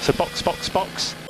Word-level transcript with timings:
So 0.00 0.12
box, 0.12 0.42
box, 0.42 0.68
box. 0.68 1.27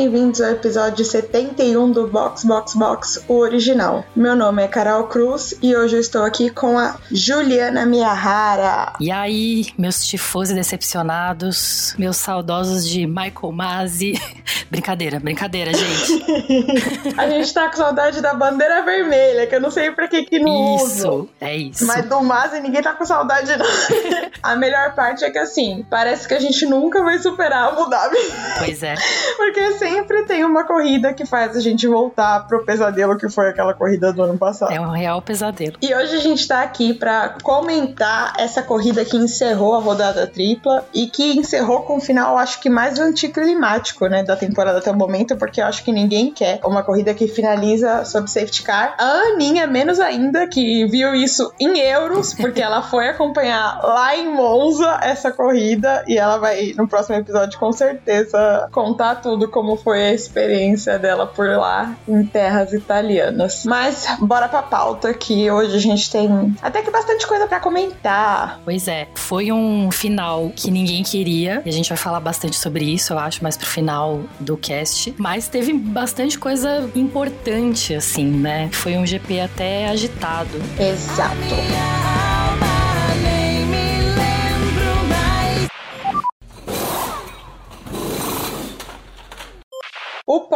Bem-vindos 0.00 0.40
ao 0.40 0.52
episódio 0.52 1.04
71 1.04 1.92
do 1.92 2.06
Box 2.06 2.46
Box 2.46 2.74
Box, 2.74 3.22
o 3.28 3.34
original. 3.34 4.02
Meu 4.16 4.34
nome 4.34 4.62
é 4.62 4.66
Carol 4.66 5.04
Cruz 5.08 5.54
e 5.60 5.76
hoje 5.76 5.96
eu 5.96 6.00
estou 6.00 6.22
aqui 6.22 6.48
com 6.48 6.78
a 6.78 6.96
Juliana 7.12 7.84
Miyahara. 7.84 8.94
E 8.98 9.10
aí, 9.10 9.66
meus 9.76 10.06
tifos 10.06 10.48
decepcionados, 10.48 11.94
meus 11.98 12.16
saudosos 12.16 12.88
de 12.88 13.06
Michael 13.06 13.52
Masi. 13.52 14.14
brincadeira, 14.70 15.20
brincadeira, 15.20 15.70
gente. 15.74 16.24
A 17.18 17.28
gente 17.28 17.52
tá 17.52 17.68
com 17.68 17.76
saudade 17.76 18.22
da 18.22 18.32
bandeira 18.32 18.82
vermelha, 18.82 19.46
que 19.46 19.54
eu 19.54 19.60
não 19.60 19.70
sei 19.70 19.90
pra 19.90 20.08
que 20.08 20.24
que 20.24 20.38
não. 20.38 20.76
Isso, 20.76 21.28
é 21.40 21.56
isso. 21.56 21.86
Mas 21.86 22.06
do 22.06 22.22
Masi 22.22 22.60
ninguém 22.60 22.80
tá 22.80 22.94
com 22.94 23.04
saudade 23.04 23.54
não. 23.56 23.66
A 24.42 24.56
melhor 24.56 24.94
parte 24.94 25.24
é 25.24 25.30
que 25.30 25.38
assim, 25.38 25.84
parece 25.90 26.26
que 26.26 26.32
a 26.32 26.40
gente 26.40 26.64
nunca 26.64 27.02
vai 27.02 27.18
superar 27.18 27.68
Abu 27.68 27.90
Dhabi. 27.90 28.16
Pois 28.58 28.82
é. 28.82 28.94
Porque 29.36 29.72
sempre 29.90 30.22
tem 30.24 30.44
uma 30.44 30.64
corrida 30.64 31.12
que 31.12 31.26
faz 31.26 31.56
a 31.56 31.60
gente 31.60 31.86
voltar 31.88 32.46
pro 32.46 32.64
pesadelo 32.64 33.16
que 33.16 33.28
foi 33.28 33.48
aquela 33.48 33.74
corrida 33.74 34.12
do 34.12 34.22
ano 34.22 34.38
passado. 34.38 34.72
É 34.72 34.80
um 34.80 34.90
real 34.90 35.20
pesadelo. 35.20 35.76
E 35.82 35.92
hoje 35.92 36.16
a 36.16 36.20
gente 36.20 36.46
tá 36.46 36.62
aqui 36.62 36.94
pra 36.94 37.36
comentar 37.42 38.34
essa 38.38 38.62
corrida 38.62 39.04
que 39.04 39.16
encerrou 39.16 39.74
a 39.74 39.80
rodada 39.80 40.26
tripla 40.26 40.86
e 40.94 41.06
que 41.06 41.36
encerrou 41.36 41.82
com 41.82 41.96
um 41.96 42.00
final, 42.00 42.38
acho 42.38 42.60
que 42.60 42.70
mais 42.70 42.98
anticlimático, 42.98 44.06
né, 44.06 44.22
da 44.22 44.36
temporada 44.36 44.78
até 44.78 44.90
o 44.90 44.96
momento, 44.96 45.36
porque 45.36 45.60
eu 45.60 45.66
acho 45.66 45.84
que 45.84 45.92
ninguém 45.92 46.32
quer 46.32 46.60
uma 46.64 46.82
corrida 46.82 47.12
que 47.12 47.26
finaliza 47.26 48.04
sob 48.04 48.30
safety 48.30 48.62
car. 48.62 48.94
A 48.98 49.32
Aninha, 49.32 49.66
menos 49.66 49.98
ainda, 49.98 50.46
que 50.46 50.86
viu 50.86 51.14
isso 51.14 51.52
em 51.58 51.78
euros, 51.78 52.32
porque 52.38 52.60
ela 52.60 52.82
foi 52.82 53.08
acompanhar 53.08 53.80
lá 53.82 54.16
em 54.16 54.28
Monza 54.28 55.00
essa 55.02 55.32
corrida 55.32 56.04
e 56.06 56.16
ela 56.16 56.38
vai, 56.38 56.74
no 56.76 56.86
próximo 56.86 57.16
episódio, 57.16 57.58
com 57.58 57.72
certeza, 57.72 58.68
contar 58.70 59.16
tudo 59.16 59.48
como 59.48 59.79
foi 59.82 60.02
a 60.02 60.12
experiência 60.12 60.98
dela 60.98 61.26
por 61.26 61.48
lá 61.48 61.96
em 62.08 62.24
terras 62.24 62.72
italianas. 62.72 63.64
Mas 63.64 64.06
bora 64.20 64.48
pra 64.48 64.62
pauta 64.62 65.12
que 65.14 65.50
hoje 65.50 65.76
a 65.76 65.80
gente 65.80 66.10
tem 66.10 66.54
até 66.62 66.82
que 66.82 66.90
bastante 66.90 67.26
coisa 67.26 67.46
pra 67.46 67.60
comentar. 67.60 68.60
Pois 68.64 68.88
é, 68.88 69.08
foi 69.14 69.52
um 69.52 69.90
final 69.90 70.50
que 70.54 70.70
ninguém 70.70 71.02
queria. 71.02 71.62
E 71.64 71.68
a 71.68 71.72
gente 71.72 71.88
vai 71.88 71.98
falar 71.98 72.20
bastante 72.20 72.56
sobre 72.56 72.84
isso, 72.84 73.12
eu 73.12 73.18
acho, 73.18 73.42
mais 73.42 73.56
pro 73.56 73.66
final 73.66 74.20
do 74.38 74.56
cast. 74.56 75.14
Mas 75.18 75.48
teve 75.48 75.72
bastante 75.72 76.38
coisa 76.38 76.90
importante, 76.94 77.94
assim, 77.94 78.26
né? 78.26 78.68
Foi 78.72 78.96
um 78.96 79.06
GP 79.06 79.40
até 79.40 79.88
agitado. 79.88 80.60
Exato. 80.78 81.99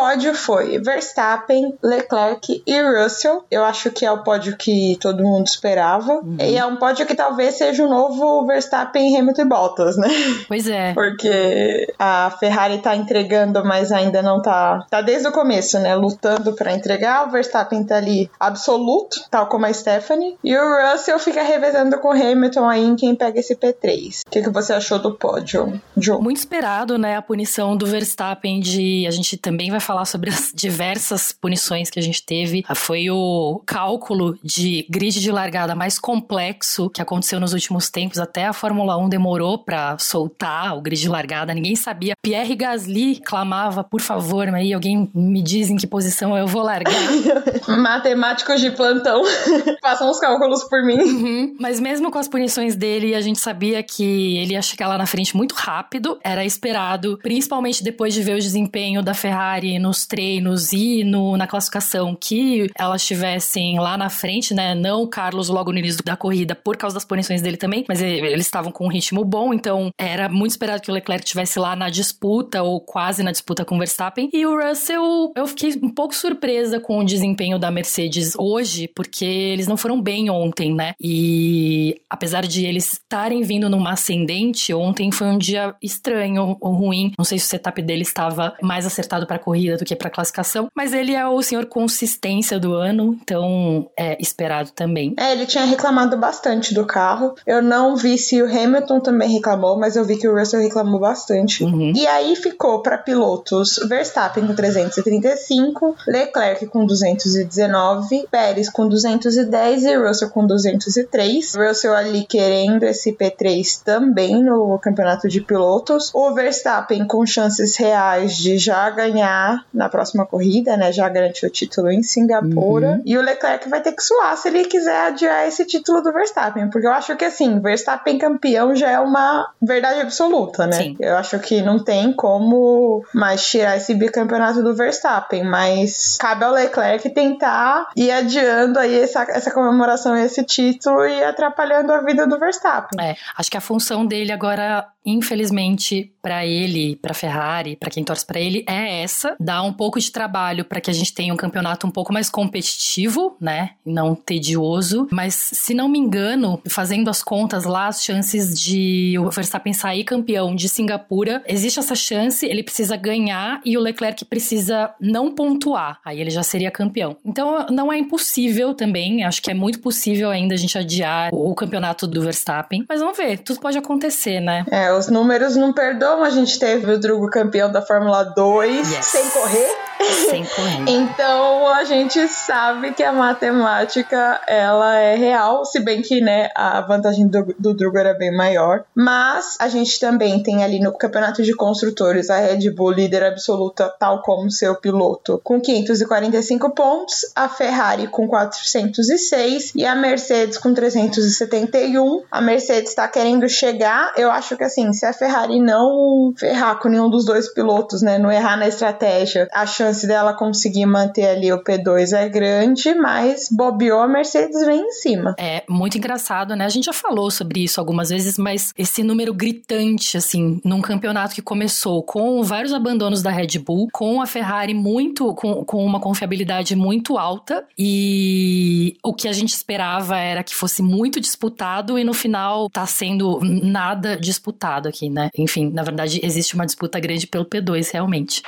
Pódio 0.04 0.34
foi 0.34 0.78
Verstappen, 0.78 1.78
Leclerc 1.82 2.62
e 2.66 2.82
Russell. 2.82 3.42
Eu 3.50 3.64
acho 3.64 3.90
que 3.90 4.04
é 4.04 4.12
o 4.12 4.22
pódio 4.22 4.54
que 4.54 4.98
todo 5.00 5.22
mundo 5.22 5.46
esperava. 5.46 6.20
E 6.38 6.58
é 6.58 6.66
um 6.66 6.76
pódio 6.76 7.06
que 7.06 7.14
talvez 7.14 7.54
seja 7.54 7.82
o 7.82 7.88
novo 7.88 8.46
Verstappen, 8.46 9.16
Hamilton 9.16 9.42
e 9.42 9.44
Bottas, 9.46 9.96
né? 9.96 10.08
Pois 10.46 10.68
é. 10.68 10.92
Porque 10.92 11.90
a 11.98 12.30
Ferrari 12.38 12.78
tá 12.78 12.94
entregando, 12.94 13.64
mas 13.64 13.90
ainda 13.90 14.20
não 14.20 14.42
tá. 14.42 14.84
Tá 14.90 15.00
desde 15.00 15.26
o 15.26 15.32
começo, 15.32 15.78
né? 15.78 15.94
Lutando 15.94 16.52
pra 16.52 16.74
entregar. 16.74 17.26
O 17.26 17.30
Verstappen 17.30 17.82
tá 17.82 17.96
ali 17.96 18.30
absoluto, 18.38 19.24
tal 19.30 19.46
como 19.46 19.64
a 19.64 19.72
Stephanie. 19.72 20.36
E 20.44 20.54
o 20.54 20.92
Russell 20.92 21.18
fica 21.18 21.42
revezando 21.42 21.98
com 21.98 22.08
o 22.08 22.12
Hamilton 22.12 22.68
aí 22.68 22.84
em 22.84 22.94
quem 22.94 23.14
pega 23.14 23.40
esse 23.40 23.56
P3. 23.56 24.20
O 24.26 24.30
que, 24.30 24.42
que 24.42 24.50
você 24.50 24.74
achou 24.74 24.98
do 24.98 25.14
pódio, 25.14 25.80
Joe? 25.96 26.20
Muito 26.20 26.36
esperado, 26.36 26.98
né? 26.98 27.16
A 27.16 27.22
punição 27.22 27.74
do 27.74 27.86
Verstappen 27.86 28.60
de. 28.60 29.06
A 29.06 29.10
gente 29.10 29.38
também 29.38 29.70
vai 29.70 29.80
falar 29.80 29.93
sobre 30.04 30.30
as 30.30 30.50
diversas 30.54 31.30
punições 31.32 31.90
que 31.90 31.98
a 31.98 32.02
gente 32.02 32.24
teve. 32.24 32.64
Foi 32.74 33.10
o 33.10 33.60
cálculo 33.66 34.38
de 34.42 34.86
grid 34.88 35.20
de 35.20 35.30
largada 35.30 35.74
mais 35.74 35.98
complexo 35.98 36.88
que 36.88 37.02
aconteceu 37.02 37.38
nos 37.38 37.52
últimos 37.52 37.90
tempos. 37.90 38.18
Até 38.18 38.46
a 38.46 38.52
Fórmula 38.52 38.96
1 38.96 39.08
demorou 39.08 39.58
pra 39.58 39.98
soltar 39.98 40.76
o 40.76 40.80
grid 40.80 41.02
de 41.02 41.08
largada. 41.08 41.52
Ninguém 41.52 41.76
sabia. 41.76 42.14
Pierre 42.22 42.54
Gasly 42.54 43.16
clamava, 43.16 43.84
por 43.84 44.00
favor, 44.00 44.48
aí 44.48 44.72
alguém 44.72 45.10
me 45.14 45.42
diz 45.42 45.68
em 45.68 45.76
que 45.76 45.86
posição 45.86 46.36
eu 46.36 46.46
vou 46.46 46.62
largar. 46.62 46.94
Matemáticos 47.68 48.60
de 48.60 48.70
plantão, 48.70 49.22
façam 49.82 50.10
os 50.10 50.18
cálculos 50.18 50.64
por 50.64 50.84
mim. 50.84 50.98
Uhum. 50.98 51.56
Mas 51.60 51.80
mesmo 51.80 52.10
com 52.10 52.18
as 52.18 52.28
punições 52.28 52.76
dele, 52.76 53.14
a 53.14 53.20
gente 53.20 53.38
sabia 53.38 53.82
que 53.82 54.38
ele 54.38 54.54
ia 54.54 54.62
chegar 54.62 54.88
lá 54.88 54.96
na 54.96 55.06
frente 55.06 55.36
muito 55.36 55.54
rápido. 55.54 56.18
Era 56.22 56.44
esperado, 56.44 57.18
principalmente 57.22 57.82
depois 57.82 58.14
de 58.14 58.22
ver 58.22 58.36
o 58.36 58.40
desempenho 58.40 59.02
da 59.02 59.14
Ferrari 59.14 59.78
nos 59.84 60.06
treinos 60.06 60.72
e 60.72 61.04
no, 61.04 61.36
na 61.36 61.46
classificação, 61.46 62.16
que 62.18 62.70
elas 62.78 63.02
estivessem 63.02 63.78
lá 63.78 63.98
na 63.98 64.08
frente, 64.08 64.54
né? 64.54 64.74
Não 64.74 65.02
o 65.02 65.08
Carlos 65.08 65.48
logo 65.50 65.70
no 65.70 65.78
início 65.78 66.02
da 66.02 66.16
corrida, 66.16 66.54
por 66.54 66.76
causa 66.76 66.94
das 66.94 67.04
punições 67.04 67.42
dele 67.42 67.56
também, 67.58 67.84
mas 67.86 68.00
e- 68.00 68.04
eles 68.06 68.46
estavam 68.46 68.72
com 68.72 68.86
um 68.86 68.88
ritmo 68.90 69.22
bom, 69.24 69.52
então 69.52 69.90
era 69.98 70.28
muito 70.28 70.52
esperado 70.52 70.80
que 70.80 70.90
o 70.90 70.94
Leclerc 70.94 71.24
estivesse 71.24 71.58
lá 71.58 71.76
na 71.76 71.90
disputa 71.90 72.62
ou 72.62 72.80
quase 72.80 73.22
na 73.22 73.30
disputa 73.30 73.64
com 73.64 73.74
o 73.76 73.78
Verstappen. 73.78 74.30
E 74.32 74.46
o 74.46 74.56
Russell, 74.58 75.32
eu 75.36 75.46
fiquei 75.46 75.74
um 75.82 75.90
pouco 75.90 76.14
surpresa 76.14 76.80
com 76.80 76.98
o 76.98 77.04
desempenho 77.04 77.58
da 77.58 77.70
Mercedes 77.70 78.32
hoje, 78.38 78.88
porque 78.94 79.24
eles 79.24 79.66
não 79.66 79.76
foram 79.76 80.00
bem 80.00 80.30
ontem, 80.30 80.74
né? 80.74 80.94
E 81.00 82.00
apesar 82.08 82.46
de 82.46 82.64
eles 82.64 82.94
estarem 82.94 83.42
vindo 83.42 83.68
numa 83.68 83.92
ascendente, 83.92 84.72
ontem 84.72 85.10
foi 85.12 85.26
um 85.26 85.38
dia 85.38 85.74
estranho 85.82 86.56
ou 86.60 86.72
ruim. 86.72 87.12
Não 87.18 87.24
sei 87.24 87.38
se 87.38 87.46
o 87.46 87.48
setup 87.48 87.82
dele 87.82 88.02
estava 88.02 88.54
mais 88.62 88.86
acertado 88.86 89.26
para 89.26 89.38
corrida 89.38 89.73
do 89.76 89.84
que 89.84 89.96
para 89.96 90.10
classificação, 90.10 90.68
mas 90.74 90.92
ele 90.92 91.14
é 91.14 91.26
o 91.26 91.42
senhor 91.42 91.66
consistência 91.66 92.58
do 92.58 92.74
ano, 92.74 93.16
então 93.22 93.90
é 93.98 94.16
esperado 94.20 94.70
também. 94.70 95.14
É, 95.18 95.32
ele 95.32 95.46
tinha 95.46 95.64
reclamado 95.64 96.16
bastante 96.16 96.74
do 96.74 96.86
carro. 96.86 97.34
Eu 97.46 97.62
não 97.62 97.96
vi 97.96 98.18
se 98.18 98.40
o 98.42 98.46
Hamilton 98.46 99.00
também 99.00 99.30
reclamou, 99.30 99.78
mas 99.78 99.96
eu 99.96 100.04
vi 100.04 100.16
que 100.16 100.28
o 100.28 100.36
Russell 100.36 100.60
reclamou 100.60 101.00
bastante. 101.00 101.64
Uhum. 101.64 101.92
E 101.94 102.06
aí 102.06 102.36
ficou 102.36 102.82
para 102.82 102.98
pilotos 102.98 103.78
Verstappen 103.88 104.46
com 104.46 104.54
335, 104.54 105.96
Leclerc 106.06 106.66
com 106.66 106.86
219, 106.86 108.26
Pérez 108.30 108.68
com 108.68 108.88
210 108.88 109.84
e 109.84 109.96
Russell 109.96 110.30
com 110.30 110.46
203. 110.46 111.54
Russell 111.54 111.94
ali 111.94 112.24
querendo 112.24 112.84
esse 112.84 113.12
P3 113.12 113.82
também 113.82 114.42
no 114.42 114.78
campeonato 114.78 115.28
de 115.28 115.40
pilotos. 115.40 116.10
O 116.14 116.32
Verstappen 116.34 117.06
com 117.06 117.24
chances 117.26 117.76
reais 117.76 118.36
de 118.36 118.58
já 118.58 118.88
ganhar 118.90 119.63
na 119.72 119.88
próxima 119.88 120.24
corrida, 120.24 120.76
né? 120.76 120.92
Já 120.92 121.08
garantiu 121.08 121.48
o 121.48 121.52
título 121.52 121.90
em 121.90 122.02
Singapura. 122.02 123.00
E 123.04 123.18
o 123.18 123.22
Leclerc 123.22 123.68
vai 123.68 123.80
ter 123.80 123.92
que 123.92 124.02
suar 124.02 124.36
se 124.36 124.48
ele 124.48 124.64
quiser 124.64 125.08
adiar 125.08 125.46
esse 125.46 125.64
título 125.66 126.00
do 126.02 126.12
Verstappen, 126.12 126.70
porque 126.70 126.86
eu 126.86 126.92
acho 126.92 127.16
que 127.16 127.24
assim, 127.24 127.60
Verstappen 127.60 128.18
campeão 128.18 128.74
já 128.74 128.90
é 128.90 129.00
uma 129.00 129.50
verdade 129.60 130.00
absoluta, 130.00 130.66
né? 130.66 130.72
Sim. 130.72 130.96
Eu 131.00 131.16
acho 131.16 131.38
que 131.40 131.60
não 131.62 131.82
tem 131.82 132.12
como 132.12 133.04
mais 133.12 133.44
tirar 133.44 133.76
esse 133.76 133.94
bicampeonato 133.94 134.62
do 134.62 134.74
Verstappen, 134.74 135.44
mas 135.44 136.16
cabe 136.18 136.44
ao 136.44 136.52
Leclerc 136.52 137.10
tentar 137.10 137.88
ir 137.96 138.10
adiando 138.10 138.78
aí 138.78 139.00
essa, 139.00 139.22
essa 139.28 139.50
comemoração, 139.50 140.16
esse 140.16 140.44
título 140.44 141.04
e 141.04 141.22
atrapalhando 141.24 141.92
a 141.92 142.00
vida 142.00 142.26
do 142.26 142.38
Verstappen. 142.38 142.98
É, 143.00 143.16
acho 143.36 143.50
que 143.50 143.56
a 143.56 143.60
função 143.60 144.06
dele 144.06 144.32
agora, 144.32 144.86
infelizmente, 145.04 146.13
pra 146.24 146.46
ele, 146.46 146.96
pra 146.96 147.12
Ferrari, 147.12 147.76
pra 147.76 147.90
quem 147.90 148.02
torce 148.02 148.24
pra 148.24 148.40
ele, 148.40 148.64
é 148.66 149.02
essa: 149.02 149.36
dar 149.38 149.62
um 149.62 149.74
pouco 149.74 150.00
de 150.00 150.10
trabalho 150.10 150.64
pra 150.64 150.80
que 150.80 150.90
a 150.90 150.94
gente 150.94 151.12
tenha 151.12 151.34
um 151.34 151.36
campeonato 151.36 151.86
um 151.86 151.90
pouco 151.90 152.14
mais 152.14 152.30
competitivo, 152.30 153.36
né? 153.38 153.72
Não 153.84 154.14
tedioso. 154.14 155.06
Mas, 155.12 155.34
se 155.34 155.74
não 155.74 155.86
me 155.86 155.98
engano, 155.98 156.58
fazendo 156.66 157.10
as 157.10 157.22
contas 157.22 157.64
lá, 157.64 157.88
as 157.88 158.02
chances 158.02 158.58
de 158.58 159.16
o 159.18 159.30
Verstappen 159.30 159.74
sair 159.74 160.02
campeão 160.02 160.54
de 160.54 160.66
Singapura, 160.66 161.42
existe 161.46 161.78
essa 161.78 161.94
chance, 161.94 162.46
ele 162.46 162.62
precisa 162.62 162.96
ganhar 162.96 163.60
e 163.62 163.76
o 163.76 163.80
Leclerc 163.80 164.24
precisa 164.24 164.94
não 164.98 165.34
pontuar. 165.34 166.00
Aí 166.02 166.22
ele 166.22 166.30
já 166.30 166.42
seria 166.42 166.70
campeão. 166.70 167.18
Então, 167.22 167.66
não 167.70 167.92
é 167.92 167.98
impossível 167.98 168.72
também, 168.72 169.24
acho 169.24 169.42
que 169.42 169.50
é 169.50 169.54
muito 169.54 169.78
possível 169.80 170.30
ainda 170.30 170.54
a 170.54 170.58
gente 170.58 170.78
adiar 170.78 171.28
o 171.34 171.54
campeonato 171.54 172.06
do 172.06 172.22
Verstappen. 172.22 172.86
Mas 172.88 173.00
vamos 173.00 173.18
ver, 173.18 173.38
tudo 173.40 173.60
pode 173.60 173.76
acontecer, 173.76 174.40
né? 174.40 174.64
É, 174.70 174.90
os 174.90 175.08
números 175.08 175.54
não 175.54 175.70
perdoam. 175.70 176.13
A 176.22 176.30
gente 176.30 176.58
teve 176.58 176.90
o 176.92 176.98
Drugo 176.98 177.28
campeão 177.28 177.70
da 177.70 177.82
Fórmula 177.82 178.22
2 178.24 178.90
Yes. 178.90 179.06
sem 179.06 179.28
correr. 179.30 179.68
Então 180.86 181.68
a 181.68 181.84
gente 181.84 182.28
sabe 182.28 182.92
que 182.92 183.02
a 183.02 183.12
matemática 183.12 184.40
ela 184.46 184.96
é 184.96 185.16
real, 185.16 185.64
se 185.64 185.80
bem 185.80 186.02
que 186.02 186.20
né, 186.20 186.48
a 186.54 186.80
vantagem 186.80 187.26
do, 187.26 187.54
do 187.58 187.74
Drugo 187.74 187.98
era 187.98 188.14
bem 188.14 188.34
maior. 188.34 188.84
Mas 188.94 189.56
a 189.58 189.68
gente 189.68 189.98
também 189.98 190.42
tem 190.42 190.62
ali 190.62 190.80
no 190.80 190.96
campeonato 190.96 191.42
de 191.42 191.54
construtores 191.54 192.30
a 192.30 192.38
Red 192.38 192.70
Bull 192.70 192.90
líder 192.90 193.24
absoluta, 193.24 193.92
tal 193.98 194.22
como 194.22 194.50
seu 194.50 194.74
piloto, 194.76 195.40
com 195.42 195.60
545 195.60 196.70
pontos, 196.70 197.32
a 197.34 197.48
Ferrari 197.48 198.06
com 198.08 198.28
406 198.28 199.72
e 199.74 199.84
a 199.84 199.94
Mercedes 199.94 200.58
com 200.58 200.74
371. 200.74 202.24
A 202.30 202.40
Mercedes 202.40 202.90
está 202.90 203.08
querendo 203.08 203.48
chegar. 203.48 204.12
Eu 204.16 204.30
acho 204.30 204.56
que 204.56 204.64
assim, 204.64 204.92
se 204.92 205.06
a 205.06 205.12
Ferrari 205.12 205.60
não 205.60 206.32
ferrar 206.36 206.78
com 206.78 206.88
nenhum 206.88 207.08
dos 207.08 207.24
dois 207.24 207.52
pilotos, 207.52 208.02
né, 208.02 208.18
não 208.18 208.30
errar 208.30 208.56
na 208.56 208.68
estratégia, 208.68 209.48
a 209.52 209.66
chance 209.66 209.93
dela 210.02 210.34
conseguir 210.34 210.86
manter 210.86 211.26
ali 211.26 211.52
o 211.52 211.62
P2 211.62 212.12
é 212.12 212.28
grande, 212.28 212.94
mas 212.94 213.48
bobeou 213.50 214.00
a 214.00 214.08
Mercedes 214.08 214.64
vem 214.66 214.80
em 214.80 214.90
cima. 214.92 215.34
É 215.38 215.62
muito 215.68 215.96
engraçado, 215.98 216.54
né? 216.56 216.64
A 216.64 216.68
gente 216.68 216.84
já 216.84 216.92
falou 216.92 217.30
sobre 217.30 217.62
isso 217.62 217.80
algumas 217.80 218.10
vezes, 218.10 218.36
mas 218.38 218.72
esse 218.76 219.02
número 219.02 219.32
gritante, 219.32 220.16
assim, 220.16 220.60
num 220.64 220.80
campeonato 220.80 221.34
que 221.34 221.42
começou 221.42 222.02
com 222.02 222.42
vários 222.42 222.72
abandonos 222.72 223.22
da 223.22 223.30
Red 223.30 223.58
Bull, 223.58 223.88
com 223.92 224.20
a 224.20 224.26
Ferrari 224.26 224.74
muito, 224.74 225.34
com, 225.34 225.64
com 225.64 225.84
uma 225.84 226.00
confiabilidade 226.00 226.74
muito 226.74 227.16
alta, 227.18 227.64
e 227.78 228.96
o 229.02 229.14
que 229.14 229.28
a 229.28 229.32
gente 229.32 229.52
esperava 229.52 230.16
era 230.18 230.42
que 230.42 230.54
fosse 230.54 230.82
muito 230.82 231.20
disputado, 231.20 231.98
e 231.98 232.04
no 232.04 232.14
final 232.14 232.68
tá 232.70 232.86
sendo 232.86 233.40
nada 233.42 234.16
disputado 234.16 234.88
aqui, 234.88 235.08
né? 235.08 235.30
Enfim, 235.36 235.70
na 235.72 235.82
verdade, 235.82 236.20
existe 236.22 236.54
uma 236.54 236.66
disputa 236.66 236.98
grande 236.98 237.26
pelo 237.26 237.44
P2, 237.44 237.92
realmente. 237.92 238.42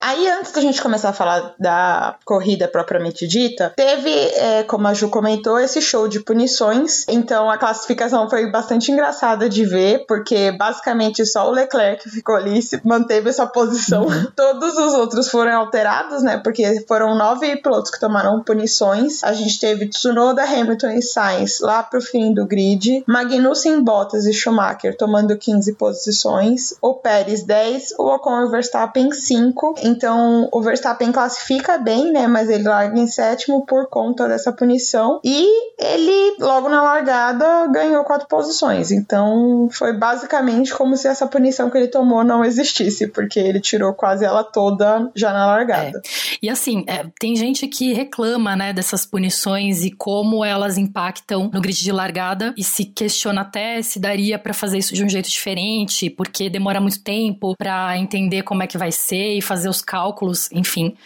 Aí, 0.00 0.28
antes 0.28 0.52
da 0.52 0.60
gente 0.64 0.82
começar 0.82 1.10
a 1.10 1.12
falar 1.12 1.54
da 1.58 2.16
corrida 2.24 2.68
propriamente 2.68 3.26
dita, 3.26 3.72
teve, 3.76 4.10
é, 4.10 4.62
como 4.64 4.86
a 4.86 4.94
Ju 4.94 5.08
comentou, 5.08 5.58
esse 5.58 5.80
show 5.80 6.08
de 6.08 6.20
punições. 6.20 7.04
Então, 7.08 7.50
a 7.50 7.58
classificação 7.58 8.28
foi 8.28 8.50
bastante 8.50 8.90
engraçada 8.90 9.48
de 9.48 9.64
ver, 9.64 10.04
porque 10.06 10.52
basicamente 10.52 11.24
só 11.26 11.48
o 11.48 11.52
Leclerc 11.52 12.08
ficou 12.08 12.36
ali 12.36 12.58
e 12.58 12.80
manteve 12.86 13.30
essa 13.30 13.46
posição. 13.46 14.06
Todos 14.36 14.76
os 14.76 14.94
outros 14.94 15.28
foram 15.28 15.56
alterados, 15.58 16.22
né? 16.22 16.38
Porque 16.38 16.84
foram 16.86 17.14
nove 17.14 17.56
pilotos 17.56 17.90
que 17.90 18.00
tomaram 18.00 18.42
punições. 18.42 19.22
A 19.22 19.32
gente 19.32 19.58
teve 19.58 19.88
Tsunoda, 19.88 20.42
Hamilton 20.42 20.90
e 20.90 21.02
Sainz 21.02 21.60
lá 21.60 21.82
pro 21.82 22.00
fim 22.00 22.32
do 22.32 22.46
grid. 22.46 23.04
Magnussen, 23.06 23.82
Bottas 23.82 24.26
e 24.26 24.32
Schumacher 24.32 24.96
tomando 24.96 25.36
15 25.36 25.74
posições. 25.74 26.74
O 26.80 26.94
Pérez 26.94 27.42
10, 27.42 27.94
o 27.98 28.06
Ocon 28.14 28.40
e 28.40 28.44
o 28.44 28.50
Verstappen 28.50 29.12
5. 29.12 29.74
Então, 29.82 30.48
o 30.54 30.62
Verstappen 30.62 31.10
classifica 31.10 31.76
bem, 31.78 32.12
né? 32.12 32.28
Mas 32.28 32.48
ele 32.48 32.62
larga 32.62 32.96
em 32.96 33.08
sétimo 33.08 33.66
por 33.66 33.88
conta 33.88 34.28
dessa 34.28 34.52
punição. 34.52 35.20
E 35.24 35.48
ele, 35.76 36.36
logo 36.38 36.68
na 36.68 36.80
largada, 36.80 37.66
ganhou 37.72 38.04
quatro 38.04 38.28
posições. 38.28 38.92
Então, 38.92 39.68
foi 39.72 39.92
basicamente 39.92 40.72
como 40.72 40.96
se 40.96 41.08
essa 41.08 41.26
punição 41.26 41.68
que 41.68 41.76
ele 41.76 41.88
tomou 41.88 42.22
não 42.22 42.44
existisse, 42.44 43.08
porque 43.08 43.40
ele 43.40 43.60
tirou 43.60 43.92
quase 43.94 44.24
ela 44.24 44.44
toda 44.44 45.10
já 45.12 45.32
na 45.32 45.44
largada. 45.44 46.00
E 46.40 46.48
assim, 46.48 46.84
é, 46.86 47.04
tem 47.18 47.34
gente 47.34 47.66
que 47.66 47.92
reclama, 47.92 48.54
né, 48.54 48.72
dessas 48.72 49.04
punições 49.04 49.84
e 49.84 49.90
como 49.90 50.44
elas 50.44 50.78
impactam 50.78 51.50
no 51.52 51.60
grid 51.60 51.82
de 51.82 51.90
largada 51.90 52.54
e 52.56 52.62
se 52.62 52.84
questiona 52.84 53.40
até 53.40 53.82
se 53.82 53.98
daria 53.98 54.38
pra 54.38 54.54
fazer 54.54 54.78
isso 54.78 54.94
de 54.94 55.04
um 55.04 55.08
jeito 55.08 55.28
diferente, 55.28 56.08
porque 56.08 56.48
demora 56.48 56.80
muito 56.80 57.02
tempo 57.02 57.56
pra 57.56 57.98
entender 57.98 58.42
como 58.42 58.62
é 58.62 58.68
que 58.68 58.78
vai 58.78 58.92
ser 58.92 59.36
e 59.36 59.42
fazer 59.42 59.68
os 59.68 59.82
cálculos, 59.82 60.43
enfim. 60.52 60.96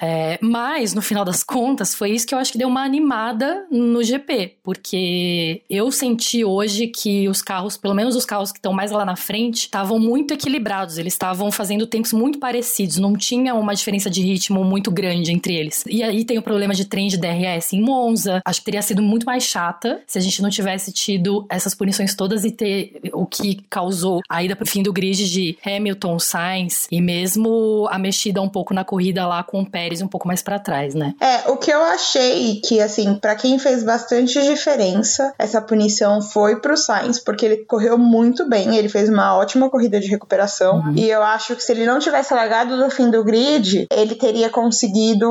É, 0.00 0.38
mas, 0.40 0.94
no 0.94 1.02
final 1.02 1.24
das 1.24 1.42
contas, 1.42 1.94
foi 1.94 2.10
isso 2.10 2.26
que 2.26 2.34
eu 2.34 2.38
acho 2.38 2.52
que 2.52 2.58
deu 2.58 2.68
uma 2.68 2.84
animada 2.84 3.66
no 3.70 4.02
GP, 4.02 4.56
porque 4.62 5.62
eu 5.68 5.90
senti 5.90 6.44
hoje 6.44 6.86
que 6.86 7.28
os 7.28 7.42
carros, 7.42 7.76
pelo 7.76 7.94
menos 7.94 8.14
os 8.14 8.24
carros 8.24 8.52
que 8.52 8.58
estão 8.58 8.72
mais 8.72 8.90
lá 8.90 9.04
na 9.04 9.16
frente, 9.16 9.62
estavam 9.62 9.98
muito 9.98 10.34
equilibrados, 10.34 10.98
eles 10.98 11.12
estavam 11.12 11.50
fazendo 11.50 11.86
tempos 11.86 12.12
muito 12.12 12.38
parecidos, 12.38 12.96
não 12.96 13.14
tinha 13.14 13.54
uma 13.54 13.74
diferença 13.74 14.08
de 14.08 14.22
ritmo 14.22 14.64
muito 14.64 14.90
grande 14.90 15.32
entre 15.32 15.54
eles. 15.54 15.84
E 15.88 16.02
aí 16.02 16.24
tem 16.24 16.38
o 16.38 16.42
problema 16.42 16.74
de 16.74 16.84
trem 16.84 17.08
de 17.08 17.16
DRS 17.16 17.72
em 17.72 17.82
Monza, 17.82 18.40
acho 18.44 18.60
que 18.60 18.64
teria 18.64 18.82
sido 18.82 19.02
muito 19.02 19.26
mais 19.26 19.44
chata 19.44 20.00
se 20.06 20.18
a 20.18 20.20
gente 20.20 20.40
não 20.40 20.50
tivesse 20.50 20.92
tido 20.92 21.44
essas 21.48 21.74
punições 21.74 22.14
todas 22.14 22.44
e 22.44 22.50
ter 22.50 23.00
o 23.12 23.26
que 23.26 23.62
causou 23.68 24.20
a 24.28 24.42
ida 24.42 24.54
pro 24.54 24.66
fim 24.66 24.82
do 24.82 24.92
grid 24.92 25.28
de 25.28 25.58
Hamilton, 25.64 26.18
Sainz 26.18 26.86
e 26.90 27.00
mesmo 27.00 27.88
a 27.90 27.98
mexida 27.98 28.40
um 28.40 28.48
pouco 28.48 28.72
na 28.72 28.84
corrida 28.84 29.26
lá 29.26 29.42
com 29.42 29.60
o 29.60 29.66
Pérez 29.66 29.87
um 30.02 30.08
pouco 30.08 30.26
mais 30.26 30.42
pra 30.42 30.58
trás, 30.58 30.94
né? 30.94 31.14
É, 31.20 31.50
o 31.50 31.56
que 31.56 31.70
eu 31.70 31.82
achei 31.82 32.60
que, 32.60 32.80
assim, 32.80 33.14
pra 33.14 33.34
quem 33.34 33.58
fez 33.58 33.82
bastante 33.82 34.40
diferença, 34.42 35.32
essa 35.38 35.60
punição 35.60 36.20
foi 36.20 36.60
pro 36.60 36.76
Sainz, 36.76 37.18
porque 37.18 37.46
ele 37.46 37.56
correu 37.64 37.98
muito 37.98 38.48
bem, 38.48 38.76
ele 38.76 38.88
fez 38.88 39.08
uma 39.08 39.36
ótima 39.36 39.70
corrida 39.70 40.00
de 40.00 40.08
recuperação, 40.08 40.92
e 40.96 41.08
eu 41.08 41.22
acho 41.22 41.56
que 41.56 41.62
se 41.62 41.72
ele 41.72 41.86
não 41.86 41.98
tivesse 41.98 42.32
largado 42.34 42.76
no 42.76 42.90
fim 42.90 43.10
do 43.10 43.24
grid, 43.24 43.86
ele 43.90 44.14
teria 44.14 44.50
conseguido 44.50 45.28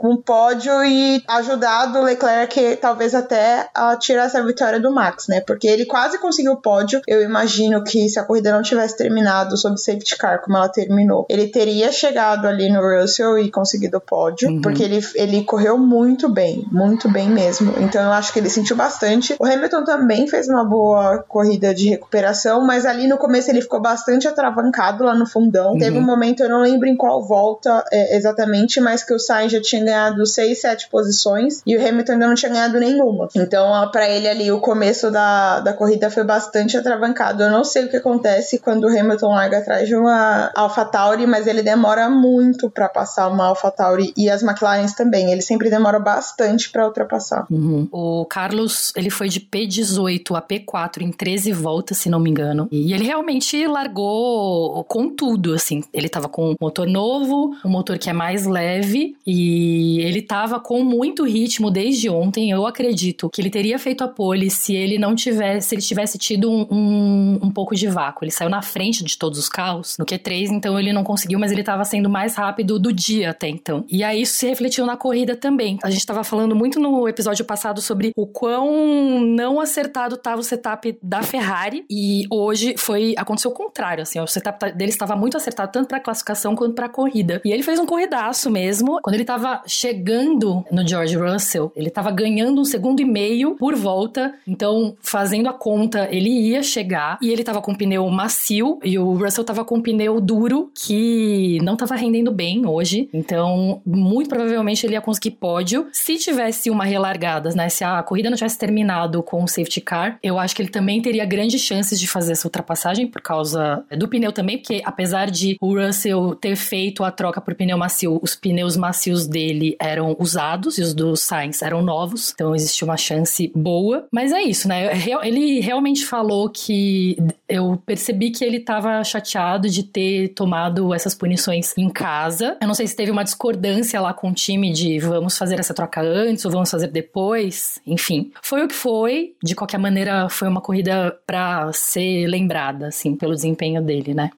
um 0.00 0.16
pódio 0.16 0.84
e 0.84 1.22
ajudado 1.28 1.98
o 1.98 2.02
Leclerc, 2.02 2.76
talvez 2.76 3.14
até 3.14 3.68
a 3.74 3.96
tirar 3.96 4.24
essa 4.24 4.44
vitória 4.44 4.80
do 4.80 4.92
Max, 4.92 5.28
né? 5.28 5.40
Porque 5.40 5.66
ele 5.66 5.86
quase 5.86 6.18
conseguiu 6.18 6.52
o 6.52 6.60
pódio. 6.60 7.00
Eu 7.06 7.22
imagino 7.22 7.82
que 7.82 8.08
se 8.08 8.18
a 8.18 8.24
corrida 8.24 8.52
não 8.52 8.62
tivesse 8.62 8.96
terminado 8.96 9.56
sob 9.56 9.80
safety 9.80 10.16
car, 10.16 10.40
como 10.42 10.56
ela 10.56 10.68
terminou, 10.68 11.26
ele 11.28 11.48
teria 11.48 11.90
chegado 11.92 12.46
ali 12.46 12.70
no 12.70 12.80
Russell 12.80 13.38
e 13.38 13.50
conseguido 13.50 13.93
o 13.96 14.00
pódio, 14.00 14.48
Uhum. 14.48 14.60
porque 14.60 14.82
ele, 14.82 15.00
ele 15.14 15.44
correu 15.44 15.76
muito 15.78 16.28
bem, 16.28 16.66
muito 16.70 17.08
bem 17.10 17.28
mesmo. 17.28 17.74
Então 17.78 18.02
eu 18.02 18.12
acho 18.12 18.32
que 18.32 18.38
ele 18.38 18.50
sentiu 18.50 18.76
bastante. 18.76 19.34
O 19.38 19.44
Hamilton 19.46 19.84
também 19.84 20.26
fez 20.26 20.48
uma 20.48 20.64
boa 20.64 21.18
corrida 21.28 21.74
de 21.74 21.88
recuperação, 21.88 22.64
mas 22.66 22.84
ali 22.86 23.06
no 23.06 23.16
começo 23.18 23.50
ele 23.50 23.60
ficou 23.62 23.80
bastante 23.80 24.26
atravancado 24.28 25.04
lá 25.04 25.14
no 25.14 25.26
fundão. 25.26 25.76
Teve 25.78 25.98
um 25.98 26.02
momento, 26.02 26.42
eu 26.42 26.48
não 26.48 26.60
lembro 26.60 26.88
em 26.88 26.96
qual 26.96 27.22
volta 27.26 27.84
é, 27.92 28.16
exatamente, 28.16 28.80
mas 28.80 29.02
que 29.04 29.12
o 29.14 29.18
Sainz 29.18 29.52
já 29.52 29.60
tinha 29.60 29.84
ganhado 29.84 30.24
6, 30.26 30.60
7 30.60 30.88
posições 30.88 31.60
e 31.66 31.76
o 31.76 31.80
Hamilton 31.88 32.12
ainda 32.12 32.26
não 32.26 32.34
tinha 32.34 32.50
ganhado 32.52 32.78
nenhuma. 32.78 33.28
Então, 33.34 33.66
ó, 33.66 33.86
pra 33.86 34.08
ele 34.08 34.28
ali, 34.28 34.50
o 34.52 34.60
começo 34.60 35.10
da, 35.10 35.60
da 35.60 35.72
corrida 35.72 36.10
foi 36.10 36.24
bastante 36.24 36.76
atravancado. 36.76 37.42
Eu 37.42 37.50
não 37.50 37.64
sei 37.64 37.84
o 37.84 37.88
que 37.88 37.96
acontece 37.96 38.58
quando 38.58 38.84
o 38.84 38.88
Hamilton 38.88 39.28
larga 39.34 39.58
atrás 39.58 39.88
de 39.88 39.94
uma 39.96 40.50
AlphaTauri, 40.54 41.26
mas 41.26 41.46
ele 41.46 41.62
demora 41.62 42.08
muito 42.08 42.70
pra 42.70 42.88
passar 42.88 43.28
uma 43.28 43.46
AlphaTauri 43.46 43.74
e 44.16 44.28
as 44.28 44.42
McLarens 44.42 44.94
também. 44.94 45.30
Ele 45.30 45.42
sempre 45.42 45.70
demora 45.70 45.98
bastante 45.98 46.70
pra 46.70 46.86
ultrapassar. 46.86 47.46
O 47.90 48.24
Carlos, 48.26 48.92
ele 48.96 49.10
foi 49.10 49.28
de 49.28 49.40
P18 49.40 50.36
a 50.36 50.42
P4 50.42 51.02
em 51.02 51.10
13 51.10 51.52
voltas, 51.52 51.98
se 51.98 52.08
não 52.08 52.20
me 52.20 52.30
engano. 52.30 52.68
E 52.70 52.92
ele 52.92 53.04
realmente 53.04 53.66
largou 53.66 54.84
com 54.84 55.08
tudo, 55.08 55.54
assim. 55.54 55.82
Ele 55.92 56.08
tava 56.08 56.28
com 56.28 56.50
um 56.50 56.54
motor 56.60 56.86
novo, 56.86 57.54
um 57.64 57.70
motor 57.70 57.98
que 57.98 58.10
é 58.10 58.12
mais 58.12 58.46
leve, 58.46 59.16
e 59.26 60.00
ele 60.00 60.22
tava 60.22 60.60
com 60.60 60.82
muito 60.82 61.24
ritmo 61.24 61.70
desde 61.70 62.08
ontem. 62.08 62.50
Eu 62.50 62.66
acredito 62.66 63.30
que 63.30 63.40
ele 63.40 63.50
teria 63.50 63.78
feito 63.78 64.04
a 64.04 64.08
pole 64.08 64.50
se 64.50 64.74
ele 64.74 64.98
não 64.98 65.14
tivesse, 65.14 65.68
se 65.68 65.74
ele 65.74 65.82
tivesse 65.82 66.18
tido 66.18 66.50
um, 66.50 66.66
um, 66.70 67.40
um 67.42 67.50
pouco 67.50 67.74
de 67.74 67.86
vácuo. 67.86 68.24
Ele 68.24 68.30
saiu 68.30 68.50
na 68.50 68.62
frente 68.62 69.04
de 69.04 69.16
todos 69.16 69.38
os 69.38 69.48
carros 69.48 69.96
no 69.98 70.04
Q3, 70.04 70.50
então 70.50 70.78
ele 70.78 70.92
não 70.92 71.04
conseguiu, 71.04 71.38
mas 71.38 71.52
ele 71.52 71.62
tava 71.62 71.84
sendo 71.84 72.08
mais 72.08 72.34
rápido 72.34 72.78
do 72.78 72.92
dia 72.92 73.30
até 73.30 73.48
então. 73.48 73.73
E 73.88 74.04
aí 74.04 74.22
isso 74.22 74.34
se 74.34 74.46
refletiu 74.46 74.84
na 74.86 74.96
corrida 74.96 75.34
também. 75.36 75.78
A 75.82 75.90
gente 75.90 76.04
tava 76.04 76.22
falando 76.22 76.54
muito 76.54 76.78
no 76.78 77.08
episódio 77.08 77.44
passado 77.44 77.80
sobre 77.80 78.12
o 78.16 78.26
quão 78.26 79.20
não 79.20 79.60
acertado 79.60 80.16
tava 80.16 80.40
o 80.40 80.44
setup 80.44 80.96
da 81.02 81.22
Ferrari 81.22 81.84
e 81.90 82.26
hoje 82.30 82.74
foi 82.76 83.14
aconteceu 83.16 83.50
o 83.50 83.54
contrário, 83.54 84.02
assim, 84.02 84.20
o 84.20 84.26
setup 84.26 84.72
dele 84.72 84.90
estava 84.90 85.16
muito 85.16 85.36
acertado 85.36 85.72
tanto 85.72 85.88
pra 85.88 86.00
classificação 86.00 86.54
quanto 86.54 86.74
pra 86.74 86.88
corrida. 86.88 87.40
E 87.44 87.52
ele 87.52 87.62
fez 87.62 87.78
um 87.78 87.86
corridaço 87.86 88.50
mesmo. 88.50 89.00
Quando 89.02 89.14
ele 89.14 89.24
tava 89.24 89.62
chegando 89.66 90.64
no 90.70 90.86
George 90.86 91.16
Russell, 91.16 91.72
ele 91.74 91.90
tava 91.90 92.10
ganhando 92.10 92.60
um 92.60 92.64
segundo 92.64 93.00
e 93.00 93.04
meio 93.04 93.56
por 93.56 93.74
volta, 93.74 94.34
então 94.46 94.96
fazendo 95.00 95.48
a 95.48 95.52
conta, 95.52 96.08
ele 96.10 96.30
ia 96.30 96.62
chegar 96.62 97.18
e 97.20 97.30
ele 97.30 97.44
tava 97.44 97.60
com 97.60 97.74
pneu 97.74 98.08
macio 98.08 98.78
e 98.82 98.98
o 98.98 99.14
Russell 99.14 99.44
tava 99.44 99.64
com 99.64 99.80
pneu 99.80 100.20
duro 100.20 100.70
que 100.74 101.58
não 101.62 101.76
tava 101.76 101.94
rendendo 101.94 102.30
bem 102.30 102.66
hoje. 102.66 103.08
Então, 103.12 103.63
muito 103.84 104.28
provavelmente 104.28 104.86
ele 104.86 104.94
ia 104.94 105.00
conseguir 105.00 105.32
pódio. 105.32 105.86
Se 105.92 106.16
tivesse 106.16 106.70
uma 106.70 106.84
relargada, 106.84 107.50
né? 107.54 107.68
Se 107.68 107.84
a 107.84 108.02
corrida 108.02 108.30
não 108.30 108.36
tivesse 108.36 108.58
terminado 108.58 109.22
com 109.22 109.42
o 109.42 109.48
safety 109.48 109.80
car, 109.80 110.18
eu 110.22 110.38
acho 110.38 110.54
que 110.54 110.62
ele 110.62 110.70
também 110.70 111.00
teria 111.00 111.24
grandes 111.24 111.60
chances 111.60 111.98
de 111.98 112.06
fazer 112.06 112.32
essa 112.32 112.46
ultrapassagem 112.46 113.06
por 113.06 113.20
causa 113.22 113.84
do 113.96 114.08
pneu 114.08 114.32
também, 114.32 114.58
porque 114.58 114.82
apesar 114.84 115.30
de 115.30 115.56
o 115.60 115.78
Russell 115.78 116.34
ter 116.34 116.56
feito 116.56 117.04
a 117.04 117.10
troca 117.10 117.40
por 117.40 117.54
pneu 117.54 117.78
macio, 117.78 118.18
os 118.22 118.34
pneus 118.34 118.76
macios 118.76 119.26
dele 119.26 119.76
eram 119.80 120.16
usados 120.18 120.78
e 120.78 120.82
os 120.82 120.94
do 120.94 121.16
Sainz 121.16 121.62
eram 121.62 121.82
novos, 121.82 122.32
então 122.34 122.54
existia 122.54 122.86
uma 122.86 122.96
chance 122.96 123.50
boa. 123.54 124.06
Mas 124.12 124.32
é 124.32 124.42
isso, 124.42 124.68
né? 124.68 124.90
Ele 125.22 125.60
realmente 125.60 126.04
falou 126.04 126.48
que 126.48 127.16
eu 127.48 127.80
percebi 127.84 128.30
que 128.30 128.44
ele 128.44 128.58
estava 128.58 129.02
chateado 129.04 129.68
de 129.68 129.82
ter 129.82 130.28
tomado 130.28 130.92
essas 130.94 131.14
punições 131.14 131.76
em 131.76 131.88
casa. 131.88 132.56
Eu 132.60 132.66
não 132.66 132.74
sei 132.74 132.86
se 132.86 132.96
teve 132.96 133.10
uma 133.10 133.24
discordância 133.24 133.53
lá 134.00 134.12
com 134.12 134.30
o 134.30 134.34
time 134.34 134.72
de 134.72 134.98
vamos 134.98 135.36
fazer 135.36 135.58
essa 135.58 135.74
troca 135.74 136.00
antes 136.00 136.44
ou 136.44 136.50
vamos 136.50 136.70
fazer 136.70 136.88
depois. 136.88 137.80
Enfim, 137.86 138.32
foi 138.42 138.64
o 138.64 138.68
que 138.68 138.74
foi. 138.74 139.34
De 139.42 139.54
qualquer 139.54 139.78
maneira, 139.78 140.28
foi 140.28 140.48
uma 140.48 140.60
corrida 140.60 141.16
para 141.26 141.72
ser 141.72 142.26
lembrada, 142.26 142.88
assim, 142.88 143.14
pelo 143.16 143.34
desempenho 143.34 143.82
dele, 143.82 144.14
né? 144.14 144.30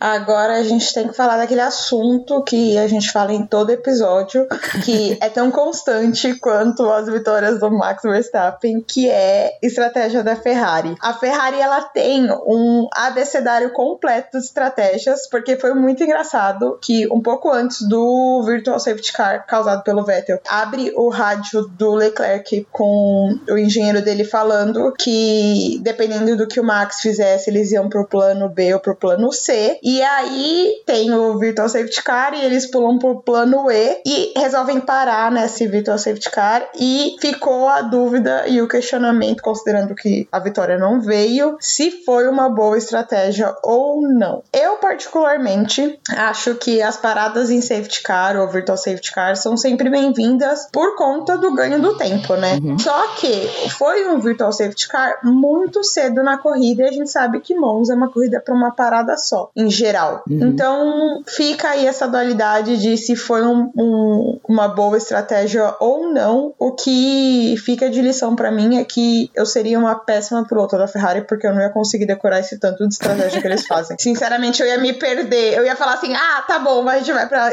Agora 0.00 0.58
a 0.58 0.62
gente 0.64 0.92
tem 0.92 1.08
que 1.08 1.14
falar 1.14 1.36
daquele 1.36 1.60
assunto 1.60 2.42
que 2.42 2.76
a 2.76 2.88
gente 2.88 3.10
fala 3.12 3.32
em 3.32 3.46
todo 3.46 3.70
episódio, 3.70 4.46
que 4.84 5.16
é 5.20 5.28
tão 5.28 5.50
constante 5.50 6.34
quanto 6.40 6.90
as 6.90 7.08
vitórias 7.08 7.60
do 7.60 7.70
Max 7.70 8.02
Verstappen, 8.02 8.80
que 8.80 9.08
é 9.08 9.56
estratégia 9.62 10.22
da 10.22 10.34
Ferrari. 10.34 10.96
A 11.00 11.14
Ferrari 11.14 11.60
ela 11.60 11.82
tem 11.82 12.28
um 12.46 12.88
abecedário 12.92 13.70
completo 13.72 14.38
de 14.38 14.44
estratégias, 14.44 15.28
porque 15.28 15.56
foi 15.56 15.72
muito 15.74 16.02
engraçado 16.02 16.78
que 16.82 17.06
um 17.12 17.20
pouco 17.20 17.50
antes 17.50 17.86
do 17.88 18.21
Virtual 18.44 18.78
Safety 18.78 19.12
Car 19.12 19.46
causado 19.46 19.82
pelo 19.82 20.04
Vettel, 20.04 20.40
abre 20.48 20.92
o 20.96 21.08
rádio 21.08 21.62
do 21.68 21.94
Leclerc 21.94 22.66
com 22.70 23.38
o 23.48 23.58
engenheiro 23.58 24.02
dele 24.02 24.24
falando 24.24 24.92
que 24.98 25.78
dependendo 25.82 26.36
do 26.36 26.46
que 26.46 26.60
o 26.60 26.64
Max 26.64 27.00
fizesse, 27.00 27.50
eles 27.50 27.72
iam 27.72 27.88
pro 27.88 28.06
plano 28.06 28.48
B 28.48 28.74
ou 28.74 28.80
pro 28.80 28.96
plano 28.96 29.32
C. 29.32 29.78
E 29.82 30.02
aí 30.02 30.82
tem 30.86 31.12
o 31.12 31.38
Virtual 31.38 31.68
Safety 31.68 32.02
Car 32.02 32.34
e 32.34 32.44
eles 32.44 32.70
pulam 32.70 32.98
pro 32.98 33.20
plano 33.20 33.70
E 33.70 34.02
e 34.04 34.32
resolvem 34.36 34.80
parar 34.80 35.30
nesse 35.30 35.66
Virtual 35.66 35.98
Safety 35.98 36.30
Car 36.30 36.68
e 36.78 37.16
ficou 37.20 37.68
a 37.68 37.82
dúvida 37.82 38.46
e 38.48 38.60
o 38.60 38.68
questionamento, 38.68 39.42
considerando 39.42 39.94
que 39.94 40.28
a 40.30 40.38
vitória 40.38 40.78
não 40.78 41.00
veio, 41.00 41.56
se 41.60 41.90
foi 42.04 42.28
uma 42.28 42.48
boa 42.48 42.78
estratégia 42.78 43.54
ou 43.62 44.02
não. 44.02 44.42
Eu, 44.52 44.76
particularmente, 44.76 45.98
acho 46.16 46.54
que 46.54 46.82
as 46.82 46.96
paradas 46.96 47.50
em 47.50 47.60
Safety 47.60 48.02
Car 48.02 48.11
ou 48.36 48.48
Virtual 48.48 48.76
Safety 48.76 49.12
Car 49.12 49.36
são 49.36 49.56
sempre 49.56 49.88
bem-vindas 49.88 50.68
por 50.72 50.96
conta 50.96 51.36
do 51.38 51.54
ganho 51.54 51.80
do 51.80 51.96
tempo, 51.96 52.34
né? 52.36 52.58
Uhum. 52.62 52.78
Só 52.78 53.08
que 53.16 53.48
foi 53.70 54.06
um 54.08 54.18
Virtual 54.20 54.52
Safety 54.52 54.88
Car 54.88 55.18
muito 55.24 55.82
cedo 55.84 56.22
na 56.22 56.36
corrida 56.38 56.82
e 56.82 56.88
a 56.88 56.92
gente 56.92 57.10
sabe 57.10 57.40
que 57.40 57.54
Monza 57.54 57.92
é 57.92 57.96
uma 57.96 58.10
corrida 58.10 58.40
para 58.40 58.54
uma 58.54 58.70
parada 58.70 59.16
só, 59.16 59.50
em 59.56 59.70
geral. 59.70 60.22
Uhum. 60.28 60.38
Então 60.48 61.22
fica 61.26 61.70
aí 61.70 61.86
essa 61.86 62.06
dualidade 62.06 62.76
de 62.78 62.96
se 62.96 63.16
foi 63.16 63.42
um- 63.46 63.70
um- 63.76 64.40
uma 64.48 64.68
boa 64.68 64.96
estratégia 64.96 65.74
ou 65.80 66.12
não. 66.12 66.52
O 66.58 66.72
que 66.72 67.54
fica 67.64 67.88
de 67.88 68.02
lição 68.02 68.36
para 68.36 68.50
mim 68.50 68.76
é 68.78 68.84
que 68.84 69.30
eu 69.34 69.46
seria 69.46 69.78
uma 69.78 69.94
péssima 69.94 70.46
pilota 70.46 70.76
da 70.76 70.86
Ferrari 70.86 71.22
porque 71.22 71.46
eu 71.46 71.54
não 71.54 71.62
ia 71.62 71.70
conseguir 71.70 72.06
decorar 72.06 72.40
esse 72.40 72.58
tanto 72.58 72.86
de 72.86 72.92
estratégia 72.94 73.40
que 73.40 73.46
eles 73.46 73.66
fazem. 73.66 73.96
Sinceramente, 74.00 74.60
eu 74.60 74.66
ia 74.68 74.78
me 74.78 74.92
perder. 74.92 75.54
Eu 75.56 75.64
ia 75.64 75.76
falar 75.76 75.94
assim: 75.94 76.14
ah, 76.14 76.42
tá 76.46 76.58
bom, 76.58 76.82
mas 76.82 76.96
a 76.96 76.98
gente 76.98 77.12
vai 77.12 77.28
pra, 77.28 77.50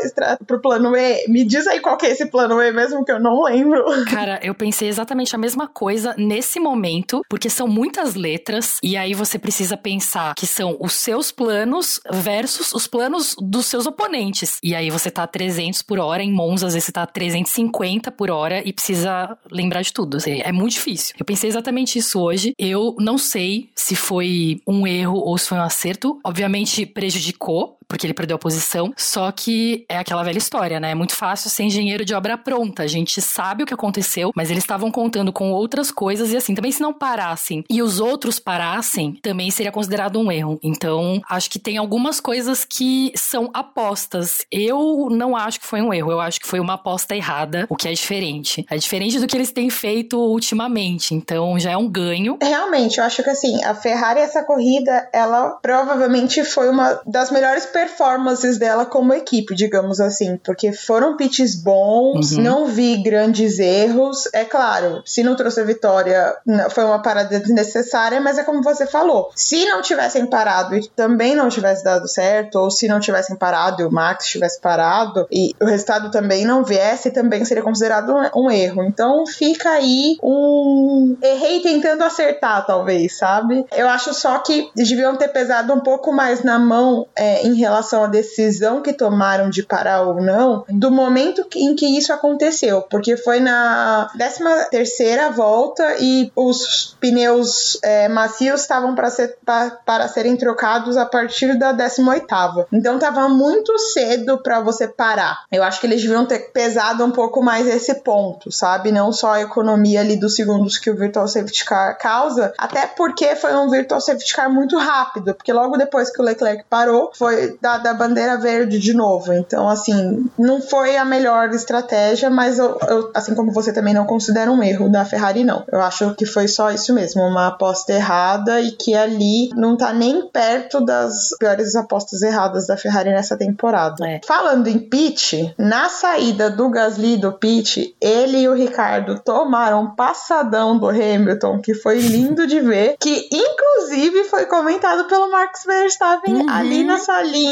pro 0.50 0.60
plano 0.60 0.96
E. 0.96 1.28
Me 1.28 1.46
diz 1.46 1.68
aí 1.68 1.80
qual 1.80 1.96
que 1.96 2.08
é 2.08 2.10
esse 2.10 2.26
plano 2.26 2.60
E 2.60 2.72
mesmo 2.72 3.06
que 3.06 3.12
eu 3.12 3.20
não 3.20 3.44
lembro. 3.44 3.86
Cara, 4.10 4.40
eu 4.42 4.56
pensei 4.56 4.88
exatamente 4.88 5.36
a 5.36 5.38
mesma 5.38 5.68
coisa 5.68 6.16
nesse 6.18 6.60
momento, 6.60 7.22
porque 7.30 7.50
são 7.50 7.68
muitas 7.68 8.16
letras, 8.16 8.80
e 8.82 8.98
aí 8.98 9.14
você 9.14 9.38
precisa 9.38 9.78
pensar 9.78 10.34
que 10.34 10.48
são 10.48 10.76
os 10.80 10.94
seus 10.94 11.32
planos 11.32 12.02
versus 12.12 12.74
os 12.74 12.88
planos 12.88 13.36
dos 13.40 13.68
seus 13.68 13.86
oponentes. 13.86 14.58
E 14.64 14.74
aí 14.74 14.90
você 14.90 15.12
tá 15.12 15.24
a 15.24 15.28
300 15.28 15.84
por 15.84 16.00
hora, 16.00 16.24
em 16.24 16.32
Monza, 16.32 16.66
às 16.66 16.74
vezes 16.74 16.88
você 16.88 16.92
tá 16.92 17.04
a 17.04 17.08
350 17.08 18.12
por 18.12 18.32
hora 18.32 18.68
e 18.68 18.74
precisa 18.74 19.38
lembrar 19.52 19.82
de 19.82 19.94
tudo. 19.94 20.18
Assim, 20.18 20.42
É 20.42 20.52
muito 20.52 20.74
difícil. 20.74 21.16
Eu 21.20 21.26
pensei 21.26 21.50
exatamente 21.50 22.00
isso 22.00 22.20
hoje. 22.20 22.54
Eu 22.58 22.96
não 23.00 23.18
sei 23.18 23.70
se 23.76 23.96
foi 23.96 24.62
um 24.68 24.88
erro 24.88 25.18
ou 25.18 25.38
se 25.38 25.48
foi 25.48 25.58
um 25.58 25.64
acerto. 25.64 26.20
Obviamente 26.24 26.86
prejudicou, 26.86 27.78
porque 27.90 28.06
ele 28.06 28.14
perdeu 28.14 28.36
a 28.36 28.40
posição. 28.40 28.94
Só 28.96 29.32
que 29.32 29.86
é 29.90 29.98
aquela 29.98 30.24
velha 30.24 30.38
história, 30.38 30.80
né? 30.80 30.92
É 30.92 30.96
muito 30.96 31.16
fácil 31.16 31.50
ser 31.50 31.64
engenheiro 31.64 32.06
de 32.06 32.14
obra 32.14 32.38
pronta. 32.38 32.84
A 32.84 32.88
gente 32.88 33.20
sabe 33.22 33.64
o 33.64 33.66
que 33.66 33.74
aconteceu, 33.74 34.32
mas 34.36 34.52
eles 34.52 34.64
estavam 34.64 34.92
contando 34.92 35.34
com 35.34 35.52
outras 35.52 35.92
coisas 35.92 36.32
e 36.32 36.38
assim, 36.38 36.54
também 36.54 36.72
se 36.72 36.82
não 36.82 36.94
parassem 36.94 37.64
e 37.70 37.82
os 37.82 38.00
outros 38.00 38.40
parassem, 38.40 39.14
também 39.22 39.50
seria 39.50 39.72
considerado 39.72 40.20
um 40.20 40.32
erro. 40.32 40.60
Então, 40.62 41.22
acho 41.28 41.50
que 41.50 41.58
tem 41.58 41.78
algumas 41.78 42.20
coisas 42.20 42.64
que 42.64 43.12
são 43.16 43.50
apostas. 43.54 44.46
Eu 44.52 45.08
não 45.10 45.36
acho 45.36 45.60
que 45.60 45.66
foi 45.66 45.82
um 45.82 45.94
erro, 45.94 46.12
eu 46.12 46.22
acho 46.22 46.40
que 46.40 46.48
foi 46.48 46.60
uma 46.60 46.74
aposta 46.74 47.16
errada, 47.16 47.66
o 47.70 47.76
que 47.76 47.88
é 47.88 47.94
diferente. 47.94 48.66
É 48.70 48.78
diferente 48.78 49.20
do 49.20 49.26
que 49.26 49.36
eles 49.36 49.52
têm 49.52 49.70
feito 49.70 50.20
ultimamente. 50.20 51.16
Então, 51.16 51.58
já 51.58 51.72
é 51.72 51.78
um 51.78 51.90
ganho. 51.90 52.38
Realmente, 52.42 53.00
eu 53.00 53.04
acho 53.04 53.24
que 53.24 53.30
assim, 53.30 53.64
a 53.64 53.74
Ferrari, 53.74 54.20
essa 54.20 54.44
corrida, 54.44 55.10
ela 55.12 55.52
provavelmente 55.62 56.44
foi 56.44 56.70
uma 56.70 57.02
das 57.06 57.32
melhores 57.32 57.66
performances 57.80 58.58
dela 58.58 58.86
como 58.86 59.14
equipe, 59.14 59.56
digamos 59.56 60.00
assim, 60.02 60.38
porque 60.44 60.72
foram 60.74 61.16
pitches 61.16 61.56
bons, 61.56 62.34
Uhum. 62.34 62.42
não 62.44 62.66
vi 62.66 62.98
grandes 63.02 63.58
erros. 63.60 64.28
É 64.34 64.44
claro, 64.44 65.02
se 65.06 65.24
não 65.24 65.36
trouxe 65.36 65.62
a 65.62 65.64
vitória, 65.64 66.36
foi 66.72 66.84
uma 66.84 67.02
parada 67.02 67.40
desnecessária, 67.40 68.20
mas 68.20 68.38
é 68.38 68.44
como 68.44 68.62
você 68.62 68.86
falou. 68.86 69.30
Se 69.36 69.66
não 69.66 69.82
tivessem 69.82 70.26
parado 70.26 70.76
e 70.76 70.88
também 70.90 71.36
não 71.36 71.48
tivesse 71.50 71.84
dado 71.84 72.08
certo, 72.08 72.56
ou 72.60 72.70
se 72.72 72.88
não 72.88 73.00
tivessem 73.00 73.36
parado 73.36 73.82
e 73.82 73.86
o 73.86 73.92
Max 73.92 74.28
tivesse 74.28 74.60
parado 74.60 75.26
e 75.32 75.54
o 75.62 75.66
resultado 75.66 76.12
também 76.12 76.46
não 76.46 76.64
viesse, 76.64 77.12
também 77.12 77.46
seria 77.46 77.64
considerado 77.64 78.14
um, 78.14 78.46
um 78.46 78.52
erro. 78.52 78.84
Então 78.84 79.26
fica 79.26 79.70
aí 79.70 80.18
um. 80.22 81.18
Errei 81.22 81.62
tentando 81.62 82.04
acertar, 82.04 82.66
talvez, 82.66 83.18
sabe? 83.18 83.66
Eu 83.76 83.88
acho 83.88 84.14
só 84.14 84.40
que 84.40 84.70
deviam 84.76 85.16
ter 85.16 85.30
pesado 85.30 85.74
um 85.74 85.80
pouco 85.80 86.12
mais 86.12 86.44
na 86.44 86.60
mão 86.60 87.08
é, 87.16 87.46
em 87.46 87.56
relação 87.56 87.69
à 87.78 88.08
decisão 88.08 88.82
que 88.82 88.94
tomaram 88.94 89.50
de 89.50 89.64
parar 89.64 90.02
ou 90.02 90.22
não, 90.22 90.66
do 90.70 90.92
momento 90.92 91.46
em 91.56 91.76
que 91.76 91.86
isso 91.98 92.12
aconteceu, 92.14 92.82
porque 92.84 93.16
foi 93.18 93.40
na 93.40 94.10
13 94.14 94.70
terceira 94.70 95.30
volta 95.32 95.96
e 96.00 96.32
os 96.36 96.96
pneus 97.00 97.78
é, 97.84 98.08
macios 98.08 98.62
estavam 98.62 98.96
para 98.96 99.10
ser, 99.10 99.38
pa- 99.46 99.72
para 99.86 100.08
serem 100.08 100.36
trocados 100.38 100.98
a 100.98 101.06
partir 101.06 101.58
da 101.58 101.74
18ª. 101.74 102.66
Então 102.72 102.98
tava 103.00 103.28
muito 103.30 103.78
cedo 103.78 104.42
para 104.42 104.60
você 104.62 104.88
parar. 104.88 105.40
Eu 105.52 105.64
acho 105.64 105.80
que 105.80 105.88
eles 105.88 106.02
deviam 106.02 106.26
ter 106.26 106.52
pesado 106.52 107.04
um 107.04 107.12
pouco 107.12 107.42
mais 107.44 107.68
esse 107.68 107.94
ponto, 107.96 108.52
sabe? 108.52 108.92
Não 108.92 109.12
só 109.12 109.34
a 109.34 109.42
economia 109.42 110.00
ali 110.02 110.16
dos 110.16 110.36
segundos 110.36 110.78
que 110.78 110.90
o 110.90 110.96
Virtual 110.96 111.28
Safety 111.28 111.66
Car 111.66 111.98
causa, 111.98 112.54
até 112.58 112.88
porque 112.88 113.36
foi 113.36 113.54
um 113.56 113.70
Virtual 113.70 114.00
Safety 114.02 114.34
Car 114.34 114.50
muito 114.52 114.78
rápido, 114.78 115.34
porque 115.34 115.52
logo 115.54 115.78
depois 115.78 116.10
que 116.10 116.22
o 116.22 116.26
Leclerc 116.26 116.64
parou, 116.70 117.12
foi 117.14 117.58
dada 117.62 117.92
a 117.92 117.94
bandeira 117.94 118.38
verde 118.38 118.80
de 118.80 118.94
novo. 118.94 119.34
Então, 119.34 119.70
assim, 119.70 120.30
não 120.38 120.62
foi 120.62 120.98
a 120.98 121.06
melhor 121.06 121.50
estratégia, 121.50 122.30
mas 122.30 122.58
eu, 122.60 122.78
eu, 122.88 123.12
assim 123.14 123.36
como 123.36 123.52
você 123.52 123.74
também 123.74 123.94
não 123.94 124.06
considera 124.06 124.52
um 124.52 124.64
erro 124.64 124.90
da 124.90 125.06
Ferrari, 125.06 125.44
não. 125.44 125.64
Eu 125.72 125.82
acho 125.82 126.14
que 126.16 126.26
foi 126.26 126.48
só 126.48 126.72
isso 126.72 126.94
mesmo, 126.94 127.22
uma 127.22 127.48
aposta 127.48 127.94
errada 127.94 128.62
e 128.62 128.72
que 128.72 128.94
ali 128.96 129.50
não 129.56 129.76
tá 129.76 129.94
nem 129.94 130.26
perto 130.28 130.82
das 130.84 131.30
piores 131.40 131.76
apostas 131.76 132.22
erradas 132.22 132.68
da 132.68 132.78
Ferrari 132.78 133.10
nessa 133.10 133.38
temporada. 133.38 134.08
É. 134.08 134.22
Falando 134.26 134.68
em 134.68 134.80
pit, 134.80 135.54
na 135.58 135.90
saída 135.90 136.50
do 136.50 136.70
Gasly 136.70 137.18
do 137.18 137.34
pit, 137.34 137.96
ele 138.00 138.40
e 138.40 138.48
o 138.48 138.54
Ricardo 138.54 139.20
tomaram 139.20 139.84
um 139.84 139.96
passadão 139.96 140.78
do 140.78 140.88
Hamilton, 140.90 141.60
que 141.60 141.74
foi 141.74 142.00
lindo 142.00 142.48
de 142.48 142.60
ver, 142.60 142.96
que 143.00 143.30
inclusive 143.32 144.24
foi 144.26 144.46
comentado 144.46 145.06
pelo 145.08 145.30
Max 145.32 145.64
Verstappen 145.66 146.30
Uhum. 146.30 146.50
ali 146.50 146.84
na 146.84 146.98
salinha 146.98 147.49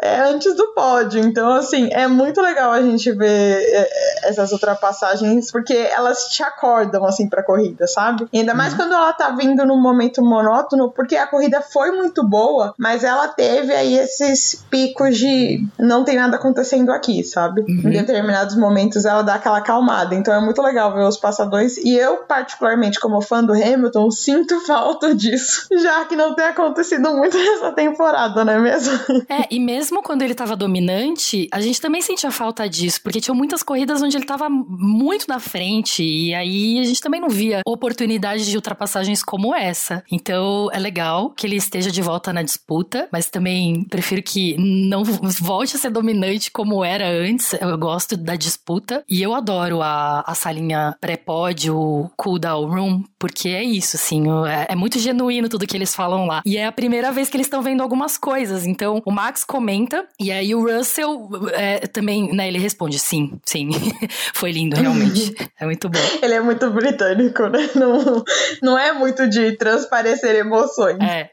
é, 0.00 0.20
antes 0.20 0.54
do 0.56 0.68
pódio. 0.74 1.20
Então, 1.20 1.52
assim, 1.52 1.88
é 1.92 2.06
muito 2.06 2.40
legal 2.40 2.72
a 2.72 2.82
gente 2.82 3.10
ver 3.12 3.62
é, 3.62 4.28
essas 4.28 4.52
ultrapassagens, 4.52 5.50
porque 5.50 5.74
elas 5.74 6.28
te 6.28 6.42
acordam, 6.42 7.04
assim, 7.04 7.28
pra 7.28 7.42
corrida, 7.42 7.86
sabe? 7.86 8.26
E 8.32 8.40
ainda 8.40 8.54
mais 8.54 8.74
quando 8.74 8.92
ela 8.92 9.12
tá 9.12 9.30
vindo 9.30 9.64
num 9.64 9.80
momento 9.80 10.22
monótono, 10.22 10.90
porque 10.90 11.16
a 11.16 11.26
corrida 11.26 11.60
foi 11.60 11.90
muito 11.92 12.26
boa, 12.26 12.74
mas 12.78 13.04
ela 13.04 13.28
teve 13.28 13.72
aí 13.72 13.98
esses 13.98 14.64
picos 14.70 15.16
de 15.16 15.66
não 15.78 16.04
tem 16.04 16.16
nada 16.16 16.36
acontecendo 16.36 16.90
aqui, 16.90 17.22
sabe? 17.24 17.64
Em 17.68 17.90
determinados 17.90 18.56
momentos 18.56 19.04
ela 19.04 19.22
dá 19.22 19.34
aquela 19.34 19.58
acalmada. 19.58 20.14
Então 20.14 20.34
é 20.34 20.40
muito 20.40 20.62
legal 20.62 20.92
ver 20.92 21.04
os 21.04 21.16
passadões. 21.16 21.76
E 21.78 21.96
eu, 21.96 22.18
particularmente, 22.18 23.00
como 23.00 23.20
fã 23.20 23.42
do 23.42 23.52
Hamilton, 23.52 24.10
sinto 24.10 24.60
falta 24.60 25.14
disso. 25.14 25.66
Já 25.82 26.04
que 26.04 26.16
não 26.16 26.34
tem 26.34 26.46
acontecido 26.46 27.10
muito 27.14 27.36
nessa 27.38 27.72
temporada, 27.72 28.44
não 28.44 28.52
é 28.52 28.58
mesmo? 28.58 28.98
É, 29.28 29.37
e 29.50 29.58
mesmo 29.58 30.02
quando 30.02 30.22
ele 30.22 30.34
tava 30.34 30.56
dominante, 30.56 31.48
a 31.52 31.60
gente 31.60 31.80
também 31.80 32.00
sentia 32.00 32.30
falta 32.30 32.68
disso, 32.68 33.00
porque 33.02 33.20
tinha 33.20 33.34
muitas 33.34 33.62
corridas 33.62 34.02
onde 34.02 34.16
ele 34.16 34.24
tava 34.24 34.48
muito 34.48 35.26
na 35.28 35.38
frente, 35.38 36.02
e 36.02 36.34
aí 36.34 36.78
a 36.78 36.84
gente 36.84 37.00
também 37.00 37.20
não 37.20 37.28
via 37.28 37.62
oportunidade 37.66 38.48
de 38.48 38.56
ultrapassagens 38.56 39.22
como 39.22 39.54
essa. 39.54 40.02
Então 40.10 40.68
é 40.72 40.78
legal 40.78 41.30
que 41.30 41.46
ele 41.46 41.56
esteja 41.56 41.90
de 41.90 42.02
volta 42.02 42.32
na 42.32 42.42
disputa, 42.42 43.08
mas 43.12 43.28
também 43.30 43.84
prefiro 43.84 44.22
que 44.22 44.56
não 44.58 45.02
volte 45.04 45.76
a 45.76 45.78
ser 45.78 45.90
dominante 45.90 46.50
como 46.50 46.84
era 46.84 47.08
antes. 47.08 47.52
Eu 47.54 47.76
gosto 47.78 48.16
da 48.16 48.36
disputa 48.36 49.04
e 49.08 49.22
eu 49.22 49.34
adoro 49.34 49.82
a, 49.82 50.24
a 50.26 50.34
salinha 50.34 50.96
pré-pódio, 51.00 52.10
cool-down 52.16 52.66
room, 52.66 53.04
porque 53.18 53.48
é 53.48 53.62
isso, 53.62 53.96
assim, 53.96 54.24
é, 54.46 54.72
é 54.72 54.74
muito 54.74 54.98
genuíno 54.98 55.48
tudo 55.48 55.66
que 55.66 55.76
eles 55.76 55.94
falam 55.94 56.26
lá. 56.26 56.42
E 56.44 56.56
é 56.56 56.66
a 56.66 56.72
primeira 56.72 57.10
vez 57.12 57.28
que 57.28 57.36
eles 57.36 57.46
estão 57.46 57.62
vendo 57.62 57.82
algumas 57.82 58.16
coisas. 58.16 58.66
Então 58.66 59.02
o 59.04 59.12
Max 59.18 59.42
comenta 59.42 60.06
e 60.16 60.30
aí 60.30 60.54
o 60.54 60.62
Russell 60.62 61.28
é, 61.52 61.88
também, 61.88 62.32
né, 62.32 62.46
ele 62.46 62.58
responde 62.60 63.00
sim, 63.00 63.40
sim. 63.44 63.68
Foi 64.32 64.52
lindo, 64.52 64.76
realmente. 64.76 65.34
é 65.58 65.64
muito 65.64 65.88
bom. 65.88 65.98
Ele 66.22 66.34
é 66.34 66.40
muito 66.40 66.70
britânico, 66.70 67.48
né? 67.48 67.68
Não, 67.74 68.24
não 68.62 68.78
é 68.78 68.92
muito 68.92 69.28
de 69.28 69.56
transparecer 69.56 70.36
emoções. 70.36 70.98
É. 71.00 71.30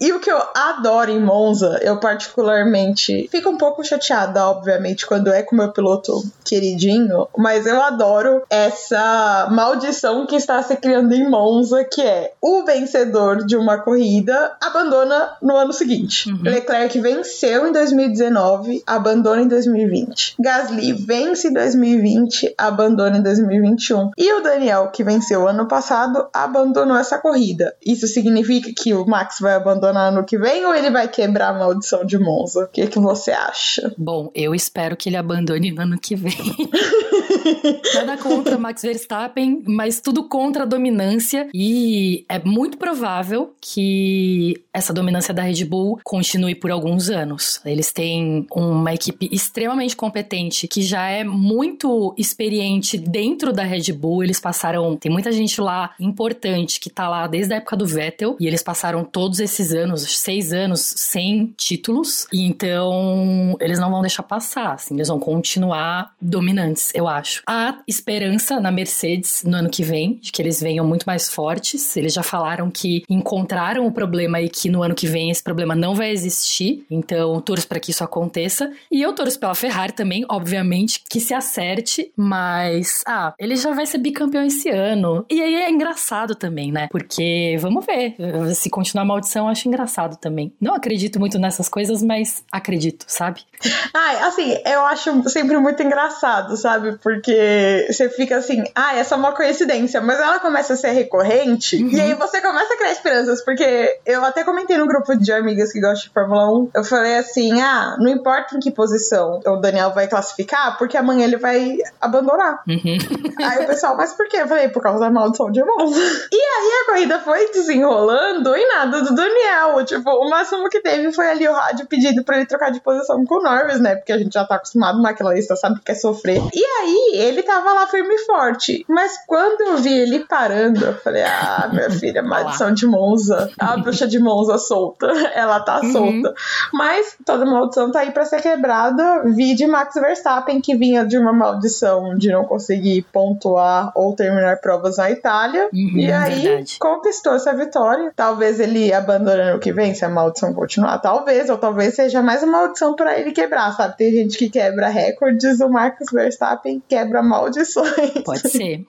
E 0.00 0.12
o 0.12 0.20
que 0.20 0.32
eu 0.32 0.40
adoro 0.54 1.10
em 1.10 1.20
Monza, 1.20 1.78
eu 1.82 1.98
particularmente 2.00 3.28
fico 3.30 3.50
um 3.50 3.58
pouco 3.58 3.84
chateada, 3.84 4.48
obviamente, 4.48 5.04
quando 5.04 5.30
é 5.30 5.42
com 5.42 5.54
o 5.54 5.58
meu 5.58 5.72
piloto 5.72 6.22
queridinho, 6.42 7.28
mas 7.36 7.66
eu 7.66 7.82
adoro 7.82 8.44
essa 8.48 9.46
maldição 9.50 10.26
que 10.26 10.36
está 10.36 10.62
se 10.62 10.74
criando 10.76 11.14
em 11.14 11.28
Monza, 11.28 11.84
que 11.84 12.00
é 12.00 12.32
o 12.40 12.64
vencedor 12.64 13.44
de 13.44 13.56
uma 13.56 13.76
corrida 13.76 14.56
abandona 14.58 15.36
no 15.42 15.54
ano 15.54 15.74
seguinte. 15.74 16.32
Leclerc 16.42 16.98
venceu 17.14 17.66
em 17.66 17.72
2019, 17.72 18.82
abandona 18.86 19.42
em 19.42 19.48
2020. 19.48 20.36
Gasly 20.38 20.92
vence 20.92 21.48
em 21.48 21.52
2020, 21.52 22.54
abandona 22.56 23.18
em 23.18 23.22
2021. 23.22 24.10
E 24.16 24.32
o 24.32 24.42
Daniel, 24.42 24.90
que 24.92 25.02
venceu 25.02 25.48
ano 25.48 25.66
passado, 25.66 26.28
abandonou 26.32 26.96
essa 26.96 27.18
corrida. 27.18 27.74
Isso 27.84 28.06
significa 28.06 28.70
que 28.76 28.94
o 28.94 29.04
Max 29.06 29.38
vai 29.40 29.54
abandonar 29.54 30.12
ano 30.12 30.24
que 30.24 30.38
vem 30.38 30.64
ou 30.64 30.74
ele 30.74 30.90
vai 30.90 31.08
quebrar 31.08 31.48
a 31.48 31.58
maldição 31.58 32.04
de 32.04 32.18
Monza? 32.18 32.64
O 32.64 32.68
que, 32.68 32.86
que 32.86 32.98
você 32.98 33.32
acha? 33.32 33.92
Bom, 33.98 34.30
eu 34.34 34.54
espero 34.54 34.96
que 34.96 35.08
ele 35.08 35.16
abandone 35.16 35.72
no 35.72 35.82
ano 35.82 35.98
que 35.98 36.14
vem. 36.14 36.32
Nada 37.94 38.16
contra 38.16 38.58
Max 38.58 38.82
Verstappen, 38.82 39.62
mas 39.66 40.00
tudo 40.00 40.24
contra 40.28 40.62
a 40.62 40.66
dominância. 40.66 41.48
E 41.54 42.24
é 42.28 42.38
muito 42.38 42.78
provável 42.78 43.54
que 43.60 44.62
essa 44.72 44.92
dominância 44.92 45.34
da 45.34 45.42
Red 45.42 45.64
Bull 45.64 45.98
continue 46.04 46.54
por 46.54 46.70
alguns 46.70 46.99
anos. 47.08 47.60
Eles 47.64 47.92
têm 47.92 48.46
uma 48.50 48.92
equipe 48.92 49.28
extremamente 49.32 49.96
competente 49.96 50.68
que 50.68 50.82
já 50.82 51.08
é 51.08 51.24
muito 51.24 52.14
experiente 52.18 52.98
dentro 52.98 53.52
da 53.52 53.62
Red 53.62 53.92
Bull. 53.92 54.24
Eles 54.24 54.40
passaram. 54.40 54.96
Tem 54.96 55.10
muita 55.10 55.32
gente 55.32 55.60
lá 55.60 55.94
importante 55.98 56.80
que 56.80 56.90
tá 56.90 57.08
lá 57.08 57.26
desde 57.26 57.54
a 57.54 57.56
época 57.56 57.76
do 57.76 57.86
Vettel. 57.86 58.36
E 58.38 58.46
eles 58.46 58.62
passaram 58.62 59.04
todos 59.04 59.40
esses 59.40 59.72
anos, 59.72 60.02
seis 60.02 60.52
anos, 60.52 60.80
sem 60.80 61.54
títulos. 61.56 62.26
E 62.32 62.42
então 62.42 63.56
eles 63.60 63.78
não 63.78 63.90
vão 63.90 64.00
deixar 64.00 64.22
passar. 64.22 64.74
Assim, 64.74 64.94
eles 64.94 65.08
vão 65.08 65.18
continuar 65.18 66.12
dominantes, 66.20 66.92
eu 66.94 67.06
acho. 67.08 67.42
Há 67.46 67.78
esperança 67.86 68.58
na 68.60 68.70
Mercedes 68.70 69.42
no 69.44 69.56
ano 69.56 69.70
que 69.70 69.82
vem, 69.82 70.18
de 70.20 70.32
que 70.32 70.42
eles 70.42 70.60
venham 70.60 70.86
muito 70.86 71.04
mais 71.04 71.28
fortes. 71.28 71.96
Eles 71.96 72.12
já 72.12 72.22
falaram 72.22 72.70
que 72.70 73.04
encontraram 73.08 73.86
o 73.86 73.92
problema 73.92 74.40
e 74.40 74.48
que 74.48 74.68
no 74.68 74.82
ano 74.82 74.94
que 74.94 75.06
vem 75.06 75.30
esse 75.30 75.42
problema 75.42 75.74
não 75.74 75.94
vai 75.94 76.10
existir. 76.10 76.84
Então, 76.90 77.40
torço 77.40 77.68
para 77.68 77.80
que 77.80 77.90
isso 77.90 78.02
aconteça. 78.02 78.70
E 78.90 79.00
eu 79.00 79.12
torço 79.12 79.38
pela 79.38 79.54
Ferrari 79.54 79.92
também, 79.92 80.24
obviamente, 80.28 81.02
que 81.08 81.20
se 81.20 81.32
acerte, 81.32 82.12
mas 82.16 83.02
ah, 83.06 83.34
ele 83.38 83.56
já 83.56 83.72
vai 83.72 83.86
ser 83.86 83.98
bicampeão 83.98 84.44
esse 84.44 84.68
ano. 84.68 85.24
E 85.30 85.40
aí 85.40 85.54
é 85.54 85.70
engraçado 85.70 86.34
também, 86.34 86.72
né? 86.72 86.88
Porque 86.90 87.56
vamos 87.60 87.84
ver, 87.84 88.16
se 88.54 88.68
continuar 88.70 89.02
a 89.02 89.06
maldição, 89.06 89.46
eu 89.46 89.50
acho 89.50 89.68
engraçado 89.68 90.16
também. 90.16 90.52
Não 90.60 90.74
acredito 90.74 91.18
muito 91.18 91.38
nessas 91.38 91.68
coisas, 91.68 92.02
mas 92.02 92.44
acredito, 92.50 93.04
sabe? 93.08 93.42
Ai, 93.94 94.16
assim, 94.22 94.56
eu 94.66 94.84
acho 94.86 95.28
sempre 95.28 95.56
muito 95.58 95.82
engraçado, 95.82 96.56
sabe? 96.56 96.98
Porque 97.02 97.86
você 97.90 98.08
fica 98.08 98.36
assim, 98.36 98.64
ah, 98.74 98.96
essa 98.96 99.14
é 99.14 99.18
uma 99.18 99.32
coincidência, 99.32 100.00
mas 100.00 100.18
ela 100.18 100.40
começa 100.40 100.74
a 100.74 100.76
ser 100.76 100.90
recorrente, 100.90 101.76
e 101.76 102.00
aí 102.00 102.14
você 102.14 102.40
começa 102.40 102.74
a 102.74 102.76
criar 102.76 102.92
esperanças, 102.92 103.44
porque 103.44 104.00
eu 104.06 104.24
até 104.24 104.44
comentei 104.44 104.76
no 104.76 104.86
grupo 104.86 105.14
de 105.16 105.32
amigas 105.32 105.72
que 105.72 105.80
gostam 105.80 106.08
de 106.08 106.10
Fórmula 106.10 106.50
1, 106.58 106.70
eu 106.80 106.84
falei 106.84 107.16
assim, 107.18 107.60
ah, 107.60 107.96
não 107.98 108.08
importa 108.10 108.56
em 108.56 108.60
que 108.60 108.70
posição 108.70 109.40
o 109.46 109.56
Daniel 109.56 109.92
vai 109.92 110.08
classificar, 110.08 110.76
porque 110.78 110.96
amanhã 110.96 111.24
ele 111.24 111.36
vai 111.36 111.78
abandonar. 112.00 112.62
Uhum. 112.68 112.98
Aí 113.44 113.64
o 113.64 113.66
pessoal, 113.66 113.96
mas 113.96 114.12
por 114.12 114.28
quê? 114.28 114.38
Eu 114.38 114.48
falei, 114.48 114.68
por 114.68 114.82
causa 114.82 115.00
da 115.00 115.10
maldição 115.10 115.50
de 115.50 115.62
Monza. 115.64 116.00
E 116.32 116.36
aí 116.62 116.70
a 116.82 116.86
corrida 116.92 117.18
foi 117.20 117.50
desenrolando 117.52 118.56
e 118.56 118.66
nada 118.66 119.02
do 119.02 119.14
Daniel. 119.14 119.84
Tipo, 119.84 120.10
o 120.10 120.28
máximo 120.30 120.68
que 120.68 120.80
teve 120.80 121.12
foi 121.12 121.28
ali 121.28 121.46
o 121.48 121.52
rádio 121.52 121.86
pedindo 121.86 122.22
pra 122.24 122.36
ele 122.36 122.46
trocar 122.46 122.70
de 122.70 122.80
posição 122.80 123.24
com 123.24 123.36
o 123.36 123.42
Norris, 123.42 123.80
né? 123.80 123.96
Porque 123.96 124.12
a 124.12 124.18
gente 124.18 124.32
já 124.32 124.44
tá 124.44 124.56
acostumado 124.56 125.00
naquela 125.00 125.34
lista, 125.34 125.56
sabe 125.56 125.76
que 125.78 125.86
quer 125.86 125.94
sofrer. 125.94 126.40
E 126.52 126.64
aí 126.64 127.10
ele 127.14 127.42
tava 127.42 127.72
lá 127.72 127.86
firme 127.86 128.14
e 128.14 128.24
forte. 128.26 128.84
Mas 128.88 129.12
quando 129.26 129.60
eu 129.62 129.76
vi 129.78 129.92
ele 129.92 130.20
parando, 130.20 130.84
eu 130.84 130.94
falei, 130.94 131.22
ah, 131.22 131.68
minha 131.72 131.90
filha, 131.90 132.22
maldição 132.22 132.72
de 132.72 132.86
Monza. 132.86 133.50
A 133.58 133.76
bruxa 133.76 134.06
de 134.06 134.18
Monza 134.18 134.58
solta. 134.58 135.06
Ela 135.34 135.60
tá 135.60 135.80
Uhum. 135.82 135.92
solta. 135.92 136.34
Mas 136.72 137.16
toda 137.24 137.44
maldição 137.44 137.90
tá 137.90 138.00
aí 138.00 138.10
pra 138.10 138.24
ser 138.24 138.40
quebrada. 138.40 139.22
Vi 139.24 139.54
de 139.54 139.66
Max 139.66 139.94
Verstappen, 139.94 140.60
que 140.60 140.74
vinha 140.74 141.04
de 141.04 141.18
uma 141.18 141.32
maldição 141.32 142.16
de 142.16 142.30
não 142.30 142.44
conseguir 142.44 143.02
pontuar 143.12 143.92
ou 143.94 144.14
terminar 144.14 144.60
provas 144.60 144.96
na 144.96 145.10
Itália. 145.10 145.68
Uhum, 145.72 145.98
e 145.98 146.12
aí 146.12 146.42
verdade. 146.42 146.76
conquistou 146.78 147.34
essa 147.34 147.54
vitória. 147.54 148.12
Talvez 148.14 148.60
ele 148.60 148.92
abandone 148.92 149.52
o 149.52 149.58
que 149.58 149.72
vem, 149.72 149.94
se 149.94 150.04
a 150.04 150.08
maldição 150.08 150.52
continuar. 150.52 150.98
Talvez, 150.98 151.48
ou 151.50 151.58
talvez 151.58 151.94
seja 151.94 152.22
mais 152.22 152.42
uma 152.42 152.60
maldição 152.60 152.94
pra 152.94 153.18
ele 153.18 153.32
quebrar, 153.32 153.74
sabe? 153.76 153.96
Tem 153.96 154.10
gente 154.12 154.36
que 154.36 154.48
quebra 154.48 154.88
recordes, 154.88 155.60
o 155.60 155.68
Max 155.68 156.06
Verstappen 156.12 156.82
quebra 156.88 157.22
maldições. 157.22 158.22
Pode 158.24 158.48
ser. 158.48 158.84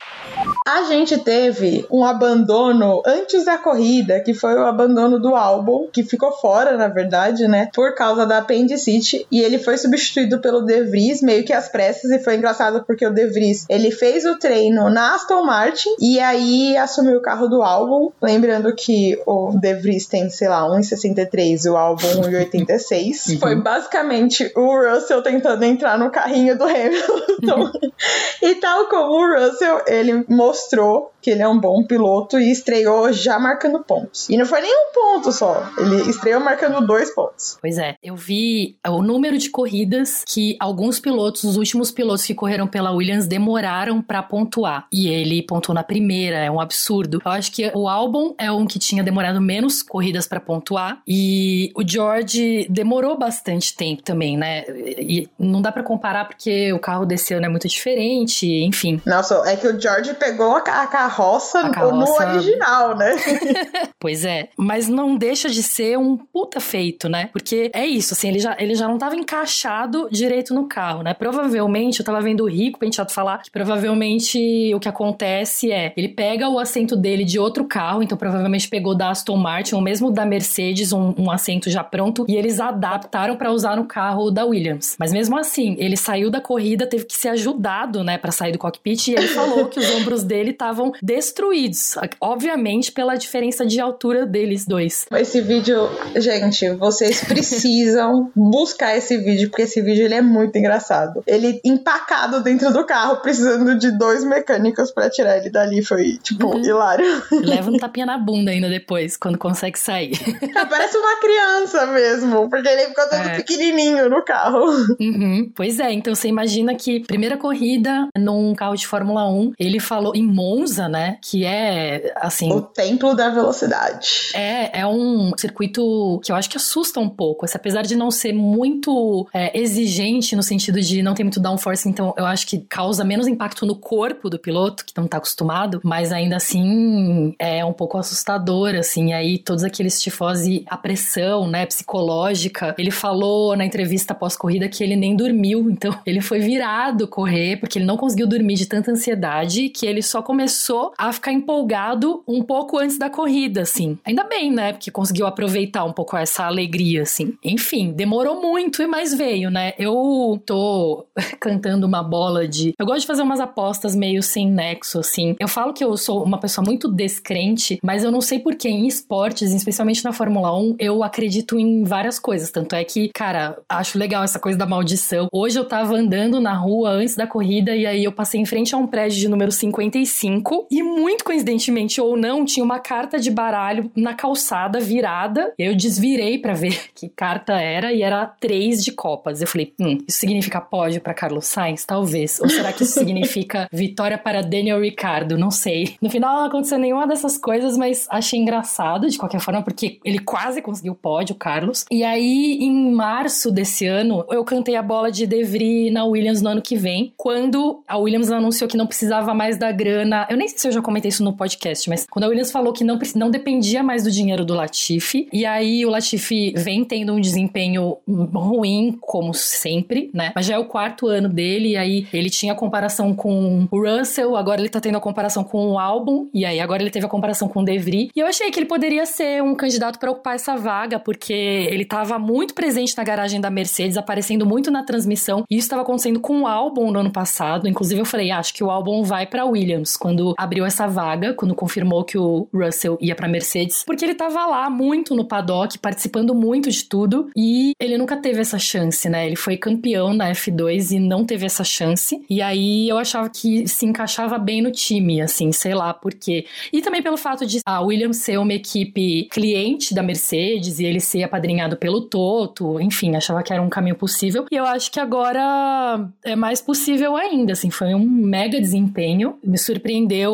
A 0.67 0.83
gente 0.83 1.17
teve 1.19 1.85
um 1.89 2.05
abandono 2.05 3.01
antes 3.05 3.45
da 3.45 3.57
corrida, 3.57 4.19
que 4.19 4.33
foi 4.33 4.55
o 4.55 4.65
abandono 4.65 5.19
do 5.19 5.35
álbum, 5.35 5.87
que 5.91 6.03
ficou 6.03 6.31
fora, 6.33 6.77
na 6.77 6.87
verdade, 6.87 7.47
né? 7.47 7.69
Por 7.73 7.95
causa 7.95 8.25
da 8.25 8.39
apendicite. 8.39 9.25
E 9.31 9.41
ele 9.41 9.59
foi 9.59 9.77
substituído 9.77 10.39
pelo 10.39 10.61
De 10.61 10.83
Vries, 10.83 11.21
meio 11.21 11.43
que 11.43 11.53
às 11.53 11.69
pressas. 11.69 12.11
E 12.11 12.19
foi 12.19 12.35
engraçado 12.35 12.83
porque 12.85 13.05
o 13.05 13.13
De 13.13 13.27
Vries, 13.27 13.65
ele 13.69 13.91
fez 13.91 14.25
o 14.25 14.37
treino 14.37 14.89
na 14.89 15.15
Aston 15.15 15.43
Martin 15.43 15.89
e 15.99 16.19
aí 16.19 16.75
assumiu 16.77 17.17
o 17.17 17.21
carro 17.21 17.47
do 17.47 17.61
álbum. 17.61 18.11
Lembrando 18.21 18.73
que 18.75 19.19
o 19.25 19.51
De 19.59 19.73
Vries 19.75 20.07
tem, 20.07 20.29
sei 20.29 20.47
lá, 20.47 20.63
1,63 20.69 21.65
e 21.65 21.69
o 21.69 21.77
álbum 21.77 22.07
1,86. 22.07 23.39
Foi 23.39 23.55
basicamente 23.55 24.51
o 24.55 24.93
Russell 24.93 25.21
tentando 25.21 25.63
entrar 25.63 25.97
no 25.97 26.09
carrinho 26.09 26.57
do 26.57 26.63
Hamilton. 26.63 27.71
e 28.41 28.55
tal 28.55 28.87
como 28.87 29.13
o 29.13 29.39
Russell, 29.39 29.81
ele 29.87 30.25
mostrou 30.27 31.10
que 31.21 31.29
ele 31.29 31.41
é 31.41 31.47
um 31.47 31.59
bom 31.59 31.83
piloto 31.83 32.39
e 32.39 32.51
estreou 32.51 33.11
já 33.13 33.39
marcando 33.39 33.83
pontos. 33.83 34.29
E 34.29 34.37
não 34.37 34.45
foi 34.45 34.61
nem 34.61 34.73
um 34.73 34.93
ponto 34.93 35.31
só, 35.31 35.69
ele 35.77 36.09
estreou 36.09 36.41
marcando 36.41 36.85
dois 36.85 37.13
pontos. 37.13 37.57
Pois 37.61 37.77
é, 37.77 37.95
eu 38.03 38.15
vi 38.15 38.75
o 38.87 39.01
número 39.01 39.37
de 39.37 39.49
corridas 39.49 40.23
que 40.27 40.55
alguns 40.59 40.99
pilotos, 40.99 41.43
os 41.43 41.57
últimos 41.57 41.91
pilotos 41.91 42.25
que 42.25 42.33
correram 42.33 42.67
pela 42.67 42.91
Williams, 42.91 43.27
demoraram 43.27 44.01
pra 44.01 44.23
pontuar. 44.23 44.87
E 44.91 45.07
ele 45.07 45.41
pontuou 45.43 45.75
na 45.75 45.83
primeira, 45.83 46.37
é 46.37 46.49
um 46.49 46.59
absurdo. 46.59 47.21
Eu 47.23 47.31
acho 47.31 47.51
que 47.51 47.71
o 47.73 47.87
álbum 47.87 48.33
é 48.37 48.51
um 48.51 48.65
que 48.65 48.79
tinha 48.79 49.03
demorado 49.03 49.41
menos 49.41 49.81
corridas 49.83 50.27
pra 50.27 50.39
pontuar. 50.39 51.01
E 51.07 51.71
o 51.75 51.87
George 51.87 52.67
demorou 52.69 53.17
bastante 53.17 53.75
tempo 53.75 54.01
também, 54.01 54.37
né? 54.37 54.63
E 54.67 55.29
não 55.37 55.61
dá 55.61 55.71
pra 55.71 55.83
comparar 55.83 56.25
porque 56.25 56.71
o 56.73 56.79
carro 56.79 57.05
desse 57.05 57.33
ano 57.33 57.45
é 57.45 57.49
muito 57.49 57.67
diferente, 57.67 58.47
enfim. 58.47 59.01
Nossa, 59.05 59.43
é 59.45 59.55
que 59.55 59.67
o 59.67 59.79
George 59.79 60.13
pegou 60.15 60.55
a, 60.55 60.59
a 60.59 60.87
carroça, 61.11 61.69
carroça- 61.69 62.25
no 62.25 62.31
original, 62.31 62.95
né? 62.95 63.15
Pois 63.99 64.25
é, 64.25 64.49
mas 64.57 64.87
não 64.87 65.15
deixa 65.15 65.47
de 65.47 65.61
ser 65.61 65.95
um 65.97 66.17
puta 66.17 66.59
feito, 66.59 67.07
né? 67.07 67.29
Porque 67.31 67.69
é 67.71 67.85
isso, 67.85 68.15
assim, 68.15 68.29
ele 68.29 68.39
já, 68.39 68.55
ele 68.59 68.73
já 68.73 68.87
não 68.87 68.97
tava 68.97 69.15
encaixado 69.15 70.07
direito 70.11 70.55
no 70.55 70.67
carro, 70.67 71.03
né? 71.03 71.13
Provavelmente, 71.13 71.99
eu 71.99 72.05
tava 72.05 72.19
vendo 72.19 72.43
o 72.43 72.49
Rico 72.49 72.79
Penteado 72.79 73.11
falar 73.11 73.43
que 73.43 73.51
provavelmente 73.51 74.73
o 74.73 74.79
que 74.79 74.89
acontece 74.89 75.71
é, 75.71 75.93
ele 75.95 76.09
pega 76.09 76.49
o 76.49 76.57
assento 76.57 76.95
dele 76.95 77.23
de 77.23 77.37
outro 77.39 77.65
carro, 77.65 78.01
então 78.01 78.17
provavelmente 78.17 78.67
pegou 78.67 78.95
da 78.95 79.11
Aston 79.11 79.37
Martin 79.37 79.75
ou 79.75 79.81
mesmo 79.81 80.09
da 80.11 80.25
Mercedes 80.25 80.91
um, 80.91 81.13
um 81.17 81.29
assento 81.29 81.69
já 81.69 81.83
pronto 81.83 82.25
e 82.27 82.35
eles 82.35 82.59
adaptaram 82.59 83.35
pra 83.35 83.51
usar 83.51 83.75
no 83.75 83.85
carro 83.85 84.31
da 84.31 84.45
Williams. 84.45 84.95
Mas 84.99 85.11
mesmo 85.13 85.37
assim, 85.37 85.75
ele 85.77 85.95
saiu 85.97 86.31
da 86.31 86.41
corrida, 86.41 86.87
teve 86.87 87.05
que 87.05 87.15
ser 87.15 87.29
ajudado, 87.29 88.03
né, 88.03 88.17
Pra 88.17 88.31
sair 88.31 88.51
do 88.51 88.57
cockpit 88.57 89.07
e 89.07 89.13
ele 89.15 89.27
falou 89.27 89.65
que 89.65 89.79
os 89.79 89.89
ombros 89.95 90.23
dele 90.23 90.51
estavam 90.51 90.91
destruídos, 91.01 91.95
obviamente 92.19 92.91
pela 92.91 93.15
diferença 93.15 93.65
de 93.65 93.79
altura 93.79 94.25
deles 94.25 94.65
dois. 94.65 95.05
Esse 95.11 95.41
vídeo, 95.41 95.89
gente, 96.15 96.69
vocês 96.71 97.21
precisam 97.25 98.31
buscar 98.35 98.95
esse 98.95 99.17
vídeo, 99.17 99.49
porque 99.49 99.63
esse 99.63 99.81
vídeo 99.81 100.05
ele 100.05 100.15
é 100.15 100.21
muito 100.21 100.55
engraçado. 100.57 101.23
Ele 101.25 101.59
empacado 101.63 102.41
dentro 102.43 102.71
do 102.71 102.85
carro, 102.85 103.17
precisando 103.17 103.77
de 103.77 103.91
dois 103.97 104.23
mecânicos 104.23 104.91
pra 104.91 105.09
tirar 105.09 105.37
ele 105.37 105.49
dali, 105.49 105.83
foi, 105.83 106.17
tipo, 106.17 106.47
Uhum. 106.47 106.61
hilário. 106.61 107.05
Leva 107.31 107.69
um 107.71 107.77
tapinha 107.77 108.05
na 108.05 108.17
bunda 108.17 108.51
ainda 108.51 108.69
depois, 108.69 109.15
quando 109.17 109.37
consegue 109.37 109.77
sair. 109.79 110.11
Parece 110.69 110.97
uma 110.97 111.19
criança 111.19 111.85
mesmo, 111.87 112.49
porque 112.49 112.67
ele 112.67 112.87
ficou 112.87 113.03
todo 113.09 113.21
É. 113.21 113.35
pequenininho 113.37 114.09
no 114.09 114.23
carro. 114.23 114.65
Uhum. 114.99 115.51
Pois 115.55 115.79
é, 115.79 115.91
então 115.91 116.13
você 116.13 116.27
imagina 116.27 116.75
que 116.75 116.99
primeira 117.01 117.37
corrida 117.37 118.07
num 118.17 118.53
carro 118.55 118.75
de 118.75 118.85
Fórmula 118.87 119.29
1, 119.29 119.53
ele 119.59 119.79
falou 119.79 120.13
em 120.15 120.23
Monza, 120.25 120.87
né? 120.91 121.17
Que 121.21 121.45
é 121.45 122.13
assim. 122.17 122.51
O 122.51 122.61
templo 122.61 123.15
da 123.15 123.29
velocidade. 123.29 124.29
É, 124.33 124.81
é 124.81 124.87
um 124.87 125.31
circuito 125.37 126.19
que 126.23 126.31
eu 126.31 126.35
acho 126.35 126.49
que 126.49 126.57
assusta 126.57 126.99
um 126.99 127.09
pouco. 127.09 127.45
Assim, 127.45 127.57
apesar 127.57 127.81
de 127.83 127.95
não 127.95 128.11
ser 128.11 128.33
muito 128.33 129.27
é, 129.33 129.57
exigente 129.57 130.35
no 130.35 130.43
sentido 130.43 130.79
de 130.81 131.01
não 131.01 131.13
ter 131.13 131.23
muito 131.23 131.39
downforce, 131.39 131.87
então 131.87 132.13
eu 132.17 132.25
acho 132.25 132.45
que 132.45 132.59
causa 132.59 133.03
menos 133.03 133.27
impacto 133.27 133.65
no 133.65 133.75
corpo 133.75 134.29
do 134.29 134.37
piloto, 134.37 134.85
que 134.85 134.93
não 134.95 135.07
tá 135.07 135.17
acostumado, 135.17 135.79
mas 135.83 136.11
ainda 136.11 136.35
assim 136.35 137.33
é 137.39 137.63
um 137.63 137.73
pouco 137.73 137.97
assustador, 137.97 138.75
assim. 138.75 139.09
E 139.09 139.13
aí 139.13 139.37
todos 139.37 139.63
aqueles 139.63 140.01
tifose, 140.01 140.65
a 140.67 140.77
pressão, 140.77 141.47
né, 141.47 141.65
psicológica. 141.65 142.75
Ele 142.77 142.91
falou 142.91 143.55
na 143.55 143.65
entrevista 143.65 144.13
pós-corrida 144.13 144.67
que 144.67 144.83
ele 144.83 144.95
nem 144.95 145.15
dormiu, 145.15 145.69
então 145.71 145.97
ele 146.05 146.21
foi 146.21 146.39
virado 146.39 147.07
correr, 147.07 147.57
porque 147.57 147.79
ele 147.79 147.85
não 147.85 147.97
conseguiu 147.97 148.27
dormir 148.27 148.55
de 148.55 148.65
tanta 148.65 148.91
ansiedade, 148.91 149.69
que 149.69 149.85
ele 149.85 150.01
só 150.01 150.21
começou 150.21 150.80
a 150.97 151.11
ficar 151.11 151.31
empolgado 151.31 152.23
um 152.27 152.41
pouco 152.41 152.77
antes 152.77 152.97
da 152.97 153.09
corrida, 153.09 153.61
assim. 153.61 153.97
Ainda 154.05 154.23
bem, 154.23 154.51
né? 154.51 154.73
Porque 154.73 154.89
conseguiu 154.89 155.25
aproveitar 155.25 155.83
um 155.83 155.93
pouco 155.93 156.15
essa 156.15 156.45
alegria, 156.45 157.03
assim. 157.03 157.33
Enfim, 157.43 157.91
demorou 157.91 158.41
muito, 158.41 158.87
mas 158.87 159.13
veio, 159.13 159.49
né? 159.49 159.73
Eu 159.77 160.41
tô 160.45 161.05
cantando 161.39 161.85
uma 161.85 162.03
bola 162.03 162.47
de. 162.47 162.73
Eu 162.77 162.85
gosto 162.85 163.01
de 163.01 163.07
fazer 163.07 163.21
umas 163.21 163.39
apostas 163.39 163.95
meio 163.95 164.23
sem 164.23 164.49
nexo, 164.49 164.99
assim. 164.99 165.35
Eu 165.39 165.47
falo 165.47 165.73
que 165.73 165.83
eu 165.83 165.95
sou 165.97 166.23
uma 166.23 166.39
pessoa 166.39 166.65
muito 166.65 166.87
descrente, 166.87 167.79
mas 167.83 168.03
eu 168.03 168.11
não 168.11 168.21
sei 168.21 168.39
por 168.39 168.55
que 168.55 168.69
em 168.69 168.87
esportes, 168.87 169.53
especialmente 169.53 170.03
na 170.03 170.13
Fórmula 170.13 170.57
1, 170.57 170.75
eu 170.79 171.03
acredito 171.03 171.59
em 171.59 171.83
várias 171.83 172.19
coisas. 172.19 172.51
Tanto 172.51 172.75
é 172.75 172.83
que, 172.83 173.09
cara, 173.09 173.57
acho 173.67 173.97
legal 173.97 174.23
essa 174.23 174.39
coisa 174.39 174.57
da 174.57 174.65
maldição. 174.65 175.27
Hoje 175.31 175.57
eu 175.59 175.65
tava 175.65 175.95
andando 175.95 176.39
na 176.39 176.53
rua 176.53 176.91
antes 176.91 177.15
da 177.15 177.27
corrida 177.27 177.75
e 177.75 177.85
aí 177.85 178.03
eu 178.03 178.11
passei 178.11 178.39
em 178.39 178.45
frente 178.45 178.73
a 178.73 178.77
um 178.77 178.87
prédio 178.87 179.19
de 179.19 179.27
número 179.27 179.51
55 179.51 180.67
e 180.71 180.81
muito 180.81 181.25
coincidentemente 181.25 181.99
ou 181.99 182.15
não, 182.15 182.45
tinha 182.45 182.63
uma 182.63 182.79
carta 182.79 183.19
de 183.19 183.29
baralho 183.29 183.91
na 183.93 184.13
calçada 184.13 184.79
virada. 184.79 185.53
Eu 185.59 185.75
desvirei 185.75 186.37
pra 186.39 186.53
ver 186.53 186.79
que 186.95 187.09
carta 187.09 187.59
era 187.59 187.91
e 187.91 188.01
era 188.01 188.25
três 188.25 188.83
de 188.83 188.93
copas. 188.93 189.41
Eu 189.41 189.47
falei, 189.47 189.73
hum, 189.77 189.97
isso 190.07 190.19
significa 190.19 190.61
pódio 190.61 191.01
pra 191.01 191.13
Carlos 191.13 191.45
Sainz? 191.45 191.85
Talvez. 191.85 192.39
Ou 192.39 192.49
será 192.49 192.71
que 192.71 192.83
isso 192.83 192.93
significa 192.93 193.67
vitória 193.71 194.17
para 194.17 194.41
Daniel 194.41 194.81
Ricciardo? 194.81 195.37
Não 195.37 195.51
sei. 195.51 195.95
No 196.01 196.09
final 196.09 196.37
não 196.37 196.45
aconteceu 196.45 196.77
nenhuma 196.77 197.05
dessas 197.05 197.37
coisas, 197.37 197.77
mas 197.77 198.07
achei 198.09 198.39
engraçado 198.39 199.09
de 199.09 199.17
qualquer 199.17 199.41
forma, 199.41 199.61
porque 199.61 199.99
ele 200.05 200.19
quase 200.19 200.61
conseguiu 200.61 200.93
o 200.93 200.95
pódio, 200.95 201.35
Carlos. 201.35 201.85
E 201.91 202.03
aí, 202.03 202.59
em 202.61 202.93
março 202.93 203.51
desse 203.51 203.85
ano, 203.85 204.25
eu 204.29 204.43
cantei 204.45 204.75
a 204.75 204.81
bola 204.81 205.11
de 205.11 205.27
De 205.27 205.43
Vries 205.43 205.91
na 205.91 206.05
Williams 206.05 206.41
no 206.41 206.49
ano 206.49 206.61
que 206.61 206.75
vem, 206.77 207.13
quando 207.17 207.83
a 207.87 207.97
Williams 207.97 208.31
anunciou 208.31 208.69
que 208.69 208.77
não 208.77 208.87
precisava 208.87 209.33
mais 209.33 209.57
da 209.57 209.71
grana. 209.71 210.27
Eu 210.29 210.37
nem 210.37 210.47
se 210.55 210.67
eu 210.67 210.71
já 210.71 210.81
comentei 210.81 211.09
isso 211.09 211.23
no 211.23 211.33
podcast, 211.33 211.89
mas 211.89 212.05
quando 212.09 212.25
a 212.25 212.27
Williams 212.27 212.51
falou 212.51 212.73
que 212.73 212.83
não, 212.83 212.99
não 213.15 213.29
dependia 213.29 213.83
mais 213.83 214.03
do 214.03 214.11
dinheiro 214.11 214.45
do 214.45 214.53
Latifi, 214.53 215.27
e 215.31 215.45
aí 215.45 215.85
o 215.85 215.89
Latifi 215.89 216.53
vem 216.55 216.83
tendo 216.83 217.13
um 217.13 217.19
desempenho 217.21 217.97
ruim, 218.07 218.97
como 218.99 219.33
sempre, 219.33 220.09
né? 220.13 220.31
Mas 220.35 220.45
já 220.45 220.55
é 220.55 220.57
o 220.57 220.65
quarto 220.65 221.07
ano 221.07 221.29
dele, 221.29 221.69
e 221.69 221.77
aí 221.77 222.07
ele 222.13 222.29
tinha 222.29 222.53
a 222.53 222.55
comparação 222.55 223.13
com 223.13 223.67
o 223.69 223.79
Russell, 223.79 224.35
agora 224.35 224.61
ele 224.61 224.69
tá 224.69 224.79
tendo 224.79 224.97
a 224.97 225.01
comparação 225.01 225.43
com 225.43 225.71
o 225.71 225.79
álbum, 225.79 226.27
e 226.33 226.45
aí 226.45 226.59
agora 226.59 226.81
ele 226.81 226.91
teve 226.91 227.05
a 227.05 227.09
comparação 227.09 227.47
com 227.47 227.61
o 227.61 227.65
De 227.65 227.77
Vries. 227.77 228.09
E 228.15 228.19
eu 228.19 228.27
achei 228.27 228.49
que 228.51 228.59
ele 228.59 228.67
poderia 228.67 229.05
ser 229.05 229.41
um 229.43 229.55
candidato 229.55 229.99
para 229.99 230.11
ocupar 230.11 230.35
essa 230.35 230.55
vaga, 230.55 230.99
porque 230.99 231.33
ele 231.33 231.85
tava 231.85 232.17
muito 232.19 232.53
presente 232.53 232.95
na 232.97 233.03
garagem 233.03 233.39
da 233.39 233.49
Mercedes, 233.49 233.97
aparecendo 233.97 234.45
muito 234.45 234.71
na 234.71 234.83
transmissão. 234.83 235.43
E 235.49 235.55
isso 235.55 235.65
estava 235.65 235.81
acontecendo 235.81 236.19
com 236.19 236.41
o 236.41 236.47
álbum 236.47 236.91
no 236.91 236.99
ano 236.99 237.11
passado. 237.11 237.67
Inclusive, 237.67 238.01
eu 238.01 238.05
falei, 238.05 238.31
"Ah, 238.31 238.39
acho 238.39 238.53
que 238.53 238.63
o 238.63 238.69
álbum 238.69 239.03
vai 239.03 239.25
para 239.25 239.45
Williams 239.45 239.95
quando 239.97 240.33
abriu 240.41 240.65
essa 240.65 240.87
vaga, 240.87 241.33
quando 241.33 241.53
confirmou 241.53 242.03
que 242.03 242.17
o 242.17 242.47
Russell 242.51 242.97
ia 242.99 243.15
para 243.15 243.27
Mercedes, 243.27 243.83
porque 243.85 244.03
ele 244.03 244.15
tava 244.15 244.45
lá 244.47 244.69
muito 244.69 245.13
no 245.13 245.23
paddock, 245.23 245.77
participando 245.77 246.33
muito 246.33 246.71
de 246.71 246.83
tudo, 246.83 247.29
e 247.35 247.73
ele 247.79 247.95
nunca 247.95 248.17
teve 248.17 248.41
essa 248.41 248.57
chance, 248.57 249.07
né? 249.07 249.27
Ele 249.27 249.35
foi 249.35 249.55
campeão 249.55 250.13
na 250.13 250.31
F2 250.31 250.95
e 250.95 250.99
não 250.99 251.23
teve 251.23 251.45
essa 251.45 251.63
chance. 251.63 252.25
E 252.27 252.41
aí 252.41 252.89
eu 252.89 252.97
achava 252.97 253.29
que 253.29 253.67
se 253.67 253.85
encaixava 253.85 254.39
bem 254.39 254.63
no 254.63 254.71
time, 254.71 255.21
assim, 255.21 255.51
sei 255.51 255.75
lá 255.75 255.93
por 255.93 256.13
quê. 256.13 256.45
E 256.73 256.81
também 256.81 257.03
pelo 257.03 257.17
fato 257.17 257.45
de 257.45 257.59
a 257.63 257.81
Williams 257.81 258.17
ser 258.17 258.39
uma 258.39 258.53
equipe 258.53 259.27
cliente 259.31 259.93
da 259.93 260.01
Mercedes 260.01 260.79
e 260.79 260.85
ele 260.85 260.99
ser 260.99 261.21
apadrinhado 261.23 261.77
pelo 261.77 262.01
Toto, 262.01 262.81
enfim, 262.81 263.15
achava 263.15 263.43
que 263.43 263.53
era 263.53 263.61
um 263.61 263.69
caminho 263.69 263.95
possível. 263.95 264.45
E 264.51 264.55
eu 264.55 264.65
acho 264.65 264.91
que 264.91 264.99
agora 264.99 266.09
é 266.23 266.35
mais 266.35 266.61
possível 266.61 267.15
ainda, 267.15 267.53
assim, 267.53 267.69
foi 267.69 267.93
um 267.93 268.05
mega 268.05 268.59
desempenho, 268.59 269.35
me 269.43 269.57
surpreendeu 269.57 270.30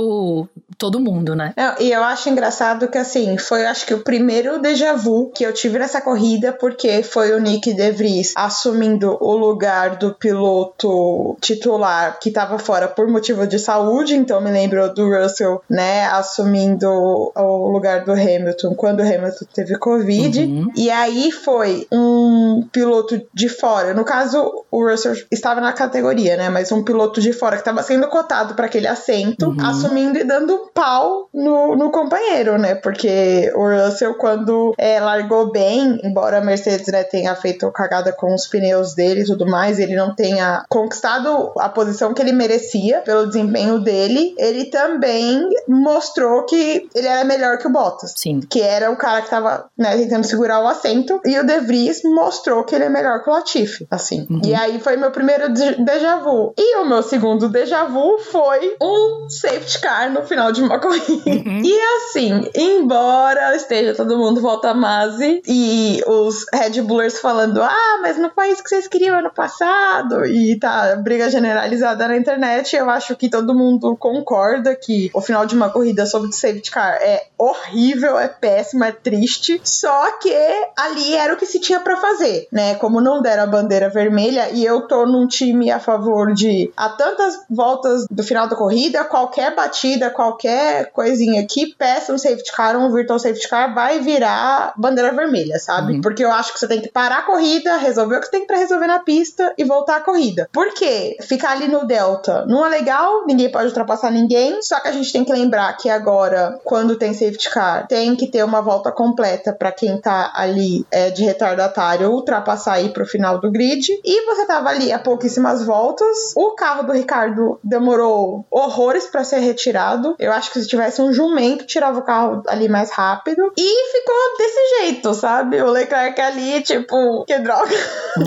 todo 0.78 1.00
mundo, 1.00 1.36
né? 1.36 1.54
Não, 1.58 1.76
e 1.80 1.92
eu 1.92 2.04
acho 2.04 2.30
engraçado 2.30 2.88
que, 2.88 2.98
assim, 2.98 3.38
foi 3.38 3.66
acho 3.66 3.86
que 3.86 3.94
o 3.94 4.04
primeiro 4.04 4.62
déjà 4.62 4.94
vu 4.94 5.32
que 5.34 5.44
eu 5.44 5.54
tive 5.54 5.80
nessa 5.80 6.00
corrida, 6.02 6.54
porque 6.54 7.02
foi 7.02 7.32
o 7.34 7.40
Nick 7.40 7.74
De 7.74 7.92
Vries 7.92 8.34
assumindo 8.36 9.18
o 9.20 9.36
lugar 9.36 9.96
do 9.96 10.14
piloto 10.14 11.36
titular 11.42 12.20
que 12.20 12.30
estava 12.30 12.60
fora 12.60 12.88
por 12.88 13.08
motivo 13.08 13.48
de 13.48 13.58
saúde, 13.58 14.16
então 14.16 14.40
me 14.40 14.52
lembro 14.52 14.94
do 14.94 15.10
Russell, 15.10 15.62
né, 15.70 16.06
assumindo 16.08 16.88
o 16.88 17.72
lugar 17.72 18.04
do 18.04 18.12
Hamilton 18.12 18.76
quando 18.76 19.00
o 19.00 19.04
Hamilton 19.04 19.46
teve 19.54 19.78
Covid. 19.78 20.40
Uhum. 20.42 20.72
E 20.76 20.90
aí 20.92 21.32
foi 21.32 21.88
um 21.92 22.68
piloto 22.72 23.22
de 23.34 23.50
fora, 23.50 23.94
no 23.94 24.06
caso, 24.06 24.64
o 24.70 24.88
Russell 24.88 25.14
estava 25.32 25.60
na 25.60 25.74
categoria, 25.74 26.38
né, 26.38 26.50
mas 26.50 26.72
um 26.72 26.84
piloto 26.84 27.20
de 27.20 27.34
fora 27.34 27.56
que 27.56 27.62
estava 27.62 27.82
sendo 27.82 28.08
cotado 28.08 28.54
para 28.54 28.68
aquele 28.68 28.88
assento, 28.88 29.48
Uhum. 29.48 29.56
Assumindo 29.88 30.19
e 30.19 30.23
dando 30.23 30.54
um 30.54 30.67
pau 30.67 31.30
no, 31.34 31.76
no 31.76 31.91
companheiro, 31.91 32.58
né? 32.58 32.76
Porque 32.76 33.52
o 33.56 33.67
Russell, 33.67 34.15
quando 34.15 34.73
é, 34.78 35.00
largou 35.00 35.52
bem, 35.52 36.00
embora 36.04 36.38
a 36.38 36.41
Mercedes 36.41 36.88
né, 36.88 37.04
tenha 37.04 37.36
feito 37.36 37.71
cagada 37.71 38.12
com 38.12 38.34
os 38.34 38.47
pneus 38.47 38.93
dele 38.93 39.21
e 39.21 39.26
tudo 39.26 39.45
mais, 39.45 39.80
ele 39.80 39.95
não 39.95 40.13
tenha 40.13 40.65
conquistado 40.69 41.54
a 41.58 41.69
posição 41.69 42.13
que 42.13 42.21
ele 42.21 42.32
merecia 42.32 43.02
pelo 43.02 43.28
desempenho 43.28 43.80
dele, 43.80 44.36
ele 44.38 44.65
também 44.65 45.47
mostrou 45.67 46.43
que 46.43 46.88
ele 46.93 47.08
era 47.08 47.23
melhor 47.23 47.58
que 47.58 47.67
o 47.67 47.71
Bottas. 47.71 48.13
Sim. 48.15 48.41
Que 48.41 48.62
era 48.62 48.91
o 48.91 48.95
cara 48.95 49.21
que 49.21 49.30
tava 49.30 49.65
né, 49.78 49.97
tentando 49.97 50.26
segurar 50.26 50.62
o 50.62 50.67
assento, 50.67 51.19
e 51.26 51.38
o 51.39 51.45
De 51.45 51.60
Vries 51.60 52.02
mostrou 52.04 52.63
que 52.63 52.76
ele 52.76 52.86
é 52.86 52.89
melhor 52.89 53.23
que 53.23 53.30
o 53.30 53.34
Latifi, 53.34 53.88
assim. 53.89 54.28
Uhum. 54.30 54.41
E 54.43 54.54
aí 54.54 54.80
foi 54.80 54.97
meu 54.97 55.12
primeiro 55.12 55.50
déjà 55.50 56.17
vu. 56.17 56.54
E 56.58 56.78
o 56.78 56.86
meu 56.86 57.04
segundo 57.04 57.50
déjà 57.50 57.86
vu 57.86 58.17
foi 58.19 58.76
um 58.82 59.30
safety 59.30 59.77
car 59.78 60.12
no 60.12 60.24
final 60.24 60.52
de 60.52 60.62
uma 60.62 60.80
corrida. 60.80 61.30
Uhum. 61.30 61.62
E 61.63 61.80
assim, 61.98 62.50
embora 62.56 63.56
esteja 63.56 63.94
todo 63.94 64.18
mundo 64.18 64.42
volta 64.42 64.70
a 64.70 64.74
Masi 64.74 65.42
e 65.48 66.02
os 66.06 66.46
Red 66.54 66.82
Bullers 66.82 67.20
falando, 67.20 67.62
ah, 67.62 68.00
mas 68.02 68.18
não 68.18 68.30
foi 68.30 68.50
isso 68.50 68.63
que 68.63 68.70
vocês 68.70 68.88
queriam 68.88 69.18
ano 69.18 69.32
passado, 69.32 70.26
e 70.26 70.58
tá 70.60 70.96
briga 70.96 71.30
generalizada 71.30 72.08
na 72.08 72.18
internet, 72.18 72.76
eu 72.76 72.90
acho 72.90 73.16
que 73.16 73.30
todo 73.30 73.56
mundo 73.56 73.96
concorda 73.98 74.76
que 74.76 75.10
o 75.13 75.22
final 75.22 75.46
de 75.46 75.56
uma 75.56 75.70
corrida 75.70 76.06
sobre 76.06 76.32
safety 76.32 76.72
car 76.72 76.98
é 77.02 77.28
horrível, 77.38 78.18
é 78.18 78.28
péssimo, 78.28 78.84
é 78.84 78.92
triste, 78.92 79.60
só 79.63 80.18
que 80.20 80.34
ali 80.78 81.16
era 81.16 81.34
o 81.34 81.38
que 81.38 81.46
se 81.46 81.60
tinha 81.60 81.80
pra 81.80 81.98
fazer, 81.98 82.48
né? 82.52 82.76
Como 82.76 83.02
não 83.02 83.22
deram 83.22 83.44
a 83.44 83.48
bandeira 83.48 83.90
vermelha 83.90 84.50
e 84.52 84.66
eu 84.66 84.88
tô 84.88 85.06
num 85.06 85.28
time 85.28 85.72
a 85.72 85.80
favor 85.80 86.34
de 86.34 86.72
a 86.76 86.90
tantas 86.90 87.40
voltas 87.50 88.06
do 88.10 88.24
final 88.24 88.48
da 88.48 88.56
corrida, 88.56 89.04
qualquer 89.04 89.56
batida, 89.56 89.66
qualquer 90.10 90.91
coisinha 90.91 91.45
que 91.47 91.75
peça 91.75 92.13
um 92.13 92.17
safety 92.17 92.51
car, 92.51 92.75
um 92.75 92.91
virtual 92.91 93.19
safety 93.19 93.47
car, 93.47 93.73
vai 93.73 93.99
virar 93.99 94.73
bandeira 94.77 95.12
vermelha, 95.13 95.60
sabe? 95.60 95.93
Uhum. 95.93 96.01
Porque 96.01 96.23
eu 96.23 96.32
acho 96.32 96.53
que 96.53 96.60
você 96.60 96.67
tem 96.67 96.82
que 96.82 96.89
parar 96.89 97.19
a 97.19 97.23
corrida, 97.23 97.77
resolver 97.77 98.17
o 98.17 98.21
que 98.21 98.32
tem 98.32 98.45
pra 98.45 98.58
resolver 98.58 98.88
na 98.88 98.99
pista 98.99 99.53
e 99.58 99.63
voltar 99.63 99.97
a 99.97 100.01
corrida. 100.01 100.49
Por 100.51 100.73
quê? 100.73 101.17
Ficar 101.21 101.51
ali 101.51 101.67
no 101.67 101.86
delta 101.86 102.45
não 102.47 102.65
é 102.65 102.69
legal, 102.69 103.25
ninguém 103.25 103.51
pode 103.51 103.67
ultrapassar 103.67 104.12
ninguém, 104.12 104.62
só 104.62 104.80
que 104.80 104.88
a 104.88 104.91
gente 104.91 105.12
tem 105.12 105.23
que 105.23 105.32
lembrar 105.32 105.75
que 105.77 105.89
agora, 105.89 106.60
quando 106.63 106.97
tem 106.97 107.13
safety 107.13 107.49
car, 107.49 107.88
tem 107.88 108.15
que 108.15 108.27
ter 108.27 108.43
uma 108.43 108.62
volta 108.62 108.91
completa 108.91 109.53
pra 109.53 109.71
quem 109.71 109.99
tá 109.99 110.32
ali 110.36 110.86
é, 110.91 111.10
de 111.10 111.23
retardatário 111.23 112.12
ultrapassar 112.12 112.73
aí 112.73 112.89
pro 112.89 113.06
final 113.06 113.39
do 113.39 113.51
grid. 113.51 113.88
E 114.03 114.25
você 114.25 114.45
tava 114.45 114.69
ali 114.69 114.91
a 114.91 114.99
pouquíssimas 114.99 115.65
voltas. 115.65 116.34
O 116.36 116.56
carro 116.56 116.84
do 116.84 116.93
Ricardo 116.93 117.60
demorou 117.63 118.45
horrores 118.49 119.06
pra 119.08 119.23
ser 119.23 119.39
retirado. 119.58 120.15
Eu 120.20 120.32
acho 120.32 120.52
que 120.52 120.62
se 120.62 120.67
tivesse 120.67 121.02
um 121.02 121.12
jumento, 121.12 121.65
tirava 121.65 122.00
o 122.00 122.04
carro 122.04 122.43
ali 122.48 122.70
mais 122.70 122.91
rápido. 122.91 123.52
E 123.58 123.91
ficou 123.91 124.38
desse 124.38 124.80
jeito, 124.80 125.13
sabe? 125.15 125.62
O 125.62 125.72
Leclerc 125.72 126.22
ali, 126.22 126.62
tipo, 126.62 127.26
que 127.26 127.38
droga. 127.39 127.76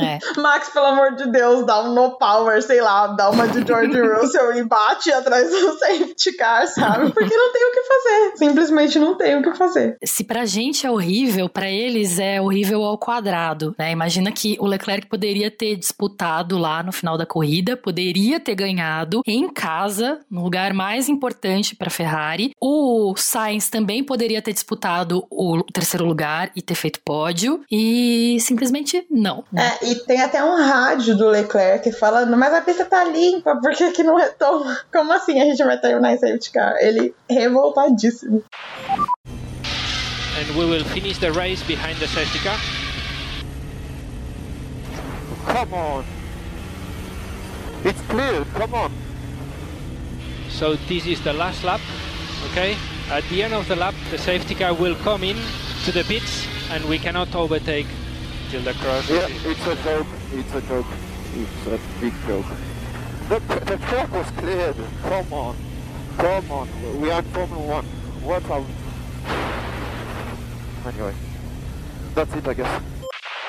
É. 0.03 0.19
Max, 0.40 0.69
pelo 0.71 0.87
amor 0.87 1.14
de 1.14 1.31
Deus, 1.31 1.64
dá 1.64 1.83
um 1.83 1.95
no 1.95 2.19
power, 2.19 2.61
sei 2.62 2.81
lá, 2.81 3.07
dá 3.09 3.31
uma 3.31 3.47
de 3.47 3.66
George 3.66 3.99
Russell 4.01 4.57
e 4.57 4.64
bate 4.64 5.12
atrás 5.12 5.49
do 5.49 5.79
safety 5.79 6.33
car, 6.33 6.66
sabe? 6.66 7.12
Porque 7.12 7.37
não 7.37 7.53
tem 7.53 7.64
o 7.64 7.73
que 7.73 7.80
fazer. 7.90 8.37
Simplesmente 8.37 8.98
não 8.98 9.16
tem 9.16 9.37
o 9.37 9.42
que 9.42 9.55
fazer. 9.57 9.96
Se 10.05 10.24
pra 10.24 10.44
gente 10.44 10.87
é 10.87 10.90
horrível, 10.90 11.48
pra 11.48 11.68
eles 11.68 12.18
é 12.18 12.40
horrível 12.40 12.83
ao 12.85 12.98
quadrado, 12.98 13.74
né? 13.79 13.90
Imagina 13.90 14.31
que 14.33 14.57
o 14.61 14.66
Leclerc 14.66 15.07
poderia 15.07 15.50
ter 15.50 15.76
disputado 15.76 16.59
lá 16.59 16.83
no 16.83 16.92
final 16.92 17.18
da 17.18 17.26
corrida, 17.26 17.76
poderia 17.76 18.38
ter 18.38 18.55
ganhado 18.55 19.22
em 19.26 19.48
casa, 19.48 20.20
no 20.31 20.42
lugar 20.42 20.72
mais 20.72 21.09
importante 21.09 21.74
pra 21.74 21.90
Ferrari. 21.90 22.55
O 22.61 23.14
Sainz 23.16 23.68
também 23.68 24.05
poderia 24.05 24.40
ter 24.42 24.53
disputado 24.53 25.26
o 25.31 25.62
terceiro 25.72 26.05
lugar 26.07 26.50
e 26.55 26.62
ter 26.62 26.74
feito 26.74 27.00
pódio 27.00 27.61
e 27.70 28.38
simplesmente 28.40 29.05
não. 29.11 29.44
né? 29.53 29.76
É, 29.83 29.87
e 29.87 29.94
tem 29.96 30.20
até 30.20 30.42
um 30.42 30.57
rádio 30.57 31.16
do 31.16 31.29
Leclerc 31.29 31.90
falando, 31.92 32.37
mas 32.37 32.53
a 32.55 32.61
pista 32.61 32.85
tá 32.85 33.05
limpa, 33.05 33.57
por 33.61 33.72
que, 33.72 33.90
que 33.92 34.03
não 34.03 34.16
retoma? 34.16 34.79
Como 34.92 35.12
assim 35.12 35.40
a 35.40 35.44
gente 35.44 35.62
vai 35.64 35.79
terminar 35.79 36.12
em 36.12 36.18
safety 36.18 36.50
car? 36.50 36.76
Ele 36.81 37.14
revoltadíssimo. 37.81 38.43
and 40.38 40.57
we 40.57 40.64
will 40.64 40.85
finish 40.85 41.19
the 41.19 41.33
race 41.33 41.62
behind 41.66 41.99
the 41.99 42.07
safety 42.09 42.38
car. 42.38 42.57
Come 45.47 45.75
on. 45.75 46.05
It's 47.85 48.01
clear, 48.03 48.45
come 48.55 48.75
on. 48.75 48.93
So 50.49 50.77
this 50.77 51.07
is 51.07 51.23
the 51.23 51.33
last 51.33 51.64
lap, 51.64 51.81
okay? 52.51 52.77
At 53.11 53.25
the 53.25 53.43
end 53.43 53.55
of 53.55 53.66
the 53.69 53.77
lap, 53.77 53.95
the 54.11 54.19
safety 54.19 54.55
car 54.55 54.75
will 54.75 54.95
come 54.97 55.25
in 55.25 55.37
to 55.85 55.93
the 55.93 56.05
pits 56.05 56.47
and 56.71 56.85
we 56.85 56.99
cannot 56.99 57.35
overtake 57.35 57.87
till 58.51 58.62
the 58.62 58.75
cross. 58.75 59.09
Yeah, 59.11 59.27
it's 59.29 59.66
a 59.66 59.77
joke. 59.83 60.07
It's 60.33 60.55
a 60.55 60.61
joke. 60.62 60.87
It's 61.35 61.66
a 61.66 61.81
big 62.01 62.14
joke. 62.27 62.47
The, 63.29 63.38
the 63.64 63.77
track 63.88 64.12
was 64.12 64.31
cleared. 64.31 64.77
Come 65.03 65.33
on. 65.33 65.70
Come 66.21 66.53
on. 66.53 67.01
We 67.01 67.11
are 67.11 67.23
in 67.23 67.67
1. 67.67 67.85
What 68.25 68.45
a... 68.45 68.63
Anyway. 70.87 71.15
That's 72.15 72.35
it, 72.35 72.47
I 72.47 72.53
guess. 72.53 73.00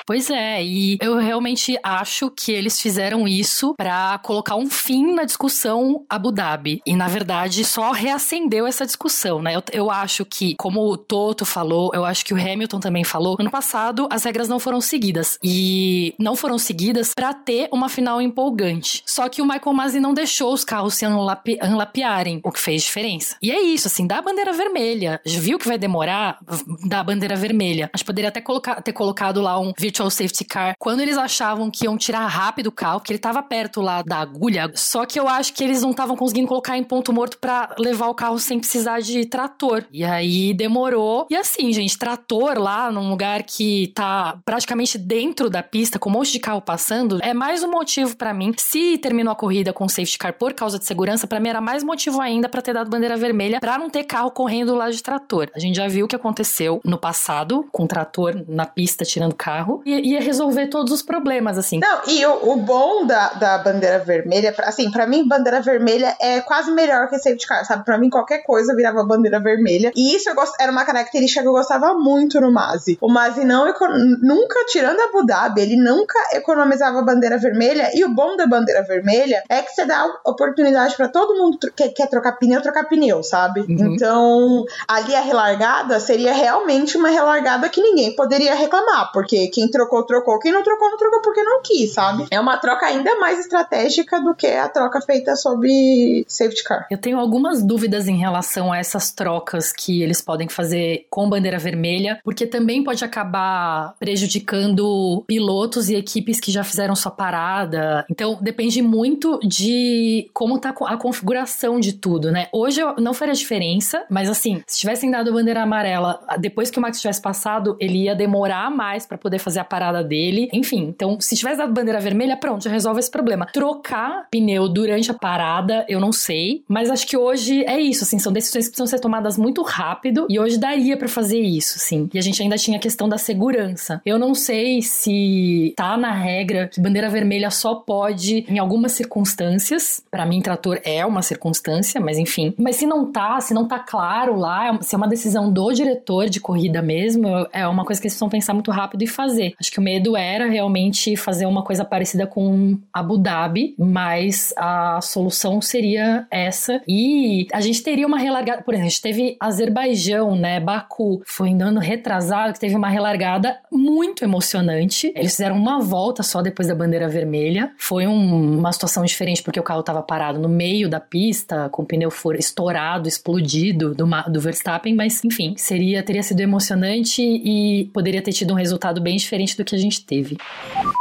Pois 0.06 0.30
é, 0.30 0.64
e 0.64 0.98
eu 1.02 1.18
realmente 1.18 1.78
acho 1.84 2.30
que 2.32 2.52
eles 2.52 2.82
fizeram 2.82 3.28
isso 3.28 3.74
pra 3.78 4.20
colocar 4.24 4.56
um 4.56 4.70
fim 4.70 5.14
na 5.14 5.24
discussão 5.24 6.06
Abu 6.10 6.32
Dhabi. 6.32 6.82
E 6.86 6.96
na 6.96 7.08
verdade 7.08 7.64
só 7.64 7.92
reacendeu 7.92 8.66
essa 8.68 8.86
discussão, 8.86 9.42
né? 9.42 9.56
Eu, 9.56 9.64
eu 9.72 9.92
acho 9.92 10.26
que, 10.26 10.56
como 10.56 10.82
o 10.82 10.98
Toto 10.98 11.46
falou, 11.46 11.92
eu 11.94 12.04
acho 12.04 12.26
que 12.26 12.34
o 12.34 12.38
Hamilton 12.38 12.80
também 12.80 13.04
falou, 13.04 13.38
ano 13.40 13.52
passado 13.52 14.08
as 14.12 14.24
regras 14.24 14.48
não 14.50 14.60
foram 14.60 14.82
seguidas. 14.82 15.38
E 15.44 16.14
não 16.20 16.36
foram 16.36 16.58
seguidas 16.58 17.14
pra 17.16 17.34
ter 17.34 17.70
uma 17.72 17.90
final 17.90 18.22
empolgante. 18.22 19.04
Só 19.06 19.30
que 19.30 19.42
o 19.42 19.46
Michael 19.46 19.74
Masi 19.74 20.00
não 20.00 20.14
deixou 20.14 20.54
os 20.54 20.64
carros 20.64 20.96
se 20.96 21.06
anlape- 21.06 21.60
anlapearem, 21.62 22.40
o 22.44 22.52
que 22.52 22.60
fez 22.60 22.84
diferença. 22.84 23.36
E 23.42 23.52
é 23.52 23.62
isso, 23.62 23.88
assim, 23.88 24.06
dá 24.08 24.18
a 24.18 24.22
bandeira 24.22 24.52
vermelha. 24.54 25.22
Já 25.26 25.40
viu 25.40 25.58
que 25.58 25.68
vai 25.68 25.78
demorar? 25.78 26.40
Dá 26.88 27.00
a 27.00 27.04
bandeira 27.04 27.36
vermelha. 27.36 27.90
Acho 27.94 28.04
que 28.04 28.08
poderia 28.08 28.30
até 28.30 28.42
colocar, 28.42 28.82
ter 28.82 28.94
colocado 28.94 29.42
lá 29.42 29.60
um 29.60 29.72
virtual 29.92 30.10
safety 30.10 30.46
car 30.46 30.74
quando 30.80 31.02
eles 31.02 31.18
achavam 31.18 31.70
que 31.70 31.86
iam 31.86 31.98
tirar 31.98 32.26
rápido 32.26 32.68
o 32.68 32.72
carro, 32.72 33.00
porque 33.00 33.12
ele 33.12 33.20
tava 33.20 33.44
perto 33.44 33.82
lá 33.82 34.02
da 34.02 34.18
agulha. 34.18 34.72
Só 34.74 35.06
que 35.06 35.20
eu 35.20 35.28
acho 35.28 35.54
que 35.54 35.64
eles 35.64 35.82
não 35.82 35.92
estavam 35.92 36.16
conseguindo 36.16 36.48
colocar 36.48 36.78
em 36.78 36.84
ponto 36.84 37.12
morto 37.12 37.38
pra 37.38 37.76
levar 37.78 38.08
o 38.08 38.16
carro 38.16 38.40
sem 38.40 38.60
precisar 38.60 39.02
de 39.02 39.26
trator. 39.26 39.84
E 39.92 40.04
aí 40.04 40.54
demorou. 40.54 41.28
E 41.30 41.36
assim, 41.36 41.72
gente, 41.74 41.98
trator 41.98 42.58
lá 42.58 42.92
num 42.92 43.10
lugar 43.10 43.44
que 43.44 43.92
tá 43.94 44.40
praticamente 44.46 44.98
dentro 44.98 45.50
da 45.50 45.62
pista, 45.62 46.00
com 46.00 46.10
um 46.10 46.14
monte 46.14 46.32
de 46.32 46.40
carro 46.40 46.62
passando, 46.62 47.20
é 47.22 47.34
mais 47.34 47.64
um 47.64 47.70
motivo 47.70 48.16
pra 48.16 48.34
mim. 48.34 48.54
Se 48.58 48.98
terminou 48.98 49.34
a 49.34 49.36
corrida 49.36 49.74
com 49.74 49.88
safety 49.90 50.18
car 50.18 50.34
por 50.34 50.54
causa 50.54 50.80
de 50.80 50.86
segurança, 50.86 51.28
pra 51.28 51.40
mim 51.40 51.50
era 51.50 51.62
mais 51.62 51.84
motivo 51.84 52.22
ainda 52.22 52.48
pra 52.48 52.62
ter 52.62 52.74
dado 52.74 52.90
bandeira 52.90 53.18
vermelha 53.18 53.60
pra 53.60 53.78
não 53.78 53.90
ter 53.90 54.04
carro 54.06 54.32
correndo 54.32 54.76
lá 54.76 54.90
de 54.90 55.04
trator. 55.04 55.50
A 55.54 55.60
gente 55.60 55.76
já 55.76 55.88
viu 55.88 56.06
o 56.06 56.08
que 56.08 56.16
aconteceu 56.16 56.80
no 56.86 56.98
passado 56.98 57.66
com 57.72 57.86
trator 57.86 58.44
na 58.48 58.66
pista 58.66 59.04
tirando 59.04 59.36
carro 59.36 59.81
e 59.86 60.12
ia 60.14 60.22
resolver 60.22 60.68
todos 60.68 60.92
os 60.94 61.02
problemas 61.02 61.58
assim. 61.58 61.80
Não, 61.80 62.02
e 62.08 62.26
o, 62.26 62.52
o 62.52 62.56
bom 62.58 63.06
da, 63.06 63.30
da 63.34 63.58
bandeira 63.60 64.00
vermelha, 64.00 64.54
assim, 64.60 64.92
pra 64.92 65.06
mim, 65.08 65.28
bandeira 65.28 65.62
vermelha 65.62 66.16
é 66.20 66.42
quase 66.42 66.72
melhor 66.72 67.10
que 67.10 67.18
safety 67.18 67.48
car, 67.48 67.66
sabe? 67.66 67.84
Pra 67.86 67.98
mim, 67.98 68.10
qualquer 68.10 68.40
coisa 68.44 68.76
virava 68.76 69.04
bandeira 69.04 69.40
vermelha. 69.40 69.92
E 69.96 70.16
isso 70.16 70.30
eu 70.30 70.36
gost- 70.36 70.56
era 70.60 70.72
uma 70.72 70.86
característica 70.86 71.42
que 71.42 71.48
eu 71.48 71.54
gostava 71.54 71.94
muito 71.94 72.40
no 72.42 72.52
Mazi. 72.52 72.98
O 73.02 73.10
Mazi 73.10 73.44
não 73.46 73.68
eco- 73.68 73.88
nunca, 74.22 74.66
tirando 74.68 75.00
a 75.00 75.06
Abu 75.06 75.26
Dhabi, 75.26 75.62
ele 75.62 75.76
nunca 75.78 76.18
economizava 76.34 77.02
bandeira 77.02 77.38
vermelha. 77.38 77.92
E 77.94 78.04
o 78.04 78.10
bom 78.14 78.36
da 78.36 78.46
bandeira 78.48 78.84
vermelha 78.84 79.44
é 79.50 79.62
que 79.62 79.72
você 79.72 79.86
dá 79.86 80.06
oportunidade 80.26 80.96
pra 80.96 81.08
todo 81.08 81.36
mundo 81.38 81.58
que 81.76 81.90
quer 81.90 82.08
trocar 82.08 82.34
pneu, 82.34 82.62
trocar 82.62 82.84
pneu, 82.86 83.24
sabe? 83.24 83.62
Uhum. 83.62 83.94
Então, 83.94 84.66
ali 84.88 85.16
a 85.16 85.22
relargada 85.22 86.00
seria 86.00 86.34
realmente 86.34 86.98
uma 86.98 87.10
relargada 87.10 87.70
que 87.70 87.82
ninguém 87.82 88.16
poderia 88.16 88.54
reclamar, 88.56 89.12
porque 89.12 89.48
quem 89.48 89.70
trocou, 89.72 90.06
trocou, 90.06 90.40
quem 90.40 90.52
não 90.52 90.64
trocou, 90.64 90.90
não 90.90 90.98
trocou 90.98 91.22
porque 91.22 91.44
não 91.44 91.62
quis, 91.62 91.94
sabe? 91.94 92.28
É 92.30 92.40
uma 92.40 92.58
troca 92.58 92.86
ainda 92.86 93.16
mais 93.20 93.40
estratégica 93.40 94.22
do 94.22 94.36
que 94.36 94.48
a 94.48 94.68
troca 94.70 95.02
feita 95.02 95.36
sob 95.36 96.26
safety 96.28 96.64
car. 96.64 96.88
Eu 96.92 96.98
tenho 96.98 97.20
algumas 97.20 97.64
dúvidas 97.64 98.08
em 98.08 98.18
relação 98.18 98.72
a 98.72 98.78
essas 98.78 99.12
trocas 99.12 99.72
que 99.72 100.02
eles 100.02 100.22
podem 100.22 100.50
fazer 100.50 101.06
com 101.10 101.30
bandeira 101.30 101.58
vermelha, 101.58 102.20
porque 102.24 102.46
também 102.46 102.84
pode 102.84 103.04
acabar 103.04 103.96
prejudicando 104.00 105.24
pilotos 105.26 105.90
e 105.90 105.96
equipes 105.96 106.40
que 106.40 106.52
já 106.52 106.64
fizeram 106.64 106.96
sua 106.96 107.12
parada. 107.12 108.06
Então 108.10 108.38
depende 108.42 108.82
muito 108.82 109.40
de 109.40 110.30
como 110.34 110.60
tá 110.60 110.74
a 110.86 110.98
configuração 110.98 111.80
de 111.80 111.94
tudo, 111.94 112.32
né? 112.32 112.48
Hoje 112.52 112.82
não 112.98 113.14
faria 113.14 113.34
diferença, 113.34 114.04
mas 114.10 114.30
assim, 114.30 114.62
se 114.68 114.80
tivessem 114.80 115.10
dado 115.10 115.32
bandeira 115.32 115.64
amarela 115.64 116.20
depois 116.40 116.70
que 116.70 116.78
o 116.78 116.82
Max 116.82 117.00
tivesse 117.00 117.22
passado, 117.22 117.78
ele 117.80 118.04
ia 118.04 118.16
demorar 118.16 118.70
mais 118.70 119.06
pra 119.06 119.18
poder 119.18 119.40
fazer 119.40 119.61
a 119.62 119.66
parada 119.66 120.04
dele. 120.04 120.50
Enfim, 120.54 120.84
então 120.84 121.20
se 121.20 121.36
tivesse 121.36 121.58
dado 121.58 121.74
bandeira 121.74 122.00
vermelha, 122.00 122.38
pronto, 122.38 122.64
já 122.64 122.70
resolve 122.70 123.00
esse 123.00 123.12
problema. 123.12 123.48
Trocar 123.52 124.28
pneu 124.30 124.68
durante 124.68 125.12
a 125.12 125.14
parada, 125.14 125.86
eu 125.88 126.00
não 126.00 126.12
sei, 126.12 126.64
mas 126.68 126.90
acho 126.90 127.08
que 127.08 127.18
hoje 127.18 127.64
é 127.66 127.80
isso, 127.80 128.04
assim, 128.04 128.20
são 128.20 128.32
decisões 128.32 128.66
que 128.66 128.72
precisam 128.72 128.88
ser 128.88 129.00
tomadas 129.00 129.38
muito 129.38 129.62
rápido 129.62 130.28
e 130.30 130.40
hoje 130.40 130.58
daria 130.58 130.98
pra 130.98 131.08
fazer 131.08 131.40
isso, 131.40 131.80
sim. 131.80 132.10
E 132.14 132.18
a 132.18 132.22
gente 132.22 132.42
ainda 132.42 132.58
tinha 132.58 132.78
a 132.78 132.82
questão 132.82 133.08
da 133.08 133.18
segurança. 133.18 134.02
Eu 134.06 134.18
não 134.18 134.34
sei 134.34 134.82
se 134.82 135.74
tá 135.76 135.98
na 135.98 136.12
regra 136.12 136.68
que 136.68 136.82
bandeira 136.82 137.10
vermelha 137.10 137.50
só 137.50 137.76
pode 137.76 138.46
em 138.48 138.60
algumas 138.60 138.92
circunstâncias. 138.94 140.04
Pra 140.10 140.26
mim, 140.26 140.42
trator 140.42 140.80
é 140.84 141.06
uma 141.06 141.22
circunstância, 141.22 142.00
mas 142.00 142.18
enfim. 142.18 142.54
Mas 142.58 142.78
se 142.78 142.86
não 142.86 143.12
tá, 143.12 143.40
se 143.42 143.54
não 143.54 143.68
tá 143.68 143.80
claro 143.80 144.36
lá, 144.36 144.78
se 144.82 144.96
é 144.96 144.98
uma 144.98 145.08
decisão 145.08 145.52
do 145.52 145.72
diretor 145.72 146.30
de 146.30 146.40
corrida 146.40 146.82
mesmo, 146.82 147.28
é 147.52 147.68
uma 147.68 147.86
coisa 147.86 148.00
que 148.00 148.08
eles 148.08 148.14
precisam 148.14 148.30
pensar 148.30 148.54
muito 148.54 148.72
rápido 148.72 149.04
e 149.04 149.08
fazer. 149.08 149.51
Acho 149.60 149.72
que 149.72 149.80
o 149.80 149.82
medo 149.82 150.16
era 150.18 150.48
realmente 150.50 151.16
fazer 151.16 151.46
uma 151.46 151.64
coisa 151.64 151.84
parecida 151.86 152.26
com 152.28 152.78
Abu 152.94 153.18
Dhabi, 153.18 153.76
mas 153.78 154.54
a 154.58 155.00
solução 155.02 155.62
seria 155.62 156.26
essa. 156.32 156.82
E 156.88 157.48
a 157.54 157.62
gente 157.62 157.82
teria 157.84 158.06
uma 158.08 158.18
relargada. 158.18 158.62
Por 158.64 158.74
exemplo, 158.74 158.88
a 158.88 158.90
gente 158.90 159.02
teve 159.02 159.38
Azerbaijão, 159.40 160.36
né? 160.36 160.60
Baku. 160.60 161.22
Foi 161.26 161.50
em 161.50 161.62
ano 161.62 161.80
retrasado 161.80 162.54
que 162.54 162.60
teve 162.60 162.76
uma 162.76 162.90
relargada 162.90 163.58
muito 163.72 164.24
emocionante. 164.24 165.12
Eles 165.16 165.32
fizeram 165.32 165.56
uma 165.58 165.80
volta 165.80 166.24
só 166.24 166.42
depois 166.42 166.68
da 166.68 166.76
bandeira 166.76 167.08
vermelha. 167.08 167.72
Foi 167.78 168.06
um- 168.08 168.60
uma 168.60 168.72
situação 168.72 169.04
diferente 169.06 169.42
porque 169.44 169.60
o 169.60 169.64
carro 169.64 169.80
estava 169.82 170.02
parado 170.02 170.40
no 170.40 170.50
meio 170.50 170.90
da 170.90 171.00
pista, 171.00 171.70
com 171.70 171.84
o 171.84 171.86
pneu 171.86 172.12
fura, 172.12 172.38
estourado, 172.40 173.08
explodido 173.08 173.94
do, 173.96 174.06
do 174.30 174.42
Verstappen, 174.42 174.94
mas 174.96 175.24
enfim, 175.24 175.54
seria 175.58 176.04
teria 176.04 176.24
sido 176.24 176.40
emocionante 176.40 177.22
e 177.22 177.90
poderia 177.94 178.22
ter 178.22 178.34
tido 178.34 178.52
um 178.54 178.58
resultado 178.58 179.00
bem 179.02 179.16
diferente 179.18 179.41
do 179.56 179.66
que 179.66 179.76
a 179.76 179.80
gente 179.80 180.06
teve. 180.06 180.38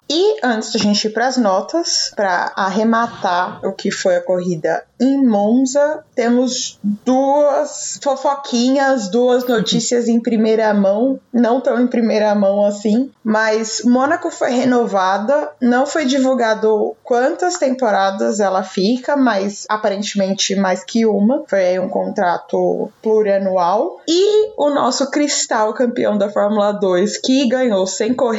E 0.08 0.40
antes 0.42 0.72
da 0.72 0.78
gente 0.78 1.06
ir 1.06 1.10
para 1.10 1.26
as 1.26 1.36
notas, 1.36 2.12
para 2.16 2.52
arrematar 2.56 3.60
o 3.64 3.72
que 3.72 3.90
foi 3.90 4.16
a 4.16 4.22
corrida 4.22 4.84
em 5.00 5.26
Monza 5.26 6.04
temos 6.14 6.78
duas 6.82 7.98
fofoquinhas, 8.02 9.08
duas 9.08 9.46
notícias 9.46 10.06
em 10.06 10.20
primeira 10.20 10.74
mão, 10.74 11.18
não 11.32 11.60
tão 11.60 11.80
em 11.80 11.86
primeira 11.86 12.34
mão 12.34 12.62
assim, 12.62 13.10
mas 13.24 13.80
Mônaco 13.82 14.30
foi 14.30 14.50
renovada, 14.50 15.50
não 15.60 15.86
foi 15.86 16.04
divulgado 16.04 16.94
quantas 17.02 17.56
temporadas 17.56 18.38
ela 18.38 18.62
fica, 18.62 19.16
mas 19.16 19.64
aparentemente 19.68 20.54
mais 20.54 20.84
que 20.84 21.06
uma, 21.06 21.44
foi 21.48 21.78
um 21.78 21.88
contrato 21.88 22.92
plurianual. 23.02 24.00
E 24.06 24.52
o 24.58 24.68
nosso 24.68 25.10
Cristal, 25.10 25.72
campeão 25.72 26.18
da 26.18 26.28
Fórmula 26.28 26.72
2, 26.72 27.16
que 27.18 27.48
ganhou 27.48 27.86
sem 27.86 28.12
correr, 28.12 28.29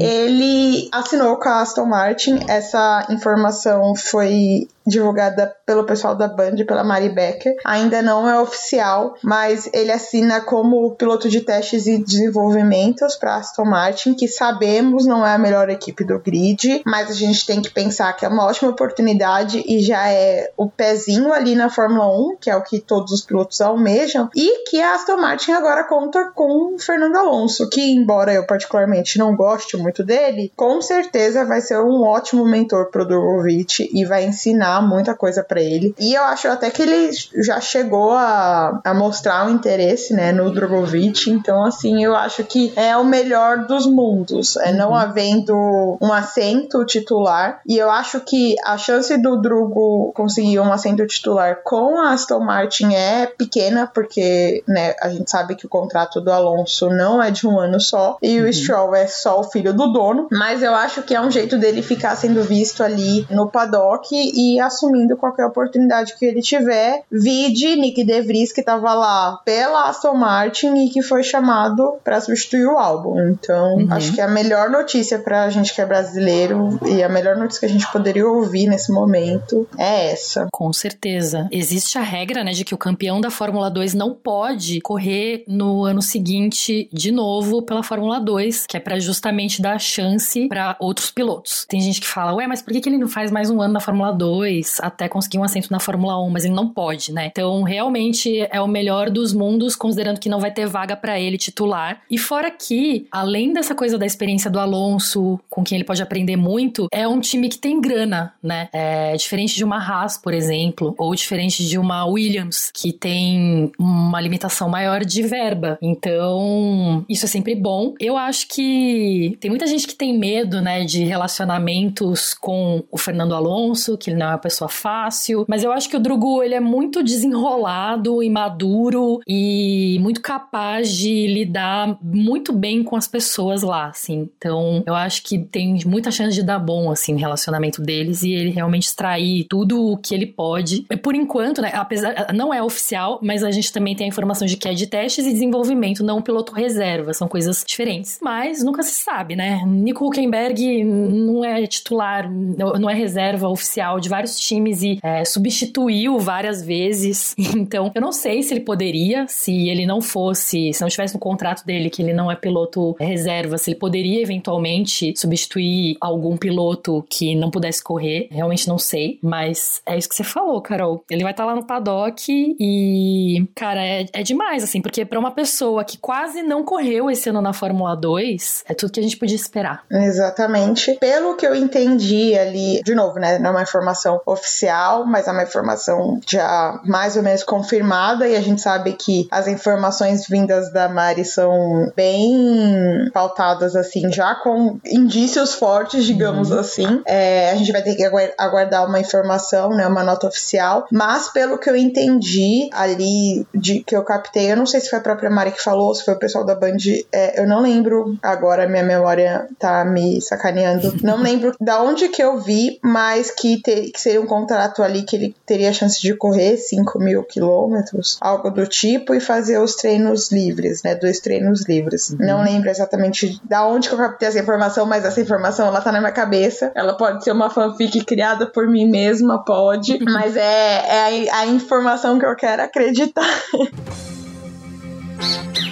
ele 0.00 0.88
assinou 0.92 1.36
com 1.36 1.48
a 1.48 1.60
Aston 1.60 1.86
Martin. 1.86 2.40
Essa 2.48 3.06
informação 3.10 3.94
foi 3.94 4.68
divulgada 4.86 5.54
pelo 5.66 5.84
pessoal 5.84 6.14
da 6.14 6.28
Band, 6.28 6.56
pela 6.66 6.84
Mari 6.84 7.08
Becker. 7.08 7.56
Ainda 7.64 8.00
não 8.00 8.28
é 8.28 8.40
oficial, 8.40 9.14
mas 9.22 9.68
ele 9.72 9.90
assina 9.90 10.40
como 10.40 10.94
piloto 10.94 11.28
de 11.28 11.40
testes 11.40 11.86
e 11.86 11.98
desenvolvimentos 11.98 13.16
para 13.16 13.36
Aston 13.36 13.64
Martin, 13.64 14.14
que 14.14 14.28
sabemos 14.28 15.06
não 15.06 15.26
é 15.26 15.34
a 15.34 15.38
melhor 15.38 15.68
equipe 15.68 16.04
do 16.04 16.18
grid, 16.18 16.82
mas 16.86 17.10
a 17.10 17.14
gente 17.14 17.46
tem 17.46 17.60
que 17.60 17.70
pensar 17.70 18.12
que 18.12 18.24
é 18.24 18.28
uma 18.28 18.46
ótima 18.46 18.70
oportunidade 18.70 19.62
e 19.66 19.80
já 19.80 20.08
é 20.08 20.50
o 20.56 20.68
pezinho 20.68 21.32
ali 21.32 21.54
na 21.54 21.68
Fórmula 21.68 22.06
1, 22.06 22.36
que 22.40 22.50
é 22.50 22.56
o 22.56 22.62
que 22.62 22.78
todos 22.78 23.12
os 23.12 23.22
pilotos 23.22 23.60
almejam, 23.60 24.28
e 24.34 24.64
que 24.68 24.80
a 24.80 24.94
Aston 24.94 25.16
Martin 25.16 25.52
agora 25.52 25.84
conta 25.84 26.30
com 26.34 26.74
o 26.74 26.78
Fernando 26.78 27.16
Alonso, 27.16 27.68
que 27.68 27.80
embora 27.80 28.32
eu 28.32 28.46
particularmente 28.46 29.18
não 29.18 29.34
goste 29.34 29.76
muito 29.76 30.04
dele, 30.04 30.52
com 30.54 30.80
certeza 30.80 31.44
vai 31.44 31.60
ser 31.60 31.80
um 31.80 32.02
ótimo 32.02 32.44
mentor 32.44 32.90
pro 32.90 33.06
Drogovic 33.06 33.90
e 33.92 34.04
vai 34.04 34.24
ensinar 34.24 34.75
muita 34.80 35.14
coisa 35.14 35.42
para 35.42 35.60
ele. 35.60 35.94
E 35.98 36.14
eu 36.14 36.22
acho 36.22 36.48
até 36.48 36.70
que 36.70 36.82
ele 36.82 37.10
já 37.44 37.60
chegou 37.60 38.12
a, 38.12 38.80
a 38.84 38.94
mostrar 38.94 39.46
um 39.46 39.50
interesse, 39.50 40.14
né, 40.14 40.32
no 40.32 40.50
Drogovic. 40.52 41.30
Então, 41.30 41.64
assim, 41.64 42.02
eu 42.02 42.14
acho 42.14 42.44
que 42.44 42.72
é 42.76 42.96
o 42.96 43.04
melhor 43.04 43.66
dos 43.66 43.86
mundos. 43.86 44.56
É 44.56 44.72
não 44.72 44.94
havendo 44.94 45.98
um 46.00 46.12
assento 46.12 46.84
titular. 46.84 47.60
E 47.66 47.76
eu 47.76 47.90
acho 47.90 48.20
que 48.20 48.54
a 48.64 48.76
chance 48.78 49.16
do 49.18 49.36
Drugo 49.36 50.12
conseguir 50.14 50.60
um 50.60 50.72
assento 50.72 51.06
titular 51.06 51.60
com 51.64 52.00
a 52.00 52.12
Aston 52.12 52.40
Martin 52.40 52.94
é 52.94 53.26
pequena, 53.26 53.86
porque, 53.86 54.62
né, 54.66 54.94
a 55.00 55.08
gente 55.08 55.30
sabe 55.30 55.54
que 55.54 55.66
o 55.66 55.68
contrato 55.68 56.20
do 56.20 56.30
Alonso 56.30 56.88
não 56.88 57.22
é 57.22 57.30
de 57.30 57.46
um 57.46 57.58
ano 57.58 57.80
só. 57.80 58.16
E 58.22 58.40
o 58.40 58.52
Stroll 58.52 58.94
é 58.94 59.06
só 59.06 59.40
o 59.40 59.44
filho 59.44 59.72
do 59.72 59.92
dono. 59.92 60.28
Mas 60.30 60.62
eu 60.62 60.74
acho 60.74 61.02
que 61.02 61.14
é 61.14 61.20
um 61.20 61.30
jeito 61.30 61.58
dele 61.58 61.82
ficar 61.82 62.16
sendo 62.16 62.42
visto 62.42 62.82
ali 62.82 63.26
no 63.30 63.48
paddock 63.48 64.08
e 64.12 64.60
assumindo 64.66 65.16
qualquer 65.16 65.46
oportunidade 65.46 66.16
que 66.18 66.24
ele 66.24 66.40
tiver. 66.40 67.02
Vide 67.10 67.76
Nick 67.76 68.04
De 68.04 68.20
Vries, 68.22 68.52
que 68.52 68.62
tava 68.62 68.94
lá 68.94 69.40
pela 69.44 69.88
Aston 69.88 70.14
Martin 70.14 70.74
e 70.84 70.90
que 70.90 71.02
foi 71.02 71.22
chamado 71.22 71.96
para 72.04 72.20
substituir 72.20 72.66
o 72.66 72.78
álbum. 72.78 73.30
Então, 73.30 73.86
acho 73.90 74.12
que 74.12 74.20
a 74.20 74.28
melhor 74.28 74.70
notícia 74.70 75.18
pra 75.18 75.48
gente 75.50 75.74
que 75.74 75.80
é 75.80 75.86
brasileiro 75.86 76.78
e 76.86 77.02
a 77.02 77.08
melhor 77.08 77.36
notícia 77.36 77.60
que 77.60 77.66
a 77.66 77.68
gente 77.68 77.90
poderia 77.90 78.26
ouvir 78.26 78.66
nesse 78.66 78.92
momento 78.92 79.68
é 79.78 80.12
essa. 80.12 80.48
Com 80.52 80.72
certeza. 80.72 81.48
Existe 81.50 81.98
a 81.98 82.02
regra, 82.02 82.44
né, 82.44 82.52
de 82.52 82.64
que 82.64 82.74
o 82.74 82.78
campeão 82.78 83.20
da 83.20 83.30
Fórmula 83.30 83.70
2 83.70 83.94
não 83.94 84.14
pode 84.14 84.80
correr 84.80 85.44
no 85.46 85.84
ano 85.84 86.02
seguinte 86.02 86.88
de 86.92 87.10
novo 87.10 87.62
pela 87.62 87.82
Fórmula 87.82 88.20
2, 88.20 88.66
que 88.66 88.76
é 88.76 88.80
pra 88.80 88.98
justamente 88.98 89.60
dar 89.62 89.78
chance 89.78 90.48
pra 90.48 90.76
outros 90.80 91.10
pilotos. 91.10 91.64
Tem 91.68 91.80
gente 91.80 92.00
que 92.00 92.06
fala, 92.06 92.34
ué, 92.34 92.46
mas 92.46 92.62
por 92.62 92.72
que, 92.72 92.80
que 92.80 92.88
ele 92.88 92.98
não 92.98 93.08
faz 93.08 93.30
mais 93.30 93.50
um 93.50 93.60
ano 93.60 93.74
na 93.74 93.80
Fórmula 93.80 94.12
2 94.12 94.55
até 94.80 95.08
conseguir 95.08 95.38
um 95.38 95.44
assento 95.44 95.70
na 95.70 95.80
Fórmula 95.80 96.22
1? 96.22 96.30
Mas 96.30 96.44
ele 96.44 96.54
não 96.54 96.68
pode, 96.68 97.12
né? 97.12 97.26
Então, 97.26 97.62
realmente 97.62 98.46
é 98.50 98.60
o 98.60 98.68
melhor 98.68 99.10
dos 99.10 99.32
mundos, 99.32 99.76
considerando 99.76 100.20
que 100.20 100.28
não 100.28 100.40
vai 100.40 100.50
ter 100.50 100.66
vaga 100.66 100.96
pra 100.96 101.18
ele 101.18 101.38
titular. 101.38 102.00
E 102.10 102.18
fora 102.18 102.50
que, 102.50 103.06
além 103.10 103.52
dessa 103.52 103.74
coisa 103.74 103.98
da 103.98 104.06
experiência 104.06 104.50
do 104.50 104.58
Alonso, 104.58 105.38
com 105.48 105.62
quem 105.64 105.76
ele 105.76 105.84
pode 105.84 106.02
aprender 106.02 106.36
muito, 106.36 106.88
é 106.92 107.06
um 107.06 107.20
time 107.20 107.48
que 107.48 107.58
tem 107.58 107.80
grana, 107.80 108.32
né? 108.42 108.68
É 108.72 109.16
diferente 109.16 109.54
de 109.54 109.64
uma 109.64 109.76
Haas, 109.76 110.18
por 110.18 110.32
exemplo, 110.32 110.94
ou 110.98 111.14
diferente 111.14 111.66
de 111.66 111.78
uma 111.78 112.04
Williams, 112.04 112.70
que 112.72 112.92
tem 112.92 113.70
uma 113.78 114.20
limitação 114.20 114.68
maior 114.68 115.04
de 115.04 115.22
verba. 115.22 115.78
Então, 115.82 117.04
isso 117.08 117.24
é 117.24 117.28
sempre 117.28 117.54
bom. 117.54 117.94
Eu 118.00 118.16
acho 118.16 118.48
que 118.48 119.36
tem 119.40 119.50
muita 119.50 119.66
gente 119.66 119.86
que 119.86 119.94
tem 119.94 120.16
medo, 120.16 120.60
né, 120.60 120.84
de 120.84 121.04
relacionamentos 121.04 122.34
com 122.34 122.82
o 122.90 122.98
Fernando 122.98 123.34
Alonso, 123.34 123.96
que 123.96 124.10
ele 124.10 124.18
não 124.18 124.30
é 124.30 124.34
pessoa 124.46 124.68
fácil, 124.68 125.44
mas 125.48 125.64
eu 125.64 125.72
acho 125.72 125.88
que 125.88 125.96
o 125.96 126.00
Drugo, 126.00 126.42
ele 126.42 126.54
é 126.54 126.60
muito 126.60 127.02
desenrolado 127.02 128.22
e 128.22 128.30
maduro 128.30 129.20
e 129.26 129.98
muito 130.00 130.20
capaz 130.20 130.90
de 130.92 131.26
lidar 131.26 131.98
muito 132.00 132.52
bem 132.52 132.84
com 132.84 132.94
as 132.94 133.08
pessoas 133.08 133.62
lá, 133.62 133.86
assim. 133.86 134.28
Então, 134.38 134.84
eu 134.86 134.94
acho 134.94 135.22
que 135.22 135.38
tem 135.38 135.78
muita 135.84 136.10
chance 136.10 136.34
de 136.34 136.42
dar 136.42 136.58
bom, 136.58 136.90
assim, 136.90 137.12
no 137.12 137.18
relacionamento 137.18 137.82
deles 137.82 138.22
e 138.22 138.32
ele 138.32 138.50
realmente 138.50 138.84
extrair 138.84 139.46
tudo 139.48 139.92
o 139.92 139.96
que 139.96 140.14
ele 140.14 140.26
pode. 140.26 140.82
Por 141.02 141.14
enquanto, 141.14 141.60
né, 141.60 141.72
apesar, 141.74 142.32
não 142.32 142.54
é 142.54 142.62
oficial, 142.62 143.18
mas 143.22 143.42
a 143.42 143.50
gente 143.50 143.72
também 143.72 143.96
tem 143.96 144.04
a 144.04 144.08
informação 144.08 144.46
de 144.46 144.56
que 144.56 144.68
é 144.68 144.74
de 144.74 144.86
testes 144.86 145.26
e 145.26 145.32
desenvolvimento, 145.32 146.04
não 146.04 146.22
piloto 146.22 146.52
reserva, 146.52 147.12
são 147.12 147.26
coisas 147.26 147.64
diferentes. 147.66 148.18
Mas 148.22 148.62
nunca 148.62 148.82
se 148.82 148.92
sabe, 148.92 149.34
né? 149.34 149.62
Nico 149.66 150.06
Huckenberg 150.06 150.84
não 150.84 151.44
é 151.44 151.66
titular, 151.66 152.30
não 152.30 152.88
é 152.88 152.94
reserva 152.94 153.48
oficial 153.48 153.98
de 154.00 154.08
vários 154.08 154.25
times 154.34 154.82
e 154.82 154.98
é, 155.02 155.24
substituiu 155.24 156.18
várias 156.18 156.62
vezes. 156.62 157.34
Então, 157.56 157.90
eu 157.94 158.02
não 158.02 158.12
sei 158.12 158.42
se 158.42 158.52
ele 158.52 158.60
poderia, 158.60 159.26
se 159.28 159.68
ele 159.68 159.86
não 159.86 160.00
fosse, 160.00 160.72
se 160.72 160.80
não 160.80 160.88
tivesse 160.88 161.14
no 161.14 161.20
contrato 161.20 161.64
dele 161.64 161.88
que 161.88 162.02
ele 162.02 162.12
não 162.12 162.30
é 162.30 162.36
piloto 162.36 162.94
reserva, 163.00 163.56
se 163.56 163.70
ele 163.70 163.78
poderia 163.78 164.20
eventualmente 164.20 165.14
substituir 165.16 165.96
algum 166.00 166.36
piloto 166.36 167.04
que 167.08 167.34
não 167.34 167.50
pudesse 167.50 167.82
correr. 167.82 168.28
Realmente 168.30 168.68
não 168.68 168.78
sei, 168.78 169.18
mas 169.22 169.80
é 169.86 169.96
isso 169.96 170.08
que 170.08 170.14
você 170.14 170.24
falou, 170.24 170.60
Carol. 170.60 171.02
Ele 171.10 171.22
vai 171.22 171.32
estar 171.32 171.44
lá 171.44 171.54
no 171.54 171.64
paddock 171.64 172.26
e, 172.28 173.48
cara, 173.54 173.82
é, 173.84 174.06
é 174.12 174.22
demais, 174.22 174.62
assim, 174.62 174.82
porque 174.82 175.04
pra 175.04 175.18
uma 175.18 175.30
pessoa 175.30 175.84
que 175.84 175.98
quase 175.98 176.42
não 176.42 176.64
correu 176.64 177.10
esse 177.10 177.28
ano 177.28 177.40
na 177.40 177.52
Fórmula 177.52 177.94
2, 177.96 178.64
é 178.68 178.74
tudo 178.74 178.92
que 178.92 179.00
a 179.00 179.02
gente 179.02 179.16
podia 179.16 179.36
esperar. 179.36 179.84
Exatamente. 179.90 180.94
Pelo 180.94 181.36
que 181.36 181.46
eu 181.46 181.54
entendi 181.54 182.36
ali, 182.36 182.80
de 182.82 182.94
novo, 182.94 183.18
né? 183.18 183.38
Não 183.38 183.50
é 183.50 183.52
uma 183.52 183.62
informação 183.62 184.15
oficial, 184.24 185.04
mas 185.04 185.26
é 185.28 185.32
uma 185.32 185.42
informação 185.42 186.20
já 186.26 186.80
mais 186.84 187.16
ou 187.16 187.22
menos 187.22 187.42
confirmada, 187.42 188.26
e 188.28 188.36
a 188.36 188.40
gente 188.40 188.60
sabe 188.60 188.92
que 188.92 189.26
as 189.30 189.46
informações 189.48 190.26
vindas 190.28 190.72
da 190.72 190.88
Mari 190.88 191.24
são 191.24 191.90
bem 191.96 193.10
pautadas, 193.12 193.76
assim, 193.76 194.10
já 194.12 194.34
com 194.36 194.78
indícios 194.86 195.54
fortes, 195.54 196.04
digamos 196.04 196.52
assim. 196.52 197.02
É, 197.06 197.50
a 197.50 197.54
gente 197.56 197.72
vai 197.72 197.82
ter 197.82 197.94
que 197.94 198.04
aguar- 198.04 198.32
aguardar 198.38 198.86
uma 198.86 199.00
informação, 199.00 199.70
né? 199.70 199.86
Uma 199.86 200.04
nota 200.04 200.26
oficial. 200.26 200.86
Mas 200.90 201.28
pelo 201.28 201.58
que 201.58 201.68
eu 201.68 201.76
entendi 201.76 202.68
ali, 202.72 203.46
de 203.54 203.82
que 203.84 203.96
eu 203.96 204.04
captei, 204.04 204.52
eu 204.52 204.56
não 204.56 204.66
sei 204.66 204.80
se 204.80 204.90
foi 204.90 204.98
a 204.98 205.02
própria 205.02 205.30
Mari 205.30 205.52
que 205.52 205.62
falou, 205.62 205.94
se 205.94 206.04
foi 206.04 206.14
o 206.14 206.18
pessoal 206.18 206.44
da 206.44 206.54
Band, 206.54 206.76
é, 207.12 207.40
eu 207.40 207.46
não 207.46 207.60
lembro 207.60 208.16
agora, 208.22 208.68
minha 208.68 208.82
memória 208.84 209.48
tá 209.58 209.84
me 209.84 210.20
sacaneando. 210.20 210.94
Não 211.06 211.22
lembro 211.22 211.54
da 211.60 211.82
onde 211.82 212.08
que 212.08 212.22
eu 212.22 212.38
vi, 212.38 212.78
mas 212.82 213.30
que, 213.30 213.60
te- 213.62 213.90
que 213.92 214.00
seria 214.06 214.22
um 214.22 214.26
contrato 214.26 214.84
ali 214.84 215.02
que 215.02 215.16
ele 215.16 215.34
teria 215.44 215.68
a 215.68 215.72
chance 215.72 216.00
de 216.00 216.14
correr 216.14 216.56
5 216.56 216.96
mil 217.00 217.24
quilômetros, 217.24 218.16
algo 218.20 218.50
do 218.50 218.64
tipo, 218.64 219.12
e 219.12 219.18
fazer 219.18 219.58
os 219.58 219.74
treinos 219.74 220.30
livres, 220.30 220.84
né? 220.84 220.94
Dois 220.94 221.18
treinos 221.18 221.66
livres. 221.66 222.14
Não 222.16 222.44
lembro 222.44 222.70
exatamente 222.70 223.40
da 223.42 223.66
onde 223.66 223.88
que 223.88 223.94
eu 223.94 223.98
captei 223.98 224.28
essa 224.28 224.38
informação, 224.38 224.86
mas 224.86 225.04
essa 225.04 225.20
informação 225.20 225.66
ela 225.66 225.80
tá 225.80 225.90
na 225.90 225.98
minha 225.98 226.12
cabeça. 226.12 226.70
Ela 226.76 226.96
pode 226.96 227.24
ser 227.24 227.32
uma 227.32 227.50
fanfic 227.50 228.04
criada 228.04 228.46
por 228.46 228.68
mim 228.68 228.88
mesma, 228.88 229.44
pode, 229.44 229.98
mas 230.04 230.36
é, 230.36 230.40
é 230.40 231.30
a, 231.30 231.40
a 231.40 231.46
informação 231.46 232.16
que 232.16 232.26
eu 232.26 232.36
quero 232.36 232.62
acreditar. 232.62 233.26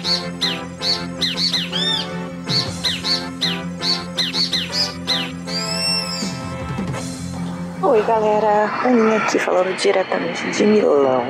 Oi 7.87 8.01
galera, 8.01 8.65
Aninha 8.83 9.17
aqui 9.17 9.37
falando 9.37 9.71
diretamente 9.77 10.49
de 10.49 10.65
Milão. 10.65 11.23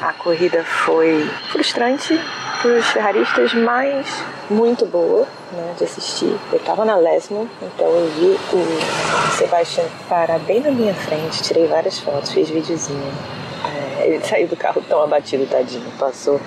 A 0.00 0.12
corrida 0.12 0.62
foi 0.62 1.28
frustrante 1.50 2.16
para 2.62 2.70
os 2.70 2.86
ferraristas, 2.86 3.52
mas 3.54 4.06
muito 4.48 4.86
boa 4.86 5.26
né, 5.52 5.74
de 5.76 5.82
assistir. 5.82 6.32
Eu 6.52 6.60
tava 6.60 6.84
na 6.84 6.94
Lesmo, 6.94 7.50
então 7.60 7.88
eu 7.88 8.06
vi 8.10 8.38
o 8.52 9.36
Sebastian 9.36 9.84
parar 10.08 10.38
bem 10.38 10.60
na 10.60 10.70
minha 10.70 10.94
frente, 10.94 11.42
tirei 11.42 11.66
várias 11.66 11.98
fotos, 11.98 12.30
fiz 12.30 12.48
videozinho. 12.48 13.12
É, 13.64 14.06
ele 14.06 14.24
saiu 14.24 14.46
do 14.46 14.56
carro 14.56 14.80
tão 14.88 15.02
abatido, 15.02 15.44
tadinho, 15.46 15.90
passou 15.98 16.40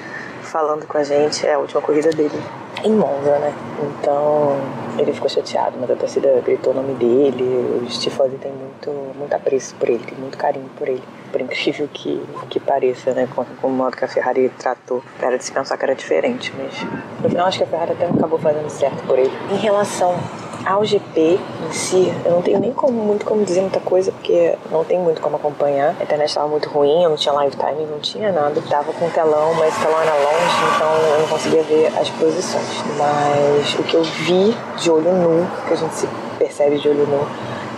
falando 0.49 0.85
com 0.87 0.97
a 0.97 1.03
gente, 1.03 1.45
é 1.45 1.53
a 1.53 1.59
última 1.59 1.81
corrida 1.81 2.09
dele 2.09 2.41
em 2.83 2.91
Monza, 2.91 3.37
né? 3.39 3.53
Então 3.81 4.57
ele 4.97 5.13
ficou 5.13 5.29
chateado, 5.29 5.77
mas 5.79 5.89
a 5.89 5.95
torcida 5.95 6.41
gritou 6.43 6.73
o 6.73 6.75
nome 6.75 6.93
dele, 6.95 7.83
os 7.85 7.97
tifosi 7.97 8.35
têm 8.37 8.51
muito, 8.51 8.91
muito 9.17 9.33
apreço 9.33 9.75
por 9.75 9.89
ele, 9.89 10.03
tem 10.03 10.17
muito 10.17 10.37
carinho 10.37 10.69
por 10.77 10.87
ele. 10.87 11.03
Por 11.31 11.39
incrível 11.39 11.87
que, 11.93 12.21
que 12.49 12.59
pareça, 12.59 13.13
né? 13.13 13.27
Com, 13.33 13.45
com 13.45 13.67
o 13.67 13.71
modo 13.71 13.95
que 13.95 14.03
a 14.03 14.07
Ferrari 14.07 14.49
tratou, 14.57 15.03
era 15.21 15.37
de 15.37 15.43
se 15.43 15.51
pensar 15.51 15.77
que 15.77 15.85
era 15.85 15.95
diferente, 15.95 16.53
mas 16.57 16.73
no 17.21 17.29
final 17.29 17.45
acho 17.45 17.59
que 17.59 17.63
a 17.63 17.67
Ferrari 17.67 17.91
até 17.91 18.05
acabou 18.05 18.39
fazendo 18.39 18.69
certo 18.69 19.05
por 19.05 19.19
ele. 19.19 19.31
Em 19.51 19.57
relação 19.57 20.15
ao 20.65 20.83
GP 20.83 21.39
em 21.67 21.71
si, 21.71 22.13
eu 22.25 22.31
não 22.31 22.41
tenho 22.41 22.59
nem 22.59 22.73
como, 22.73 23.01
muito 23.01 23.25
como 23.25 23.43
dizer 23.43 23.61
muita 23.61 23.79
coisa, 23.79 24.11
porque 24.11 24.55
não 24.71 24.83
tem 24.83 24.99
muito 24.99 25.21
como 25.21 25.35
acompanhar. 25.35 25.95
A 25.99 26.03
internet 26.03 26.29
estava 26.29 26.47
muito 26.47 26.69
ruim, 26.69 27.03
eu 27.03 27.09
não 27.09 27.17
tinha 27.17 27.33
live 27.33 27.55
time, 27.55 27.85
não 27.85 27.99
tinha 27.99 28.31
nada. 28.31 28.61
Tava 28.69 28.91
com 28.93 29.09
telão, 29.09 29.53
mas 29.55 29.75
o 29.77 29.81
telão 29.81 30.01
era 30.01 30.13
longe, 30.13 30.75
então 30.75 31.11
eu 31.13 31.19
não 31.19 31.27
conseguia 31.27 31.63
ver 31.63 31.87
as 31.97 32.09
posições. 32.09 32.83
Mas 32.97 33.73
o 33.75 33.83
que 33.83 33.95
eu 33.95 34.03
vi 34.03 34.55
de 34.77 34.91
olho 34.91 35.11
nu, 35.11 35.47
que 35.67 35.73
a 35.73 35.77
gente 35.77 35.95
se 35.95 36.07
percebe 36.37 36.77
de 36.77 36.89
olho 36.89 37.05
nu, 37.07 37.27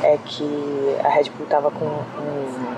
é 0.04 0.18
que 0.26 0.96
a 1.04 1.10
Red 1.10 1.26
Bull 1.38 1.48
tava 1.48 1.72
com 1.72 1.86
um 1.86 2.72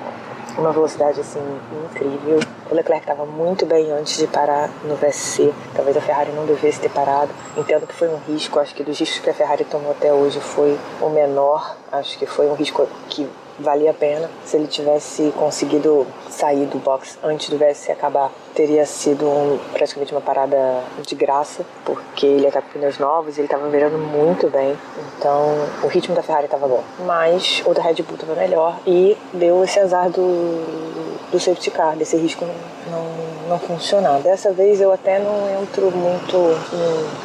uma 0.58 0.72
velocidade 0.72 1.20
assim 1.20 1.40
incrível. 1.86 2.40
O 2.70 2.76
Leclerc 2.76 3.04
estava 3.04 3.26
muito 3.26 3.66
bem 3.66 3.92
antes 3.92 4.18
de 4.18 4.28
parar 4.28 4.70
no 4.84 4.96
VSC. 4.96 5.54
Talvez 5.76 5.98
a 5.98 6.02
Ferrari 6.02 6.32
não 6.32 6.46
devesse 6.46 6.80
ter 6.80 6.90
parado. 6.90 7.32
Entendo 7.58 7.88
que 7.88 7.94
foi 7.94 8.08
um 8.08 8.18
risco. 8.28 8.60
Acho 8.60 8.74
que 8.74 8.84
dos 8.84 9.00
riscos 9.00 9.20
que 9.20 9.30
a 9.30 9.34
Ferrari 9.34 9.66
tomou 9.66 9.92
até 9.92 10.14
hoje 10.14 10.40
foi 10.40 10.78
o 11.02 11.10
menor. 11.10 11.76
Acho 11.92 12.18
que 12.18 12.26
foi 12.26 12.48
um 12.48 12.54
risco 12.54 12.88
que 13.10 13.30
valia 13.60 13.92
a 13.92 13.94
pena. 13.94 14.30
Se 14.46 14.58
ele 14.58 14.68
tivesse 14.68 15.32
conseguido 15.38 16.08
sair 16.30 16.66
do 16.66 16.78
box 16.80 17.18
antes 17.24 17.50
do 17.50 17.58
VSC 17.58 17.92
acabar, 17.92 18.32
teria 18.54 18.86
sido 18.86 19.26
um, 19.26 19.60
praticamente 19.74 20.12
uma 20.12 20.22
parada 20.22 20.84
de 21.02 21.16
graça, 21.16 21.66
porque 21.84 22.26
ele 22.26 22.44
ia 22.44 22.48
estar 22.48 22.62
com 22.62 22.70
pneus 22.70 22.98
novos 22.98 23.38
e 23.38 23.42
ele 23.42 23.48
estava 23.48 23.68
virando 23.70 23.98
muito 23.98 24.50
bem. 24.50 24.78
Então 25.18 25.56
o 25.84 25.88
ritmo 25.88 26.16
da 26.16 26.24
Ferrari 26.24 26.46
estava 26.46 26.68
bom. 26.68 26.84
Mas 27.06 27.62
o 27.66 27.74
da 27.74 27.82
Red 27.82 28.02
Bull 28.04 28.16
estava 28.16 28.36
melhor 28.36 28.80
e 28.86 29.18
deu 29.34 29.64
esse 29.64 29.80
azar 29.80 30.10
do, 30.10 31.32
do 31.32 31.40
safety 31.40 31.72
car, 31.72 31.96
desse 31.96 32.18
risco 32.18 32.46
não, 32.90 33.50
não 33.50 33.60
funcionar. 33.60 34.20
Dessa 34.20 34.52
vez 34.52 34.82
eu 34.82 34.92
até 34.92 35.20
não 35.20 35.62
entro 35.62 35.92
muito 35.92 36.38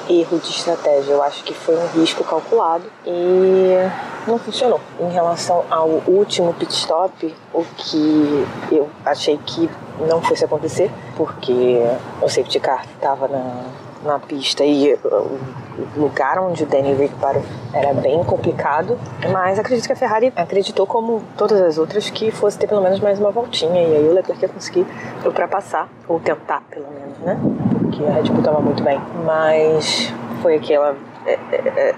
em 0.09 0.21
erro 0.21 0.39
de 0.39 0.51
estratégia. 0.51 1.13
Eu 1.13 1.23
acho 1.23 1.45
que 1.45 1.55
foi 1.55 1.77
um 1.77 1.87
risco 1.89 2.25
calculado 2.25 2.85
e 3.07 3.75
não 4.27 4.39
funcionou. 4.39 4.81
Em 5.01 5.11
relação 5.11 5.65
ao 5.71 5.89
último 6.07 6.53
pit 6.55 6.73
stop, 6.73 7.35
o 7.53 7.65
que 7.77 8.47
eu 8.71 8.89
achei 9.05 9.39
que 9.39 9.69
não 10.07 10.21
fosse 10.21 10.45
acontecer, 10.45 10.91
porque 11.17 11.81
o 12.23 12.29
safety 12.29 12.61
car 12.61 12.85
estava 12.95 13.29
na, 13.29 13.65
na 14.05 14.19
pista 14.19 14.65
e 14.65 14.95
o 14.95 15.39
lugar 15.97 16.39
onde 16.39 16.63
o 16.63 16.67
Danny 16.67 16.95
Rick 16.95 17.15
parou 17.17 17.43
era 17.73 17.93
bem 17.95 18.23
complicado, 18.25 18.99
mas 19.33 19.59
acredito 19.59 19.87
que 19.87 19.93
a 19.93 19.97
Ferrari 19.97 20.33
acreditou, 20.35 20.87
como 20.87 21.23
todas 21.37 21.61
as 21.61 21.79
outras, 21.79 22.11
que 22.11 22.31
fosse 22.31 22.59
ter 22.59 22.67
pelo 22.67 22.81
menos 22.81 23.01
mais 23.01 23.19
uma 23.19 23.31
voltinha 23.31 23.83
e 23.83 23.97
aí 23.97 24.09
o 24.09 24.13
Leclerc 24.13 24.43
ia 24.43 24.49
conseguir 24.49 24.87
ultrapassar, 25.25 25.89
ou 26.09 26.19
tentar 26.19 26.63
pelo 26.71 26.87
menos, 26.91 27.19
né? 27.19 27.39
Porque 27.73 28.05
a 28.05 28.11
Red 28.11 28.25
Bull 28.25 28.39
estava 28.39 28.61
muito 28.61 28.83
bem, 28.83 29.01
mas 29.25 30.13
foi 30.43 30.57
aquela 30.57 30.97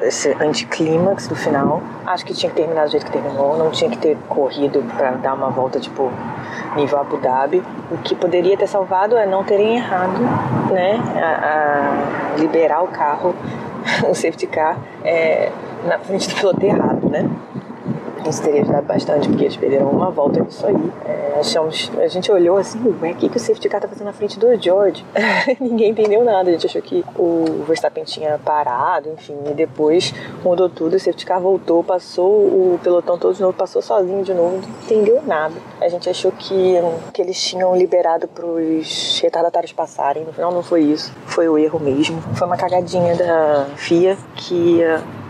esse 0.02 0.36
anticlímax 0.40 1.26
do 1.28 1.36
final. 1.36 1.82
Acho 2.06 2.24
que 2.24 2.34
tinha 2.34 2.50
que 2.50 2.56
terminar 2.56 2.84
do 2.84 2.90
jeito 2.90 3.06
que 3.06 3.12
terminou, 3.12 3.56
não 3.56 3.70
tinha 3.70 3.90
que 3.90 3.98
ter 3.98 4.16
corrido 4.28 4.82
para 4.96 5.12
dar 5.12 5.34
uma 5.34 5.50
volta 5.50 5.78
tipo 5.78 6.10
nível 6.76 6.98
Abu 6.98 7.16
Dhabi. 7.18 7.62
O 7.90 7.98
que 7.98 8.14
poderia 8.14 8.56
ter 8.56 8.66
salvado 8.66 9.16
é 9.16 9.26
não 9.26 9.44
terem 9.44 9.76
errado, 9.76 10.20
né, 10.70 10.98
a, 11.16 12.34
a 12.34 12.36
liberar 12.38 12.82
o 12.82 12.88
carro, 12.88 13.34
o 14.08 14.14
safety 14.14 14.46
car, 14.46 14.78
é, 15.04 15.50
na 15.84 15.98
frente 15.98 16.28
do 16.28 16.34
piloto 16.34 16.64
errado, 16.64 17.08
né? 17.08 17.28
Isso 18.28 18.42
teria 18.42 18.62
ajudado 18.62 18.86
bastante, 18.86 19.28
porque 19.28 19.44
eles 19.44 19.56
perderam 19.56 19.90
uma 19.90 20.10
volta 20.10 20.40
nisso 20.40 20.66
aí. 20.66 20.92
É, 21.06 21.38
achamos, 21.40 21.90
a 21.98 22.06
gente 22.08 22.30
olhou 22.30 22.56
assim, 22.58 22.78
ué, 23.00 23.12
o 23.12 23.14
que, 23.14 23.28
que 23.28 23.36
o 23.36 23.40
safety 23.40 23.68
car 23.68 23.80
tá 23.80 23.88
fazendo 23.88 24.06
na 24.06 24.12
frente 24.12 24.38
do 24.38 24.60
George? 24.60 25.04
Ninguém 25.60 25.90
entendeu 25.90 26.24
nada, 26.24 26.50
a 26.50 26.52
gente 26.52 26.66
achou 26.66 26.82
que 26.82 27.04
o 27.16 27.64
Verstappen 27.66 28.04
tinha 28.04 28.38
parado, 28.38 29.08
enfim, 29.10 29.36
e 29.46 29.54
depois 29.54 30.14
mudou 30.44 30.68
tudo, 30.68 30.96
o 30.96 31.00
safety 31.00 31.24
car 31.24 31.40
voltou, 31.40 31.82
passou 31.82 32.30
o 32.30 32.80
pelotão 32.82 33.18
todo 33.18 33.34
de 33.34 33.40
novo, 33.40 33.54
passou 33.54 33.80
sozinho 33.80 34.22
de 34.22 34.34
novo, 34.34 34.56
não 34.56 34.68
entendeu 34.84 35.22
nada. 35.26 35.54
A 35.80 35.88
gente 35.88 36.08
achou 36.08 36.30
que, 36.32 36.74
que 37.12 37.22
eles 37.22 37.42
tinham 37.42 37.74
liberado 37.76 38.28
pros 38.28 39.18
retardatários 39.22 39.72
passarem, 39.72 40.24
no 40.24 40.32
final 40.32 40.52
não 40.52 40.62
foi 40.62 40.82
isso, 40.82 41.12
foi 41.26 41.48
o 41.48 41.56
erro 41.56 41.80
mesmo. 41.80 42.20
Foi 42.34 42.46
uma 42.46 42.56
cagadinha 42.56 43.14
da 43.14 43.66
FIA 43.76 44.16
que 44.36 44.80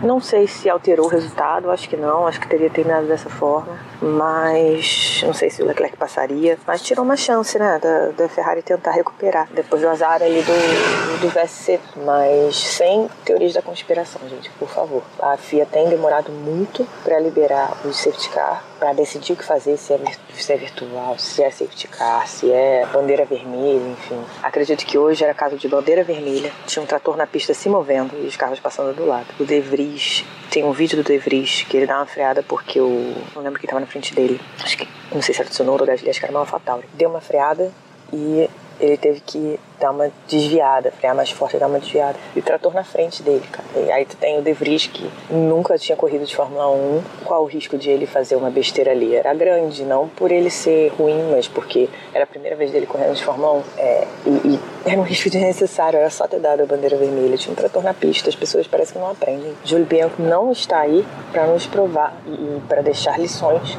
não 0.01 0.19
sei 0.19 0.47
se 0.47 0.69
alterou 0.69 1.05
o 1.05 1.09
resultado, 1.09 1.69
acho 1.69 1.87
que 1.87 1.95
não, 1.95 2.27
acho 2.27 2.39
que 2.39 2.47
teria 2.47 2.69
terminado 2.69 3.07
dessa 3.07 3.29
forma, 3.29 3.77
mas 4.01 5.21
não 5.25 5.33
sei 5.33 5.49
se 5.49 5.61
o 5.61 5.65
Leclerc 5.65 5.95
passaria, 5.95 6.57
mas 6.65 6.81
tirou 6.81 7.05
uma 7.05 7.15
chance, 7.15 7.57
né, 7.57 7.79
da, 7.81 8.07
da 8.09 8.29
Ferrari 8.29 8.61
tentar 8.61 8.91
recuperar 8.91 9.47
depois 9.53 9.81
do 9.81 9.89
azar 9.89 10.21
ali 10.21 10.41
do, 10.41 11.21
do 11.21 11.29
VSC, 11.29 11.79
mas 12.05 12.55
sem 12.55 13.09
teorias 13.23 13.53
da 13.53 13.61
conspiração, 13.61 14.21
gente, 14.27 14.49
por 14.51 14.69
favor. 14.69 15.03
A 15.19 15.37
FIA 15.37 15.65
tem 15.65 15.89
demorado 15.89 16.31
muito 16.31 16.87
para 17.03 17.19
liberar 17.19 17.71
o 17.85 17.93
safety 17.93 18.29
car, 18.29 18.63
para 18.81 18.93
decidir 18.93 19.33
o 19.33 19.35
que 19.35 19.45
fazer, 19.45 19.77
se 19.77 19.93
é, 19.93 19.99
se 20.33 20.51
é 20.51 20.57
virtual, 20.57 21.15
se 21.19 21.43
é 21.43 21.51
safety 21.51 21.87
car, 21.87 22.27
se 22.27 22.51
é 22.51 22.83
bandeira 22.91 23.25
vermelha, 23.25 23.91
enfim. 23.91 24.19
Acredito 24.41 24.83
que 24.87 24.97
hoje 24.97 25.23
era 25.23 25.35
caso 25.35 25.55
de 25.55 25.67
bandeira 25.67 26.03
vermelha, 26.03 26.51
tinha 26.65 26.81
um 26.81 26.87
trator 26.87 27.15
na 27.15 27.27
pista 27.27 27.53
se 27.53 27.69
movendo 27.69 28.15
e 28.19 28.25
os 28.25 28.35
carros 28.35 28.59
passando 28.59 28.95
do 28.95 29.05
lado. 29.05 29.27
O 29.39 29.45
De 29.45 29.61
Vries, 29.61 30.25
tem 30.49 30.63
um 30.63 30.71
vídeo 30.71 30.97
do 30.97 31.03
De 31.03 31.15
Vries 31.19 31.61
que 31.61 31.77
ele 31.77 31.85
dá 31.85 31.97
uma 31.97 32.07
freada 32.07 32.41
porque 32.41 32.81
o. 32.81 33.13
Não 33.35 33.43
lembro 33.43 33.59
quem 33.59 33.67
estava 33.67 33.79
na 33.79 33.85
frente 33.85 34.15
dele. 34.15 34.41
Acho 34.59 34.75
que. 34.75 34.89
Não 35.13 35.21
sei 35.21 35.35
se 35.35 35.41
era 35.41 35.47
o 35.47 35.51
Tsunoda 35.51 35.83
ou 35.83 35.87
o 35.87 35.91
Gasly, 35.91 36.09
acho 36.09 36.19
que 36.19 36.25
era 36.25 36.35
uma 36.35 36.47
Fatauri. 36.47 36.89
Deu 36.95 37.07
uma 37.07 37.21
freada 37.21 37.71
e 38.11 38.49
ele 38.79 38.97
teve 38.97 39.19
que 39.19 39.59
dar 39.81 39.91
uma 39.91 40.11
desviada, 40.27 40.91
frear 40.91 41.15
mais 41.15 41.31
forte 41.31 41.57
dar 41.57 41.67
uma 41.67 41.79
desviada. 41.79 42.15
E 42.35 42.41
trator 42.41 42.73
na 42.73 42.83
frente 42.83 43.23
dele, 43.23 43.43
cara. 43.51 43.67
E 43.75 43.91
aí 43.91 44.05
tu 44.05 44.15
tem 44.15 44.37
o 44.37 44.41
De 44.41 44.53
Vries 44.53 44.87
que 44.87 45.09
nunca 45.29 45.77
tinha 45.77 45.97
corrido 45.97 46.23
de 46.23 46.35
Fórmula 46.35 46.69
1. 46.69 47.01
Qual 47.25 47.43
o 47.43 47.45
risco 47.45 47.77
de 47.77 47.89
ele 47.89 48.05
fazer 48.05 48.35
uma 48.35 48.49
besteira 48.49 48.91
ali? 48.91 49.15
Era 49.15 49.33
grande, 49.33 49.83
não 49.83 50.07
por 50.07 50.31
ele 50.31 50.49
ser 50.49 50.93
ruim, 50.97 51.31
mas 51.31 51.47
porque 51.47 51.89
era 52.13 52.23
a 52.23 52.27
primeira 52.27 52.55
vez 52.55 52.71
dele 52.71 52.85
correndo 52.85 53.15
de 53.15 53.23
Fórmula 53.23 53.53
1. 53.53 53.63
É, 53.77 54.07
e, 54.25 54.29
e 54.29 54.59
era 54.85 54.99
um 54.99 55.03
risco 55.03 55.29
desnecessário, 55.29 55.97
era 55.97 56.09
só 56.09 56.27
ter 56.27 56.39
dado 56.39 56.61
a 56.61 56.65
bandeira 56.65 56.95
vermelha. 56.95 57.35
Tinha 57.37 57.51
um 57.51 57.55
trator 57.55 57.83
na 57.83 57.93
pista, 57.93 58.29
as 58.29 58.35
pessoas 58.35 58.67
parecem 58.67 58.93
que 58.93 58.99
não 58.99 59.09
aprendem. 59.09 59.53
Júlio 59.65 59.85
Bianco 59.85 60.21
não 60.21 60.51
está 60.51 60.79
aí 60.79 61.05
para 61.31 61.47
nos 61.47 61.65
provar 61.65 62.15
e 62.27 62.61
para 62.67 62.81
deixar 62.81 63.19
lições 63.19 63.77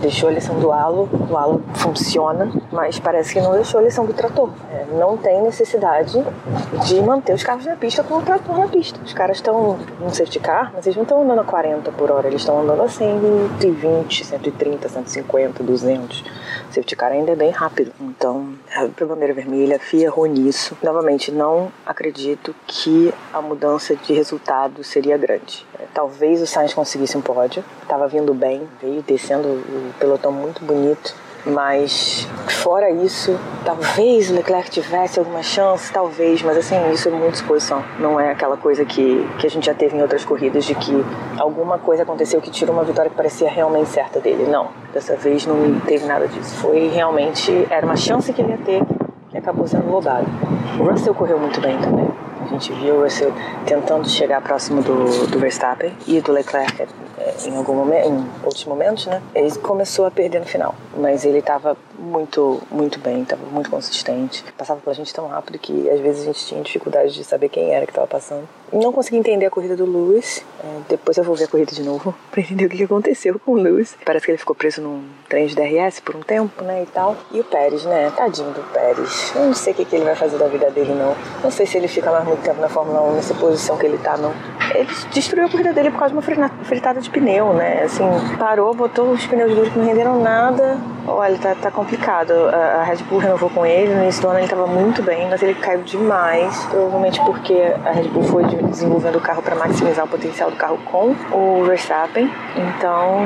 deixou 0.00 0.28
a 0.28 0.32
lição 0.32 0.58
do 0.58 0.72
halo, 0.72 1.08
o 1.28 1.36
halo 1.36 1.62
funciona, 1.74 2.50
mas 2.70 2.98
parece 2.98 3.32
que 3.32 3.40
não 3.40 3.52
deixou 3.52 3.80
a 3.80 3.82
lição 3.82 4.04
do 4.04 4.12
trator. 4.12 4.50
É, 4.72 4.84
não 4.96 5.16
tem 5.26 5.42
necessidade 5.42 6.24
de 6.86 7.00
manter 7.00 7.32
os 7.32 7.42
carros 7.42 7.66
na 7.66 7.74
pista 7.74 8.04
com 8.04 8.14
o 8.14 8.22
trator 8.22 8.56
na 8.58 8.68
pista. 8.68 9.00
Os 9.04 9.12
caras 9.12 9.38
estão 9.38 9.76
no 9.98 10.14
safety 10.14 10.38
car, 10.38 10.70
mas 10.72 10.86
eles 10.86 10.94
não 10.94 11.02
estão 11.02 11.20
andando 11.20 11.40
a 11.40 11.44
40 11.44 11.90
por 11.90 12.12
hora, 12.12 12.28
eles 12.28 12.42
estão 12.42 12.60
andando 12.60 12.80
a 12.82 12.88
120, 12.88 14.24
130, 14.24 14.88
150, 14.88 15.64
200. 15.64 16.20
O 16.20 16.24
safety 16.68 16.94
car 16.94 17.10
ainda 17.10 17.32
é 17.32 17.34
bem 17.34 17.50
rápido. 17.50 17.90
Então, 18.00 18.50
a 18.72 19.04
bandeira 19.04 19.34
vermelha, 19.34 19.74
a 19.74 19.78
FIA 19.80 20.04
errou 20.04 20.26
nisso. 20.26 20.78
Novamente, 20.80 21.32
não 21.32 21.72
acredito 21.84 22.54
que 22.64 23.12
a 23.32 23.42
mudança 23.42 23.96
de 23.96 24.12
resultado 24.12 24.84
seria 24.84 25.18
grande. 25.18 25.66
É, 25.76 25.86
Talvez 25.92 26.40
o 26.40 26.46
Sainz 26.46 26.72
conseguisse 26.72 27.18
um 27.18 27.20
pódio, 27.20 27.64
estava 27.82 28.06
vindo 28.06 28.32
bem, 28.32 28.68
veio 28.80 29.02
descendo 29.02 29.48
o 29.48 29.92
pelotão 29.98 30.30
muito 30.30 30.64
bonito. 30.64 31.25
Mas 31.46 32.26
fora 32.48 32.90
isso, 32.90 33.38
talvez 33.64 34.28
o 34.30 34.34
Leclerc 34.34 34.68
tivesse 34.68 35.20
alguma 35.20 35.42
chance, 35.42 35.92
talvez, 35.92 36.42
mas 36.42 36.56
assim, 36.56 36.74
isso 36.92 37.08
é 37.08 37.12
muita 37.12 37.36
suposição. 37.36 37.84
Não 38.00 38.18
é 38.18 38.32
aquela 38.32 38.56
coisa 38.56 38.84
que, 38.84 39.24
que 39.38 39.46
a 39.46 39.50
gente 39.50 39.66
já 39.66 39.74
teve 39.74 39.96
em 39.96 40.02
outras 40.02 40.24
corridas 40.24 40.64
de 40.64 40.74
que 40.74 41.04
alguma 41.38 41.78
coisa 41.78 42.02
aconteceu 42.02 42.40
que 42.40 42.50
tirou 42.50 42.74
uma 42.74 42.82
vitória 42.82 43.08
que 43.08 43.16
parecia 43.16 43.48
realmente 43.48 43.90
certa 43.90 44.18
dele. 44.18 44.44
Não, 44.48 44.70
dessa 44.92 45.14
vez 45.14 45.46
não 45.46 45.78
teve 45.80 46.04
nada 46.04 46.26
disso. 46.26 46.56
Foi 46.56 46.88
realmente, 46.88 47.52
era 47.70 47.86
uma 47.86 47.96
chance 47.96 48.32
que 48.32 48.42
ele 48.42 48.50
ia 48.50 48.58
ter 48.58 48.82
que 49.30 49.38
acabou 49.38 49.66
sendo 49.66 49.88
roubado. 49.88 50.26
O 50.80 50.84
Russell 50.84 51.14
correu 51.14 51.38
muito 51.38 51.60
bem 51.60 51.78
também. 51.78 52.08
A 52.40 52.46
gente 52.48 52.72
viu 52.72 52.96
o 52.96 53.02
Russell 53.02 53.32
tentando 53.64 54.08
chegar 54.08 54.40
próximo 54.40 54.82
do, 54.82 55.26
do 55.26 55.38
Verstappen 55.38 55.92
e 56.06 56.20
do 56.20 56.32
Leclerc 56.32 56.86
em 57.44 57.56
algum 57.56 57.74
momento, 57.74 58.08
em 58.08 58.24
outros 58.44 58.64
momentos, 58.64 59.06
né? 59.06 59.22
Ele 59.34 59.50
começou 59.58 60.06
a 60.06 60.10
perder 60.10 60.40
no 60.40 60.46
final, 60.46 60.74
mas 60.96 61.24
ele 61.24 61.38
estava 61.38 61.76
muito, 61.98 62.62
muito 62.70 62.98
bem, 62.98 63.22
estava 63.22 63.44
muito 63.46 63.70
consistente. 63.70 64.44
Passava 64.56 64.80
pela 64.80 64.94
gente 64.94 65.12
tão 65.12 65.26
rápido 65.26 65.58
que 65.58 65.88
às 65.90 66.00
vezes 66.00 66.22
a 66.22 66.24
gente 66.26 66.46
tinha 66.46 66.62
dificuldade 66.62 67.14
de 67.14 67.24
saber 67.24 67.48
quem 67.48 67.74
era 67.74 67.86
que 67.86 67.92
estava 67.92 68.06
passando. 68.06 68.48
Não 68.72 68.92
consegui 68.92 69.16
entender 69.16 69.46
a 69.46 69.50
corrida 69.50 69.76
do 69.76 69.84
Lewis. 69.84 70.44
É, 70.62 70.80
depois 70.88 71.16
eu 71.16 71.24
vou 71.24 71.36
ver 71.36 71.44
a 71.44 71.48
corrida 71.48 71.72
de 71.72 71.82
novo 71.82 72.14
pra 72.30 72.40
entender 72.40 72.66
o 72.66 72.68
que 72.68 72.82
aconteceu 72.82 73.38
com 73.38 73.52
o 73.52 73.56
Lewis. 73.56 73.96
Parece 74.04 74.26
que 74.26 74.32
ele 74.32 74.38
ficou 74.38 74.56
preso 74.56 74.82
num 74.82 75.04
trem 75.28 75.46
de 75.46 75.54
DRS 75.54 76.00
por 76.00 76.16
um 76.16 76.20
tempo, 76.20 76.64
né, 76.64 76.82
e 76.82 76.86
tal. 76.86 77.16
E 77.32 77.40
o 77.40 77.44
Pérez, 77.44 77.84
né? 77.84 78.12
Tadinho 78.16 78.50
do 78.50 78.62
Pérez. 78.72 79.32
Eu 79.34 79.46
não 79.46 79.54
sei 79.54 79.72
o 79.72 79.76
que, 79.76 79.84
que 79.84 79.96
ele 79.96 80.04
vai 80.04 80.16
fazer 80.16 80.38
da 80.38 80.48
vida 80.48 80.70
dele, 80.70 80.94
não. 80.94 81.14
Não 81.42 81.50
sei 81.50 81.66
se 81.66 81.76
ele 81.76 81.88
fica 81.88 82.10
mais 82.10 82.24
muito 82.24 82.42
tempo 82.42 82.60
na 82.60 82.68
Fórmula 82.68 83.02
1 83.02 83.14
nessa 83.14 83.34
posição 83.34 83.76
que 83.76 83.86
ele 83.86 83.98
tá, 83.98 84.16
não. 84.16 84.32
Ele 84.74 84.88
destruiu 85.12 85.46
a 85.46 85.48
corrida 85.48 85.72
dele 85.72 85.90
por 85.90 85.98
causa 85.98 86.14
de 86.14 86.32
uma 86.34 86.48
fritada 86.64 87.00
de 87.00 87.08
pneu, 87.08 87.52
né? 87.52 87.82
Assim, 87.84 88.04
parou, 88.38 88.74
botou 88.74 89.12
os 89.12 89.26
pneus 89.26 89.54
duros 89.54 89.72
que 89.72 89.78
não 89.78 89.86
renderam 89.86 90.20
nada. 90.20 90.78
Olha, 91.06 91.38
tá, 91.38 91.54
tá 91.54 91.70
complicado. 91.86 92.32
A, 92.52 92.82
Red 92.82 92.96
Bull 93.04 93.18
renovou 93.20 93.48
com 93.48 93.64
ele, 93.64 93.94
no 93.94 94.02
início 94.02 94.20
do 94.20 94.28
ano 94.28 94.40
ele 94.40 94.48
tava 94.48 94.66
muito 94.66 95.02
bem, 95.02 95.28
mas 95.30 95.40
ele 95.42 95.54
caiu 95.54 95.82
demais. 95.82 96.66
Provavelmente 96.66 97.20
porque 97.24 97.72
a 97.84 97.92
Red 97.92 98.08
Bull 98.08 98.24
foi 98.24 98.44
de- 98.44 98.56
desenvolvendo 98.64 99.16
o 99.16 99.20
carro 99.20 99.40
para 99.40 99.54
maximizar 99.54 100.04
o 100.04 100.08
potencial 100.08 100.50
do 100.50 100.56
carro 100.56 100.78
com 100.90 101.14
o 101.30 101.64
Verstappen. 101.64 102.28
Então, 102.56 103.20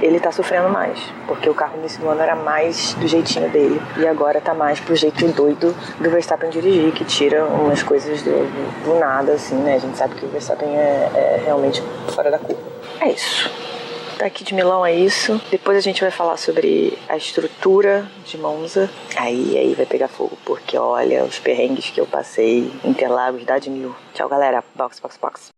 ele 0.00 0.18
tá 0.18 0.32
sofrendo 0.32 0.70
mais, 0.70 0.98
porque 1.26 1.48
o 1.50 1.54
carro 1.54 1.72
no 1.74 1.80
início 1.80 2.00
do 2.00 2.08
ano 2.08 2.22
era 2.22 2.34
mais 2.34 2.94
do 2.94 3.06
jeitinho 3.06 3.48
dele 3.50 3.80
e 3.98 4.06
agora 4.06 4.40
tá 4.40 4.54
mais 4.54 4.80
pro 4.80 4.94
jeito 4.96 5.26
doido 5.28 5.74
do 6.00 6.10
Verstappen 6.10 6.48
dirigir, 6.48 6.92
que 6.92 7.04
tira 7.04 7.44
umas 7.44 7.82
coisas 7.82 8.22
do- 8.22 8.84
do 8.84 8.98
nada, 8.98 9.32
assim, 9.32 9.56
né? 9.56 9.74
A 9.74 9.78
gente 9.78 9.96
sabe 9.98 10.14
que 10.14 10.24
o 10.24 10.28
Verstappen 10.28 10.68
é, 10.70 11.10
é 11.14 11.42
realmente 11.44 11.82
fora 12.14 12.30
da 12.30 12.38
curva. 12.38 12.60
É 13.00 13.08
isso. 13.10 13.50
Daqui 14.20 14.44
de 14.44 14.52
Milão 14.52 14.84
é 14.84 14.94
isso. 14.94 15.40
Depois 15.50 15.78
a 15.78 15.80
gente 15.80 16.02
vai 16.02 16.10
falar 16.10 16.36
sobre 16.36 16.98
a 17.08 17.16
estrutura 17.16 18.06
de 18.26 18.36
Monza. 18.36 18.90
Aí, 19.16 19.56
aí 19.56 19.72
vai 19.72 19.86
pegar 19.86 20.08
fogo, 20.08 20.36
porque 20.44 20.76
olha 20.76 21.24
os 21.24 21.38
perrengues 21.38 21.88
que 21.88 21.98
eu 21.98 22.06
passei. 22.06 22.70
Interlagos, 22.84 23.46
dá 23.46 23.58
de 23.58 23.70
mil. 23.70 23.96
Tchau, 24.12 24.28
galera. 24.28 24.62
Box, 24.74 25.00
box, 25.00 25.18
box. 25.18 25.50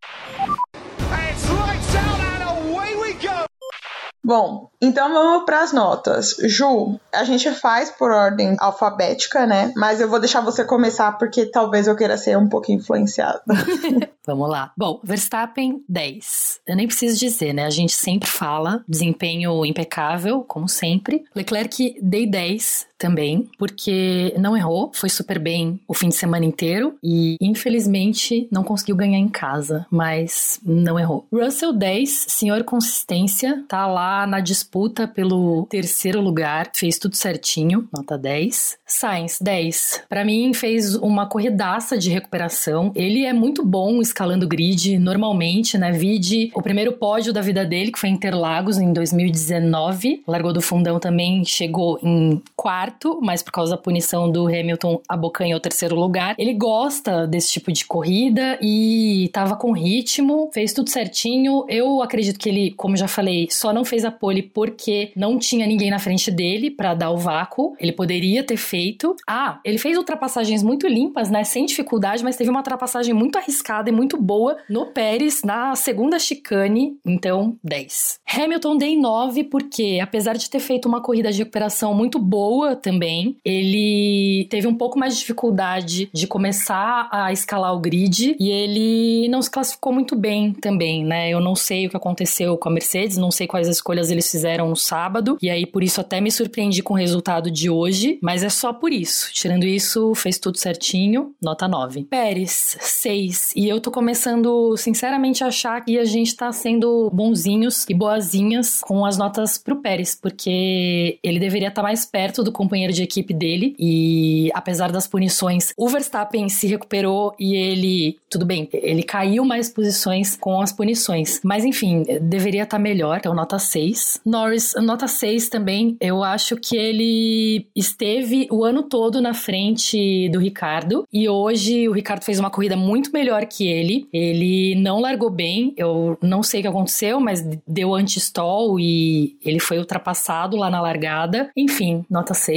Bom, 4.24 4.70
então 4.80 5.12
vamos 5.12 5.44
para 5.44 5.62
as 5.62 5.72
notas. 5.72 6.36
Ju, 6.44 6.98
a 7.12 7.24
gente 7.24 7.50
faz 7.50 7.90
por 7.90 8.10
ordem 8.10 8.56
alfabética, 8.60 9.46
né? 9.46 9.72
Mas 9.76 10.00
eu 10.00 10.08
vou 10.08 10.20
deixar 10.20 10.40
você 10.40 10.64
começar 10.64 11.12
porque 11.18 11.46
talvez 11.46 11.88
eu 11.88 11.96
queira 11.96 12.16
ser 12.16 12.38
um 12.38 12.48
pouco 12.48 12.70
influenciada. 12.70 13.42
Vamos 14.24 14.48
lá. 14.48 14.72
Bom, 14.76 15.00
Verstappen, 15.02 15.82
10. 15.88 16.60
Eu 16.66 16.76
nem 16.76 16.86
preciso 16.86 17.18
dizer, 17.18 17.52
né? 17.52 17.64
A 17.64 17.70
gente 17.70 17.92
sempre 17.92 18.28
fala, 18.28 18.84
desempenho 18.88 19.64
impecável, 19.64 20.44
como 20.46 20.68
sempre. 20.68 21.24
Leclerc, 21.34 21.98
dei 22.00 22.26
10 22.26 22.91
também, 23.02 23.48
porque 23.58 24.32
não 24.38 24.56
errou, 24.56 24.92
foi 24.94 25.08
super 25.08 25.40
bem 25.40 25.80
o 25.88 25.92
fim 25.92 26.08
de 26.08 26.14
semana 26.14 26.44
inteiro 26.44 26.94
e, 27.02 27.36
infelizmente, 27.40 28.46
não 28.48 28.62
conseguiu 28.62 28.94
ganhar 28.94 29.18
em 29.18 29.28
casa, 29.28 29.84
mas 29.90 30.60
não 30.64 31.00
errou. 31.00 31.26
Russell, 31.32 31.72
10, 31.72 32.26
senhor 32.28 32.62
consistência, 32.62 33.64
tá 33.66 33.88
lá 33.88 34.24
na 34.24 34.38
disputa 34.38 35.08
pelo 35.08 35.66
terceiro 35.68 36.20
lugar, 36.20 36.70
fez 36.72 36.96
tudo 36.96 37.16
certinho, 37.16 37.88
nota 37.92 38.16
10. 38.16 38.78
Sainz, 38.86 39.38
10. 39.40 40.02
Pra 40.08 40.24
mim, 40.24 40.52
fez 40.52 40.94
uma 40.94 41.26
corridaça 41.26 41.96
de 41.96 42.10
recuperação. 42.10 42.92
Ele 42.94 43.24
é 43.24 43.32
muito 43.32 43.64
bom 43.64 44.00
escalando 44.00 44.46
grid, 44.46 44.98
normalmente, 44.98 45.78
né? 45.78 45.90
Vide 45.90 46.52
o 46.54 46.62
primeiro 46.62 46.92
pódio 46.92 47.32
da 47.32 47.40
vida 47.40 47.64
dele, 47.64 47.90
que 47.90 47.98
foi 47.98 48.10
em 48.10 48.12
Interlagos, 48.12 48.78
em 48.78 48.92
2019. 48.92 50.22
Largou 50.28 50.52
do 50.52 50.60
fundão 50.60 51.00
também, 51.00 51.42
chegou 51.44 51.98
em 52.02 52.40
quarto, 52.54 52.91
mas 53.20 53.42
por 53.42 53.52
causa 53.52 53.72
da 53.72 53.82
punição 53.82 54.30
do 54.30 54.46
Hamilton, 54.46 55.00
abocanhou 55.08 55.58
o 55.58 55.60
terceiro 55.60 55.94
lugar. 55.94 56.34
Ele 56.38 56.54
gosta 56.54 57.26
desse 57.26 57.52
tipo 57.52 57.72
de 57.72 57.84
corrida 57.84 58.58
e 58.60 59.30
tava 59.32 59.56
com 59.56 59.72
ritmo, 59.72 60.50
fez 60.52 60.72
tudo 60.72 60.90
certinho. 60.90 61.64
Eu 61.68 62.02
acredito 62.02 62.38
que 62.38 62.48
ele, 62.48 62.70
como 62.72 62.96
já 62.96 63.08
falei, 63.08 63.48
só 63.50 63.72
não 63.72 63.84
fez 63.84 64.04
a 64.04 64.10
pole 64.10 64.42
porque 64.42 65.12
não 65.16 65.38
tinha 65.38 65.66
ninguém 65.66 65.90
na 65.90 65.98
frente 65.98 66.30
dele 66.30 66.70
pra 66.70 66.94
dar 66.94 67.10
o 67.10 67.16
vácuo. 67.16 67.74
Ele 67.78 67.92
poderia 67.92 68.42
ter 68.42 68.56
feito. 68.56 69.14
Ah, 69.26 69.60
ele 69.64 69.78
fez 69.78 69.96
ultrapassagens 69.96 70.62
muito 70.62 70.86
limpas, 70.86 71.30
né? 71.30 71.44
Sem 71.44 71.66
dificuldade, 71.66 72.24
mas 72.24 72.36
teve 72.36 72.50
uma 72.50 72.60
ultrapassagem 72.60 73.14
muito 73.14 73.36
arriscada 73.36 73.88
e 73.88 73.92
muito 73.92 74.16
boa 74.16 74.56
no 74.68 74.86
Pérez 74.86 75.42
na 75.42 75.74
segunda 75.74 76.18
chicane. 76.18 76.96
Então, 77.04 77.56
10. 77.62 78.20
Hamilton 78.26 78.76
dei 78.76 78.96
9 78.96 79.44
porque, 79.44 79.98
apesar 80.02 80.36
de 80.36 80.48
ter 80.48 80.60
feito 80.60 80.88
uma 80.88 81.00
corrida 81.00 81.30
de 81.30 81.38
recuperação 81.38 81.94
muito 81.94 82.18
boa 82.18 82.76
também, 82.82 83.36
ele 83.44 84.46
teve 84.50 84.66
um 84.66 84.74
pouco 84.74 84.98
mais 84.98 85.14
de 85.14 85.20
dificuldade 85.20 86.10
de 86.12 86.26
começar 86.26 87.08
a 87.10 87.32
escalar 87.32 87.74
o 87.74 87.80
grid 87.80 88.36
e 88.38 88.50
ele 88.50 89.28
não 89.28 89.40
se 89.40 89.50
classificou 89.50 89.92
muito 89.92 90.16
bem 90.16 90.52
também, 90.52 91.04
né? 91.04 91.30
Eu 91.30 91.40
não 91.40 91.54
sei 91.54 91.86
o 91.86 91.90
que 91.90 91.96
aconteceu 91.96 92.56
com 92.58 92.68
a 92.68 92.72
Mercedes, 92.72 93.16
não 93.16 93.30
sei 93.30 93.46
quais 93.46 93.68
escolhas 93.68 94.10
eles 94.10 94.30
fizeram 94.30 94.68
no 94.68 94.76
sábado, 94.76 95.38
e 95.40 95.48
aí 95.48 95.64
por 95.66 95.82
isso 95.82 96.00
até 96.00 96.20
me 96.20 96.30
surpreendi 96.30 96.82
com 96.82 96.94
o 96.94 96.96
resultado 96.96 97.50
de 97.50 97.70
hoje, 97.70 98.18
mas 98.20 98.42
é 98.42 98.48
só 98.48 98.72
por 98.72 98.92
isso. 98.92 99.32
Tirando 99.32 99.64
isso, 99.64 100.14
fez 100.14 100.38
tudo 100.38 100.58
certinho, 100.58 101.34
nota 101.40 101.68
9. 101.68 102.04
Pérez, 102.04 102.76
6. 102.80 103.52
E 103.54 103.68
eu 103.68 103.80
tô 103.80 103.90
começando, 103.90 104.76
sinceramente, 104.76 105.44
a 105.44 105.48
achar 105.48 105.84
que 105.84 105.98
a 105.98 106.04
gente 106.04 106.34
tá 106.34 106.50
sendo 106.52 107.10
bonzinhos 107.12 107.86
e 107.88 107.94
boazinhas 107.94 108.80
com 108.80 109.04
as 109.04 109.16
notas 109.16 109.58
pro 109.58 109.76
Pérez, 109.76 110.14
porque 110.20 111.18
ele 111.22 111.38
deveria 111.38 111.68
estar 111.68 111.82
mais 111.82 112.04
perto 112.04 112.42
do 112.42 112.50
companheiro 112.72 112.92
de 112.92 113.02
equipe 113.02 113.34
dele. 113.34 113.74
E 113.78 114.50
apesar 114.54 114.90
das 114.90 115.06
punições, 115.06 115.74
o 115.76 115.88
Verstappen 115.88 116.48
se 116.48 116.66
recuperou 116.66 117.34
e 117.38 117.54
ele, 117.54 118.16
tudo 118.30 118.46
bem, 118.46 118.66
ele 118.72 119.02
caiu 119.02 119.44
mais 119.44 119.68
posições 119.68 120.36
com 120.36 120.60
as 120.62 120.72
punições. 120.72 121.40
Mas 121.44 121.64
enfim, 121.64 122.02
deveria 122.22 122.62
estar 122.62 122.78
melhor, 122.78 123.18
então 123.18 123.34
nota 123.34 123.58
6. 123.58 124.22
Norris, 124.24 124.72
nota 124.80 125.06
6 125.06 125.50
também. 125.50 125.96
Eu 126.00 126.22
acho 126.22 126.56
que 126.56 126.76
ele 126.76 127.66
esteve 127.76 128.48
o 128.50 128.64
ano 128.64 128.84
todo 128.84 129.20
na 129.20 129.34
frente 129.34 130.30
do 130.30 130.38
Ricardo 130.38 131.06
e 131.12 131.28
hoje 131.28 131.88
o 131.88 131.92
Ricardo 131.92 132.24
fez 132.24 132.38
uma 132.38 132.50
corrida 132.50 132.76
muito 132.76 133.12
melhor 133.12 133.44
que 133.44 133.68
ele. 133.68 134.08
Ele 134.12 134.74
não 134.76 135.00
largou 135.00 135.28
bem, 135.28 135.74
eu 135.76 136.16
não 136.22 136.42
sei 136.42 136.60
o 136.60 136.62
que 136.62 136.68
aconteceu, 136.68 137.20
mas 137.20 137.44
deu 137.68 137.94
anti-stall 137.94 138.80
e 138.80 139.36
ele 139.44 139.60
foi 139.60 139.78
ultrapassado 139.78 140.56
lá 140.56 140.70
na 140.70 140.80
largada. 140.80 141.50
Enfim, 141.54 142.04
nota 142.08 142.32
6. 142.32 142.51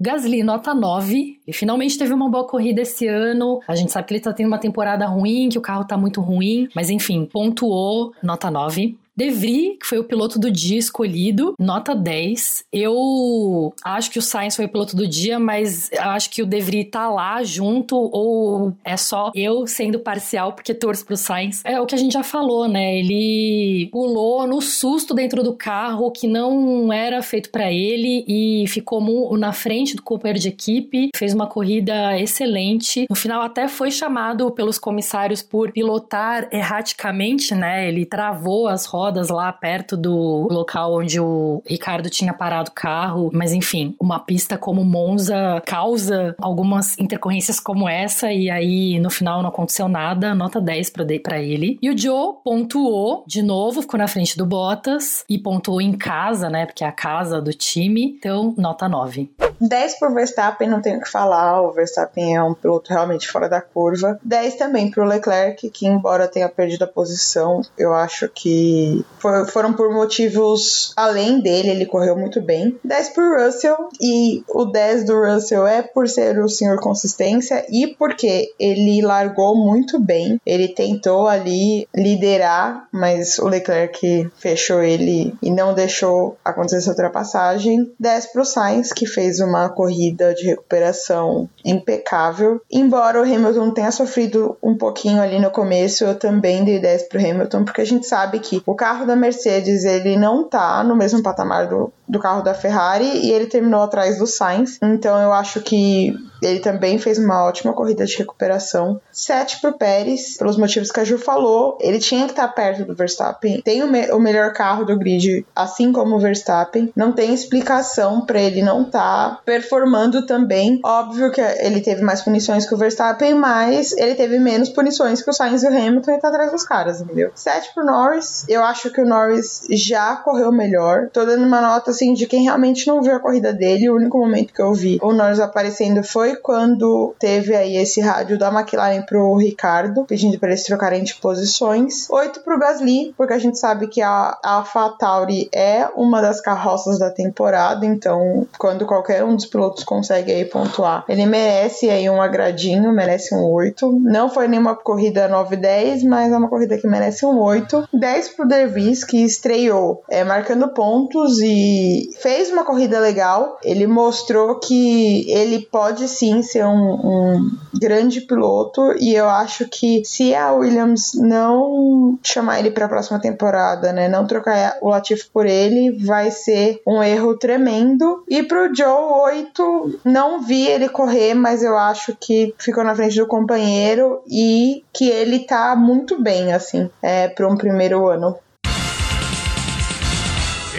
Gasly, 0.00 0.42
nota 0.42 0.74
9. 0.74 1.40
Ele 1.46 1.56
finalmente 1.56 1.98
teve 1.98 2.12
uma 2.12 2.28
boa 2.28 2.46
corrida 2.46 2.82
esse 2.82 3.06
ano. 3.06 3.60
A 3.66 3.74
gente 3.74 3.90
sabe 3.90 4.06
que 4.06 4.14
ele 4.14 4.20
tá 4.20 4.32
tendo 4.32 4.46
uma 4.46 4.58
temporada 4.58 5.06
ruim, 5.06 5.48
que 5.48 5.58
o 5.58 5.62
carro 5.62 5.84
tá 5.84 5.96
muito 5.96 6.20
ruim, 6.20 6.68
mas 6.74 6.90
enfim, 6.90 7.24
pontuou, 7.24 8.12
nota 8.22 8.50
9. 8.50 8.96
De 9.20 9.28
Vries, 9.28 9.76
que 9.78 9.86
foi 9.86 9.98
o 9.98 10.04
piloto 10.04 10.38
do 10.38 10.50
dia 10.50 10.78
escolhido, 10.78 11.52
nota 11.58 11.94
10. 11.94 12.64
Eu 12.72 13.70
acho 13.84 14.10
que 14.10 14.18
o 14.18 14.22
Sainz 14.22 14.56
foi 14.56 14.64
o 14.64 14.68
piloto 14.70 14.96
do 14.96 15.06
dia, 15.06 15.38
mas 15.38 15.90
acho 15.92 16.30
que 16.30 16.42
o 16.42 16.46
De 16.46 16.58
Vries 16.58 16.88
tá 16.90 17.06
lá 17.10 17.42
junto, 17.42 17.94
ou 17.96 18.72
é 18.82 18.96
só 18.96 19.30
eu 19.34 19.66
sendo 19.66 20.00
parcial 20.00 20.54
porque 20.54 20.72
torço 20.72 21.04
pro 21.04 21.18
Sainz. 21.18 21.60
É 21.66 21.78
o 21.78 21.84
que 21.84 21.94
a 21.94 21.98
gente 21.98 22.14
já 22.14 22.22
falou, 22.22 22.66
né? 22.66 22.98
Ele 22.98 23.90
pulou 23.92 24.46
no 24.46 24.62
susto 24.62 25.12
dentro 25.12 25.42
do 25.42 25.52
carro 25.52 26.10
que 26.10 26.26
não 26.26 26.90
era 26.90 27.20
feito 27.20 27.50
para 27.50 27.70
ele 27.70 28.24
e 28.26 28.64
ficou 28.68 29.36
na 29.36 29.52
frente 29.52 29.94
do 29.94 30.02
companheiro 30.02 30.40
de 30.40 30.48
equipe, 30.48 31.10
fez 31.14 31.34
uma 31.34 31.46
corrida 31.46 32.18
excelente. 32.18 33.04
No 33.10 33.14
final 33.14 33.42
até 33.42 33.68
foi 33.68 33.90
chamado 33.90 34.50
pelos 34.50 34.78
comissários 34.78 35.42
por 35.42 35.72
pilotar 35.72 36.48
erraticamente, 36.50 37.54
né? 37.54 37.86
Ele 37.86 38.06
travou 38.06 38.66
as 38.66 38.86
rodas 38.86 39.09
lá 39.30 39.52
perto 39.52 39.96
do 39.96 40.46
local 40.50 40.94
onde 40.94 41.18
o 41.20 41.62
Ricardo 41.66 42.08
tinha 42.10 42.32
parado 42.32 42.70
o 42.70 42.74
carro, 42.74 43.30
mas 43.32 43.52
enfim, 43.52 43.94
uma 44.00 44.18
pista 44.20 44.56
como 44.56 44.84
Monza 44.84 45.62
causa 45.66 46.34
algumas 46.40 46.98
intercorrências 46.98 47.58
como 47.58 47.88
essa 47.88 48.32
e 48.32 48.48
aí 48.50 48.98
no 49.00 49.10
final 49.10 49.42
não 49.42 49.48
aconteceu 49.48 49.88
nada, 49.88 50.34
nota 50.34 50.60
10 50.60 50.90
pra, 50.90 51.04
de- 51.04 51.18
pra 51.18 51.38
ele. 51.40 51.78
E 51.82 51.90
o 51.90 51.96
Joe 51.98 52.34
pontuou 52.44 53.24
de 53.26 53.42
novo, 53.42 53.82
ficou 53.82 53.98
na 53.98 54.08
frente 54.08 54.36
do 54.36 54.46
Bottas 54.46 55.24
e 55.28 55.38
pontuou 55.38 55.80
em 55.80 55.92
casa, 55.92 56.48
né? 56.48 56.66
Porque 56.66 56.84
é 56.84 56.86
a 56.86 56.92
casa 56.92 57.40
do 57.40 57.52
time, 57.52 58.14
então 58.18 58.54
nota 58.56 58.88
9. 58.88 59.30
10 59.60 59.98
pro 59.98 60.14
Verstappen, 60.14 60.68
não 60.68 60.80
tenho 60.80 60.98
o 60.98 61.02
que 61.02 61.10
falar. 61.10 61.60
O 61.62 61.72
Verstappen 61.72 62.36
é 62.36 62.42
um 62.42 62.54
piloto 62.54 62.92
realmente 62.92 63.28
fora 63.28 63.48
da 63.48 63.60
curva. 63.60 64.18
10 64.24 64.56
também 64.56 64.90
pro 64.90 65.04
Leclerc, 65.04 65.68
que 65.70 65.86
embora 65.86 66.28
tenha 66.28 66.48
perdido 66.48 66.84
a 66.84 66.88
posição, 66.88 67.62
eu 67.76 67.92
acho 67.94 68.28
que 68.28 69.04
for- 69.18 69.46
foram 69.46 69.72
por 69.72 69.92
motivos 69.92 70.92
além 70.96 71.40
dele, 71.40 71.68
ele 71.70 71.86
correu 71.86 72.16
muito 72.16 72.40
bem. 72.40 72.78
10 72.84 73.10
pro 73.10 73.44
Russell, 73.44 73.88
e 74.00 74.42
o 74.48 74.64
10 74.64 75.04
do 75.04 75.14
Russell 75.24 75.66
é 75.66 75.82
por 75.82 76.08
ser 76.08 76.38
o 76.38 76.48
senhor 76.48 76.78
consistência 76.80 77.64
e 77.68 77.86
porque 77.98 78.52
ele 78.58 79.02
largou 79.02 79.54
muito 79.56 79.98
bem. 80.00 80.40
Ele 80.46 80.68
tentou 80.68 81.28
ali 81.28 81.86
liderar, 81.94 82.86
mas 82.92 83.38
o 83.38 83.46
Leclerc 83.48 84.30
fechou 84.38 84.82
ele 84.82 85.34
e 85.42 85.50
não 85.50 85.74
deixou 85.74 86.36
acontecer 86.44 86.76
essa 86.78 86.90
ultrapassagem. 86.90 87.92
10 87.98 88.26
pro 88.26 88.44
Sainz, 88.44 88.92
que 88.92 89.06
fez 89.06 89.40
uma 89.40 89.49
corrida 89.68 90.34
de 90.34 90.46
recuperação 90.46 91.48
impecável. 91.64 92.60
Embora 92.70 93.20
o 93.20 93.24
Hamilton 93.24 93.70
tenha 93.70 93.90
sofrido 93.90 94.56
um 94.62 94.76
pouquinho 94.76 95.20
ali 95.20 95.38
no 95.38 95.50
começo, 95.50 96.04
eu 96.04 96.14
também 96.18 96.64
dei 96.64 96.78
10 96.78 97.08
pro 97.08 97.18
Hamilton, 97.18 97.64
porque 97.64 97.80
a 97.80 97.86
gente 97.86 98.06
sabe 98.06 98.38
que 98.38 98.62
o 98.64 98.74
carro 98.74 99.06
da 99.06 99.16
Mercedes 99.16 99.84
ele 99.84 100.16
não 100.16 100.48
tá 100.48 100.82
no 100.84 100.96
mesmo 100.96 101.22
patamar 101.22 101.66
do, 101.66 101.92
do 102.10 102.18
carro 102.18 102.42
da 102.42 102.54
Ferrari 102.54 103.04
e 103.26 103.30
ele 103.30 103.46
terminou 103.46 103.82
atrás 103.82 104.18
do 104.18 104.26
Sainz. 104.26 104.78
Então 104.82 105.18
eu 105.20 105.32
acho 105.32 105.60
que 105.60 106.14
ele 106.42 106.60
também 106.60 106.98
fez 106.98 107.18
uma 107.18 107.44
ótima 107.44 107.72
corrida 107.72 108.04
de 108.06 108.16
recuperação. 108.16 109.00
7 109.12 109.60
pro 109.60 109.74
Pérez, 109.76 110.36
pelos 110.38 110.56
motivos 110.56 110.90
que 110.90 111.00
a 111.00 111.04
Ju 111.04 111.18
falou. 111.18 111.76
Ele 111.80 111.98
tinha 111.98 112.24
que 112.24 112.32
estar 112.32 112.48
perto 112.48 112.84
do 112.84 112.94
Verstappen. 112.94 113.60
Tem 113.62 113.82
o, 113.82 113.86
me- 113.90 114.10
o 114.10 114.18
melhor 114.18 114.52
carro 114.52 114.84
do 114.84 114.98
grid, 114.98 115.46
assim 115.54 115.92
como 115.92 116.16
o 116.16 116.18
Verstappen. 116.18 116.90
Não 116.96 117.12
tem 117.12 117.32
explicação 117.34 118.22
para 118.24 118.40
ele 118.40 118.62
não 118.62 118.82
estar 118.82 119.40
performando 119.44 120.24
também. 120.26 120.80
Óbvio 120.84 121.30
que 121.30 121.40
ele 121.40 121.80
teve 121.80 122.02
mais 122.02 122.22
punições 122.22 122.66
que 122.66 122.74
o 122.74 122.78
Verstappen, 122.78 123.34
mas 123.34 123.92
ele 123.92 124.14
teve 124.14 124.38
menos 124.38 124.70
punições 124.70 125.22
que 125.22 125.30
o 125.30 125.32
Sainz 125.34 125.62
e 125.62 125.66
o 125.66 125.68
Hamilton 125.76 126.12
e 126.12 126.18
tá 126.18 126.28
atrás 126.28 126.50
dos 126.50 126.64
caras, 126.64 127.00
entendeu? 127.00 127.30
7 127.34 127.74
pro 127.74 127.84
Norris. 127.84 128.44
Eu 128.48 128.64
acho 128.64 128.90
que 128.90 129.00
o 129.00 129.06
Norris 129.06 129.66
já 129.70 130.16
correu 130.16 130.50
melhor. 130.50 131.08
Tô 131.12 131.24
dando 131.24 131.44
uma 131.44 131.60
nota 131.60 131.90
assim 132.00 132.14
de 132.14 132.26
quem 132.26 132.44
realmente 132.44 132.86
não 132.86 133.02
viu 133.02 133.14
a 133.14 133.20
corrida 133.20 133.52
dele. 133.52 133.90
O 133.90 133.96
único 133.96 134.18
momento 134.18 134.54
que 134.54 134.62
eu 134.62 134.72
vi 134.72 134.98
o 135.02 135.12
Norris 135.12 135.38
aparecendo 135.38 136.02
foi 136.02 136.36
quando 136.36 137.14
teve 137.18 137.54
aí 137.54 137.76
esse 137.76 138.00
rádio 138.00 138.38
da 138.38 138.48
McLaren 138.48 139.02
pro 139.02 139.36
Ricardo, 139.36 140.04
pedindo 140.04 140.38
para 140.38 140.48
eles 140.48 140.64
trocarem 140.64 141.04
de 141.04 141.14
posições. 141.16 142.08
8 142.08 142.40
pro 142.40 142.58
Gasly, 142.58 143.12
porque 143.16 143.34
a 143.34 143.38
gente 143.38 143.58
sabe 143.58 143.86
que 143.88 144.00
a 144.00 144.38
AlphaTauri 144.42 145.50
é 145.52 145.88
uma 145.94 146.22
das 146.22 146.40
carroças 146.40 146.98
da 146.98 147.10
temporada, 147.10 147.84
então 147.84 148.46
quando 148.58 148.86
qualquer 148.86 149.22
um 149.22 149.36
dos 149.36 149.46
pilotos 149.46 149.84
consegue 149.84 150.32
aí 150.32 150.44
pontuar, 150.44 151.04
ele 151.08 151.26
merece 151.26 151.90
aí 151.90 152.08
um 152.08 152.22
agradinho, 152.22 152.92
merece 152.92 153.34
um 153.34 153.44
8. 153.44 154.00
Não 154.00 154.30
foi 154.30 154.48
nenhuma 154.48 154.74
corrida 154.74 155.28
9-10, 155.28 156.04
mas 156.08 156.32
é 156.32 156.36
uma 156.36 156.48
corrida 156.48 156.78
que 156.78 156.86
merece 156.86 157.26
um 157.26 157.38
8. 157.38 157.88
10 157.92 158.28
pro 158.30 158.48
De 158.48 158.66
Vries, 158.66 159.04
que 159.04 159.18
estreou 159.22 160.02
é, 160.08 160.24
marcando 160.24 160.68
pontos 160.68 161.40
e 161.40 161.89
fez 162.20 162.50
uma 162.50 162.64
corrida 162.64 162.98
legal. 163.00 163.58
Ele 163.62 163.86
mostrou 163.86 164.58
que 164.58 165.30
ele 165.30 165.60
pode 165.60 166.08
sim 166.08 166.42
ser 166.42 166.64
um, 166.64 166.92
um 166.92 167.50
grande 167.74 168.20
piloto 168.20 168.94
e 168.98 169.14
eu 169.14 169.28
acho 169.28 169.68
que 169.68 170.02
se 170.04 170.34
a 170.34 170.52
Williams 170.52 171.12
não 171.14 172.18
chamar 172.22 172.58
ele 172.58 172.70
para 172.70 172.86
a 172.86 172.88
próxima 172.88 173.20
temporada, 173.20 173.92
né, 173.92 174.08
não 174.08 174.26
trocar 174.26 174.76
o 174.80 174.88
Latifi 174.88 175.28
por 175.32 175.46
ele, 175.46 176.04
vai 176.04 176.30
ser 176.30 176.80
um 176.86 177.02
erro 177.02 177.36
tremendo. 177.36 178.24
E 178.28 178.42
pro 178.42 178.74
Joe 178.74 179.22
8, 179.24 180.00
não 180.04 180.42
vi 180.42 180.66
ele 180.66 180.88
correr, 180.88 181.34
mas 181.34 181.62
eu 181.62 181.76
acho 181.76 182.16
que 182.20 182.54
ficou 182.58 182.84
na 182.84 182.94
frente 182.94 183.16
do 183.16 183.26
companheiro 183.26 184.20
e 184.26 184.84
que 184.92 185.08
ele 185.08 185.40
tá 185.40 185.74
muito 185.76 186.20
bem 186.20 186.52
assim, 186.52 186.90
é, 187.02 187.28
para 187.28 187.48
um 187.48 187.56
primeiro 187.56 188.08
ano. 188.08 188.36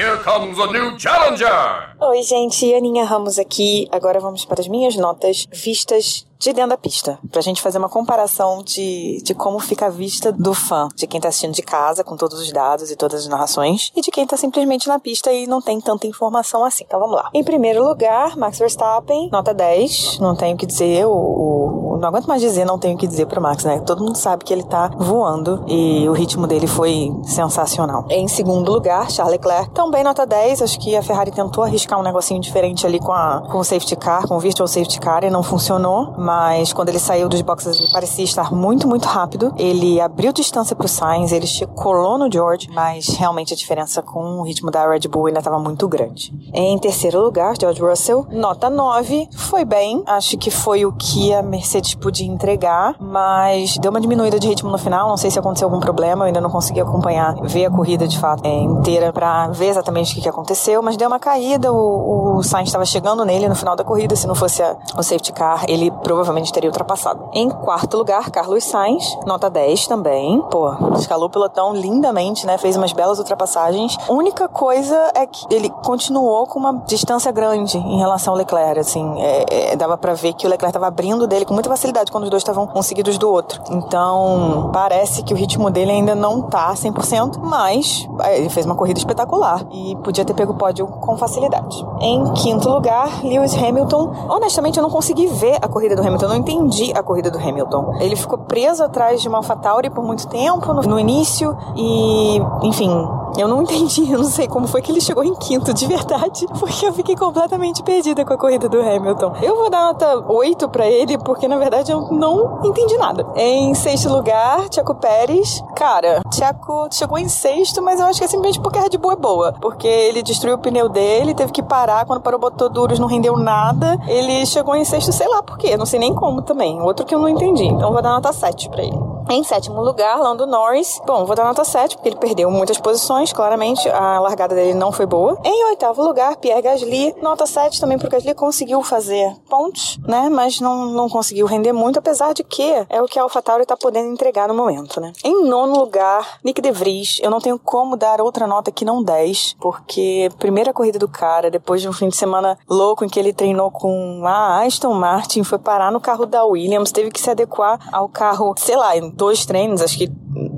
Here 0.02 0.18
comes 0.24 0.58
a 0.58 0.66
new 0.66 0.98
challenger! 0.98 1.94
Oi, 2.02 2.24
gente, 2.24 2.74
Aninha 2.74 3.04
Ramos 3.06 3.38
aqui. 3.38 3.88
Agora 3.92 4.20
vamos 4.20 4.44
para 4.44 4.60
as 4.60 4.68
minhas 4.68 4.96
notas 4.96 5.48
vistas 5.54 6.26
de 6.42 6.52
dentro 6.54 6.72
da 6.72 6.78
pista, 6.78 7.20
pra 7.32 7.40
gente 7.42 7.62
fazer 7.62 7.78
uma 7.78 7.88
comparação 7.88 8.64
de, 8.64 9.22
de 9.24 9.34
como 9.36 9.60
fica 9.60 9.86
a 9.86 9.90
vista 9.90 10.32
do 10.32 10.54
fã, 10.54 10.90
de 10.96 11.06
quem 11.06 11.22
tá 11.22 11.30
assistindo 11.30 11.54
de 11.54 11.62
casa, 11.62 12.04
com 12.04 12.18
todos 12.18 12.40
os 12.40 12.52
dados 12.52 12.90
e 12.90 12.96
todas 12.96 13.22
as 13.22 13.28
narrações, 13.28 13.92
e 13.96 14.02
de 14.02 14.10
quem 14.12 14.26
tá 14.26 14.36
simplesmente 14.36 14.88
na 14.88 15.00
pista 15.00 15.32
e 15.32 15.46
não 15.46 15.62
tem 15.62 15.80
tanta 15.80 16.08
informação 16.08 16.66
assim. 16.66 16.84
Então 16.86 17.00
vamos 17.00 17.16
lá. 17.16 17.30
Em 17.34 17.44
primeiro 17.44 17.84
lugar, 17.88 18.36
Max 18.36 18.58
Verstappen, 18.58 19.30
nota 19.32 19.54
10, 19.54 20.18
não 20.20 20.36
tenho 20.36 20.56
o 20.56 20.58
que 20.58 20.66
dizer, 20.66 21.06
o, 21.06 21.12
o- 21.12 21.98
não 22.02 22.08
aguento 22.10 22.26
mais 22.26 22.42
dizer, 22.42 22.66
não 22.66 22.80
tenho 22.80 22.96
o 22.96 22.98
que 22.98 23.06
dizer 23.06 23.28
pro 23.28 23.40
Max, 23.40 23.64
né? 23.64 23.80
Todo 23.82 24.04
mundo 24.04 24.16
sabe 24.16 24.44
que 24.44 24.52
ele 24.52 24.64
tá 24.64 24.88
voando 24.98 25.64
e 25.68 26.10
o 26.10 26.14
ritmo 26.14 26.48
dele 26.48 26.66
foi 26.66 27.12
sensacional. 27.24 28.06
Em 28.10 28.28
segundo 28.28 28.72
lugar, 28.72 29.12
Charles 29.12 29.34
Leclerc, 29.34 29.70
também 29.72 30.04
nota 30.04 30.26
10, 30.26 30.62
acho 30.64 30.80
que 30.80 30.96
a 30.96 31.04
Ferrari 31.04 31.30
tentou 31.32 31.64
arriscar 31.64 32.00
um 32.00 32.04
negocinho 32.04 32.40
diferente 32.42 32.86
ali 32.88 33.00
com, 33.00 33.12
a, 33.12 33.44
com 33.52 33.60
o 33.60 33.64
safety 33.64 33.96
car, 33.96 34.28
com 34.28 34.36
o 34.36 34.40
virtual 34.40 34.68
safety 34.68 35.00
car 35.00 35.24
e 35.24 35.30
não 35.30 35.44
funcionou, 35.44 36.14
mas 36.18 36.31
quando 36.74 36.90
ele 36.90 37.00
saiu 37.00 37.28
dos 37.30 37.42
boxes 37.42 37.80
ele 37.80 37.92
parecia 37.92 38.24
estar 38.24 38.52
muito, 38.54 38.88
muito 38.88 39.06
rápido. 39.08 39.54
Ele 39.58 40.00
abriu 40.00 40.32
distância 40.34 40.76
pro 40.76 40.88
Sainz, 40.88 41.32
ele 41.32 41.48
colou 41.76 42.18
no 42.18 42.32
George, 42.32 42.70
mas 42.74 43.08
realmente 43.10 43.54
a 43.54 43.58
diferença 43.58 44.02
com 44.02 44.40
o 44.40 44.44
ritmo 44.44 44.72
da 44.72 44.88
Red 44.90 45.08
Bull 45.10 45.28
ainda 45.28 45.40
estava 45.40 45.60
muito 45.60 45.88
grande. 45.88 46.34
Em 46.54 46.78
terceiro 46.78 47.22
lugar, 47.22 47.54
George 47.60 47.82
Russell, 47.82 48.26
nota 48.32 48.70
9, 48.70 49.28
foi 49.36 49.66
bem, 49.66 50.04
acho 50.08 50.38
que 50.38 50.50
foi 50.52 50.86
o 50.86 50.92
que 50.92 51.34
a 51.34 51.42
Mercedes 51.42 51.94
podia 51.96 52.28
entregar, 52.28 52.96
mas 53.00 53.78
deu 53.78 53.92
uma 53.92 54.00
diminuída 54.02 54.40
de 54.40 54.48
ritmo 54.48 54.70
no 54.70 54.78
final, 54.78 55.08
não 55.10 55.18
sei 55.18 55.30
se 55.32 55.40
aconteceu 55.40 55.68
algum 55.68 55.80
problema, 55.80 56.24
eu 56.24 56.28
ainda 56.28 56.42
não 56.42 56.50
consegui 56.50 56.80
acompanhar, 56.82 57.36
ver 57.44 57.66
a 57.66 57.70
corrida 57.72 58.08
de 58.08 58.18
fato 58.20 58.46
é, 58.46 58.54
inteira 58.54 59.12
pra 59.14 59.48
ver 59.50 59.68
exatamente 59.68 60.12
o 60.12 60.16
que, 60.16 60.22
que 60.22 60.30
aconteceu, 60.30 60.82
mas 60.82 60.98
deu 60.98 61.08
uma 61.08 61.20
caída, 61.20 61.72
o, 61.72 62.38
o 62.38 62.44
Sainz 62.44 62.70
estava 62.70 62.86
chegando 62.86 63.24
nele 63.26 63.48
no 63.50 63.56
final 63.56 63.76
da 63.76 63.84
corrida, 63.84 64.16
se 64.16 64.28
não 64.28 64.36
fosse 64.36 64.62
a- 64.64 64.78
o 64.98 65.04
safety 65.04 65.34
car, 65.34 65.66
ele 65.68 65.92
provavelmente 65.92 66.21
teria 66.52 66.70
ultrapassado. 66.70 67.30
Em 67.34 67.50
quarto 67.50 67.98
lugar, 67.98 68.30
Carlos 68.30 68.64
Sainz, 68.64 69.18
nota 69.26 69.50
10 69.50 69.88
também, 69.88 70.42
pô, 70.50 70.74
escalou 70.96 71.28
o 71.28 71.30
pelotão 71.30 71.74
lindamente, 71.74 72.46
né, 72.46 72.58
fez 72.58 72.76
umas 72.76 72.94
belas 72.94 73.20
ultrapassagens. 73.20 73.98
Única 74.10 74.48
coisa 74.48 75.12
é 75.16 75.26
que 75.26 75.46
ele 75.54 75.70
continuou 75.70 76.46
com 76.48 76.60
uma 76.60 76.74
distância 76.86 77.32
grande 77.32 77.78
em 77.78 77.98
relação 77.98 78.34
ao 78.34 78.38
Leclerc, 78.38 78.80
assim, 78.80 79.22
é, 79.22 79.72
é, 79.72 79.76
dava 79.76 79.98
pra 79.98 80.14
ver 80.14 80.34
que 80.34 80.46
o 80.46 80.50
Leclerc 80.50 80.74
tava 80.74 80.88
abrindo 80.88 81.28
dele 81.28 81.46
com 81.46 81.54
muita 81.54 81.70
facilidade 81.70 82.12
quando 82.12 82.26
os 82.26 82.30
dois 82.30 82.42
estavam 82.42 82.70
um 82.76 82.82
seguidos 82.82 83.18
do 83.18 83.30
outro. 83.30 83.62
Então, 83.70 84.70
parece 84.74 85.24
que 85.24 85.34
o 85.34 85.38
ritmo 85.38 85.70
dele 85.70 85.92
ainda 85.92 86.16
não 86.16 86.42
tá 86.42 86.74
100%, 86.74 87.40
mas 87.42 88.08
é, 88.24 88.38
ele 88.38 88.50
fez 88.50 88.66
uma 88.66 88.76
corrida 88.76 89.00
espetacular 89.00 89.66
e 89.72 89.96
podia 89.98 90.26
ter 90.26 90.34
pego 90.34 90.54
o 90.54 90.56
pódio 90.56 90.88
com 90.88 91.18
facilidade. 91.18 91.86
Em 92.00 92.32
quinto 92.34 92.70
lugar, 92.70 93.24
Lewis 93.24 93.54
Hamilton. 93.54 94.12
Honestamente, 94.30 94.78
eu 94.78 94.84
não 94.84 94.90
consegui 94.90 95.28
ver 95.28 95.58
a 95.62 95.68
corrida 95.68 95.96
do 95.96 96.02
Hamilton, 96.02 96.11
eu 96.20 96.30
não 96.30 96.36
entendi 96.36 96.92
a 96.96 97.04
corrida 97.04 97.30
do 97.30 97.38
Hamilton. 97.38 97.96
Ele 98.00 98.16
ficou 98.16 98.40
preso 98.40 98.84
atrás 98.84 99.22
de 99.22 99.28
uma 99.28 99.38
AlphaTauri 99.38 99.90
por 99.90 100.04
muito 100.04 100.28
tempo 100.28 100.74
no, 100.74 100.82
no 100.82 101.00
início 101.00 101.56
e, 101.76 102.42
enfim, 102.64 102.90
eu 103.38 103.48
não 103.48 103.62
entendi, 103.64 104.12
eu 104.12 104.20
não 104.20 104.30
sei 104.30 104.48
como 104.48 104.68
foi 104.68 104.82
que 104.82 104.92
ele 104.92 105.02
chegou 105.02 105.24
em 105.24 105.36
quinto 105.36 105.74
de 105.74 105.86
verdade, 105.86 106.46
porque 106.60 106.86
eu 106.86 106.94
fiquei 106.94 107.16
completamente 107.16 107.84
perdida 107.84 108.26
com 108.26 108.34
a 108.34 108.38
corrida 108.38 108.68
do 108.68 108.82
Hamilton. 108.82 109.34
Eu 109.42 109.56
vou 109.56 109.70
dar 109.70 109.86
nota 109.86 110.24
8 110.28 110.70
pra 110.70 110.88
ele, 110.88 111.18
porque 111.18 111.48
na 111.48 111.58
verdade 111.58 111.92
eu 111.92 112.02
não 112.12 112.60
entendi 112.64 112.98
nada. 112.98 113.26
Em 113.36 113.74
sexto 113.74 114.10
lugar, 114.10 114.70
Tiago 114.70 114.96
Pérez. 114.96 115.64
Cara, 115.76 116.22
Tiago 116.30 116.88
chegou 116.92 117.18
em 117.18 117.28
sexto, 117.28 117.82
mas 117.82 118.00
eu 118.00 118.06
acho 118.06 118.20
que 118.20 118.26
é 118.26 118.28
simplesmente 118.28 118.62
porque 118.62 118.78
a 118.78 118.82
Red 118.82 118.98
Bull 118.98 119.12
é 119.12 119.16
boa. 119.16 119.54
Porque 119.62 119.88
ele 119.88 120.22
destruiu 120.22 120.56
o 120.56 120.60
pneu 120.60 120.90
dele, 120.90 121.34
teve 121.34 121.52
que 121.52 121.64
parar, 121.64 122.06
quando 122.06 122.22
parou 122.22 122.40
botou 122.40 122.70
duros, 122.70 123.00
não 123.00 123.08
rendeu 123.08 123.38
nada. 123.38 124.00
Ele 124.08 124.46
chegou 124.46 124.76
em 124.76 124.86
sexto, 124.86 125.12
sei 125.12 125.28
lá 125.28 125.42
por 125.42 125.58
quê, 125.58 125.78
não 125.78 125.86
sei 125.86 126.00
nem 126.02 126.16
como 126.16 126.42
também. 126.42 126.82
Outro 126.82 127.06
que 127.06 127.14
eu 127.14 127.20
não 127.20 127.30
entendi. 127.30 127.66
Então 127.66 127.94
vou 127.94 128.02
dar 128.02 128.10
nota 128.10 128.34
7 128.34 128.70
pra 128.70 128.82
ele. 128.82 129.12
Em 129.30 129.44
sétimo 129.44 129.82
lugar, 129.82 130.20
Lando 130.20 130.46
Norris. 130.46 131.00
Bom, 131.06 131.26
vou 131.26 131.36
dar 131.36 131.46
nota 131.46 131.64
7, 131.64 131.96
porque 131.96 132.10
ele 132.10 132.18
perdeu 132.18 132.52
muitas 132.52 132.78
posições, 132.78 133.32
claramente. 133.32 133.88
A 133.88 134.20
largada 134.20 134.54
dele 134.54 134.74
não 134.74 134.92
foi 134.92 135.06
boa. 135.06 135.38
Em 135.44 135.66
oitavo 135.68 136.04
lugar, 136.04 136.36
Pierre 136.38 136.62
Gasly. 136.62 137.16
Nota 137.22 137.46
7 137.46 137.80
também, 137.80 137.98
porque 137.98 138.16
Gasly 138.16 138.34
conseguiu 138.34 138.82
fazer 138.82 139.34
pontos, 139.50 139.98
né? 140.06 140.28
Mas 140.30 140.60
não, 140.60 140.88
não 140.88 141.08
conseguiu 141.08 141.46
render 141.46 141.72
muito, 141.72 142.00
apesar 142.00 142.34
de 142.34 142.44
que 142.44 142.86
é 142.90 143.02
o 143.02 143.06
que 143.06 143.20
a 143.20 143.24
AlphaTauri 143.24 143.66
tá 143.66 143.78
podendo 143.78 144.10
entregar 144.10 144.50
no 144.50 144.54
momento, 144.54 145.00
né? 145.00 145.14
Em 145.24 145.46
nono 145.46 145.80
lugar, 145.80 146.40
Nick 146.44 146.60
De 146.60 146.72
Vries. 146.72 147.20
Eu 147.22 147.30
não 147.30 147.40
tenho 147.40 147.58
como 147.58 147.96
dar 147.96 148.20
outra 148.20 148.46
nota 148.48 148.72
que 148.72 148.84
não 148.84 149.02
10, 149.02 149.56
porque 149.62 150.30
primeira 150.40 150.74
corrida 150.74 151.00
do 151.00 151.08
cara, 151.08 151.50
depois 151.50 151.82
de 151.82 151.88
um 151.88 151.94
fim 151.94 152.10
de 152.10 152.18
semana 152.18 152.58
louco 152.68 153.06
em 153.06 153.08
que 153.08 153.20
ele 153.20 153.32
treinou 153.32 153.72
com 153.72 154.24
a 154.26 154.66
Aston 154.66 154.94
Martin, 154.94 155.44
foi 155.44 155.60
parar 155.60 155.81
no 155.90 156.02
carro 156.02 156.26
da 156.26 156.44
Williams, 156.46 156.92
teve 156.92 157.10
que 157.10 157.20
se 157.20 157.30
adequar 157.30 157.80
ao 157.92 158.10
carro, 158.10 158.54
sei 158.58 158.76
lá, 158.76 158.96
em 158.98 159.10
dois 159.10 159.46
treinos, 159.46 159.82
acho 159.82 159.98
que 159.98 160.12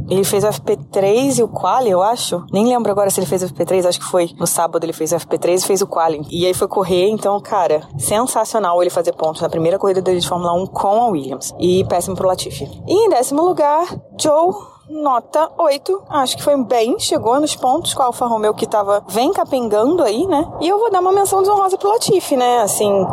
Ele 0.10 0.24
fez 0.24 0.44
o 0.44 0.48
FP3 0.48 1.40
e 1.40 1.44
o 1.44 1.48
quali, 1.48 1.90
eu 1.90 2.04
acho. 2.04 2.46
Nem 2.52 2.68
lembro 2.68 2.92
agora 2.92 3.10
se 3.10 3.20
ele 3.20 3.28
fez 3.28 3.42
o 3.42 3.48
FP3, 3.48 3.88
acho 3.88 4.00
que 4.00 4.06
foi 4.06 4.30
no 4.38 4.46
sábado 4.46 4.84
ele 4.84 4.94
fez 4.94 5.12
o 5.12 5.16
FP3 5.16 5.64
e 5.64 5.66
fez 5.66 5.82
o 5.82 5.88
quali. 5.88 6.22
E 6.30 6.46
aí 6.46 6.54
foi 6.54 6.68
correr, 6.68 7.10
então, 7.10 7.40
cara, 7.40 7.88
sensacional 7.98 8.82
ele 8.82 8.90
fazer 8.90 9.14
pontos 9.14 9.42
na 9.42 9.50
primeira 9.50 9.80
corrida 9.80 10.02
dele 10.02 10.20
de 10.20 10.28
Fórmula 10.28 10.54
1 10.54 10.68
com 10.68 11.02
a 11.02 11.08
Williams. 11.08 11.54
E 11.60 11.86
péssimo 11.86 12.16
pro 12.16 12.28
Latifi. 12.28 12.70
E 12.88 12.94
em 12.94 13.10
décimo 13.10 13.42
lugar, 13.44 13.86
Joe 14.20 14.54
nota 14.94 15.50
8. 15.58 16.04
Acho 16.10 16.38
que 16.38 16.44
foi 16.44 16.56
bem, 16.64 17.00
chegou 17.00 17.40
nos 17.40 17.56
pontos 17.56 17.94
com 17.94 18.04
a 18.04 18.06
Alfa 18.06 18.26
Romeo 18.26 18.54
que 18.54 18.68
tava 18.68 19.04
vem 19.08 19.34
capengando 19.34 20.04
aí, 20.04 20.26
né? 20.28 20.48
E 20.62 20.68
eu 20.68 20.80
vou 20.80 20.92
dar 20.92 21.00
uma 21.00 21.12
menção 21.12 21.42
desonrosa 21.42 21.78
pro 21.78 21.90
Latifi, 21.90 22.38
né? 22.38 22.62
Assim, 22.62 23.06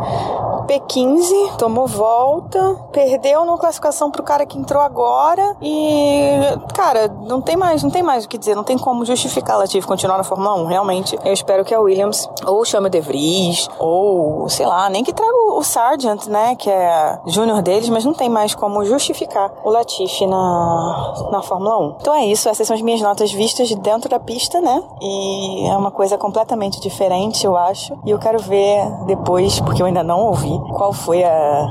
P15, 0.67 1.57
tomou 1.57 1.87
volta, 1.87 2.77
perdeu 2.93 3.45
na 3.45 3.57
classificação 3.57 4.11
pro 4.11 4.23
cara 4.23 4.47
que 4.47 4.59
entrou 4.59 4.81
agora 4.81 5.57
e, 5.61 6.33
cara, 6.75 7.09
não 7.27 7.41
tem 7.41 7.57
mais, 7.57 7.83
não 7.83 7.91
tem 7.91 8.03
mais 8.03 8.25
o 8.25 8.29
que 8.29 8.39
dizer, 8.39 8.55
não 8.55 8.63
tem 8.63 8.79
como 8.79 9.05
justificar 9.05 9.59
Latifi 9.59 9.87
continuar 9.87 10.19
na 10.19 10.25
Fórmula 10.25 10.55
1, 10.55 10.67
realmente. 10.67 11.19
Eu 11.25 11.33
espero 11.33 11.65
que 11.65 11.75
a 11.75 11.81
Williams 11.81 12.29
ou 12.47 12.65
chame 12.65 12.87
o 12.87 12.91
De 12.91 13.01
Vries, 13.01 13.69
ou, 13.79 14.49
sei 14.49 14.67
lá, 14.67 14.89
nem 14.89 15.03
que 15.03 15.13
traga 15.13 15.37
o 15.55 15.63
Sargent, 15.63 16.27
né, 16.27 16.55
que 16.55 16.71
é 16.71 17.19
júnior 17.27 17.63
deles, 17.63 17.89
mas 17.89 18.05
não 18.05 18.13
tem 18.13 18.29
mais 18.29 18.55
como 18.55 18.85
justificar 18.85 19.51
o 19.65 19.71
Latifi 19.71 20.27
na, 20.27 21.15
na 21.33 21.43
Fórmula 21.43 21.70
1. 21.79 21.97
Então 22.01 22.15
é 22.15 22.25
isso, 22.27 22.49
essas 22.49 22.67
são 22.67 22.77
as 22.77 22.83
minhas 22.83 23.01
notas 23.01 23.33
vistas 23.33 23.69
de 23.69 23.77
dentro 23.77 24.09
da 24.09 24.19
pista, 24.19 24.61
né, 24.61 24.83
e 25.01 25.67
é 25.67 25.77
uma 25.77 25.91
coisa 25.91 26.17
completamente 26.17 26.81
diferente, 26.81 27.45
eu 27.45 27.57
acho, 27.57 27.99
e 28.05 28.11
eu 28.11 28.19
quero 28.19 28.39
ver 28.39 28.85
depois, 29.07 29.61
porque 29.61 29.83
eu 29.83 29.87
ainda 29.87 30.03
não 30.03 30.27
ouvi, 30.27 30.59
qual 30.75 30.93
foi 30.93 31.23
a, 31.25 31.67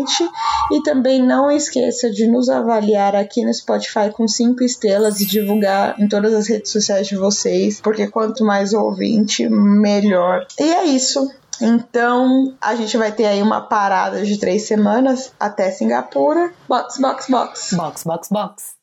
E 0.72 0.82
também 0.82 1.22
não 1.22 1.50
esqueça 1.50 2.10
de 2.10 2.26
nos 2.26 2.48
avaliar 2.48 3.14
aqui 3.14 3.44
no 3.44 3.54
Spotify 3.54 4.10
com 4.12 4.26
cinco 4.26 4.64
estrelas 4.64 5.20
e 5.20 5.26
divulgar 5.26 5.98
em 6.00 6.08
todas 6.08 6.34
as 6.34 6.48
redes 6.48 6.70
sociais 6.72 7.06
de 7.06 7.16
vocês, 7.16 7.80
porque 7.80 8.06
quanto 8.08 8.44
mais 8.44 8.72
ouvinte, 8.74 9.48
melhor. 9.48 10.46
E 10.58 10.62
é 10.62 10.84
isso. 10.84 11.30
Então, 11.60 12.54
a 12.60 12.74
gente 12.74 12.96
vai 12.96 13.12
ter 13.12 13.24
aí 13.24 13.42
uma 13.42 13.62
parada 13.62 14.24
de 14.24 14.38
três 14.38 14.62
semanas 14.64 15.32
até 15.40 15.70
Singapura. 15.70 16.52
Box, 16.68 16.98
box, 17.00 17.26
box. 17.30 17.74
Box, 17.74 18.04
box, 18.04 18.28
box. 18.28 18.76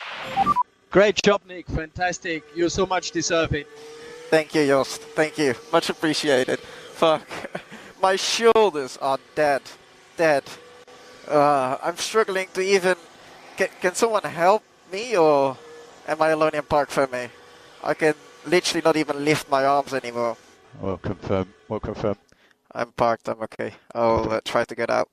Great 0.91 1.21
job, 1.23 1.41
Nick. 1.47 1.71
Fantastic. 1.71 2.43
You're 2.55 2.69
so 2.69 2.85
much 2.85 3.11
deserving. 3.11 3.65
Thank 4.29 4.55
you, 4.55 4.65
Jost. 4.65 5.01
Thank 5.15 5.37
you. 5.37 5.55
Much 5.71 5.89
appreciated. 5.89 6.59
Fuck. 6.59 7.21
My 8.01 8.15
shoulders 8.15 8.97
are 8.97 9.19
dead. 9.35 9.61
Dead. 10.17 10.43
Uh, 11.27 11.77
I'm 11.81 11.97
struggling 11.97 12.47
to 12.53 12.61
even. 12.61 12.95
Can, 13.57 13.67
can 13.81 13.95
someone 13.95 14.23
help 14.23 14.63
me 14.91 15.15
or 15.15 15.57
am 16.07 16.21
I 16.21 16.29
alone 16.29 16.51
in 16.55 16.63
park 16.63 16.89
for 16.89 17.07
me? 17.07 17.27
I 17.83 17.93
can 17.93 18.15
literally 18.45 18.81
not 18.83 18.97
even 18.97 19.23
lift 19.23 19.49
my 19.49 19.65
arms 19.65 19.93
anymore. 19.93 20.37
Well, 20.81 20.97
confirm. 20.97 21.53
Well, 21.69 21.79
confirm. 21.79 22.15
I'm 22.71 22.91
parked, 22.91 23.29
I'm 23.29 23.41
okay. 23.43 23.73
I'll 23.93 24.31
uh, 24.31 24.41
try 24.43 24.63
to 24.65 24.75
get 24.75 24.89
out. 24.89 25.07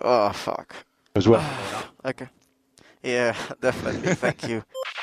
Oh, 0.00 0.30
fuck. 0.30 0.74
As 1.14 1.26
well. 1.26 1.42
Okay. 2.04 2.28
Yeah, 3.02 3.34
definitely. 3.60 4.14
Thank 4.14 4.48
you. 4.48 4.62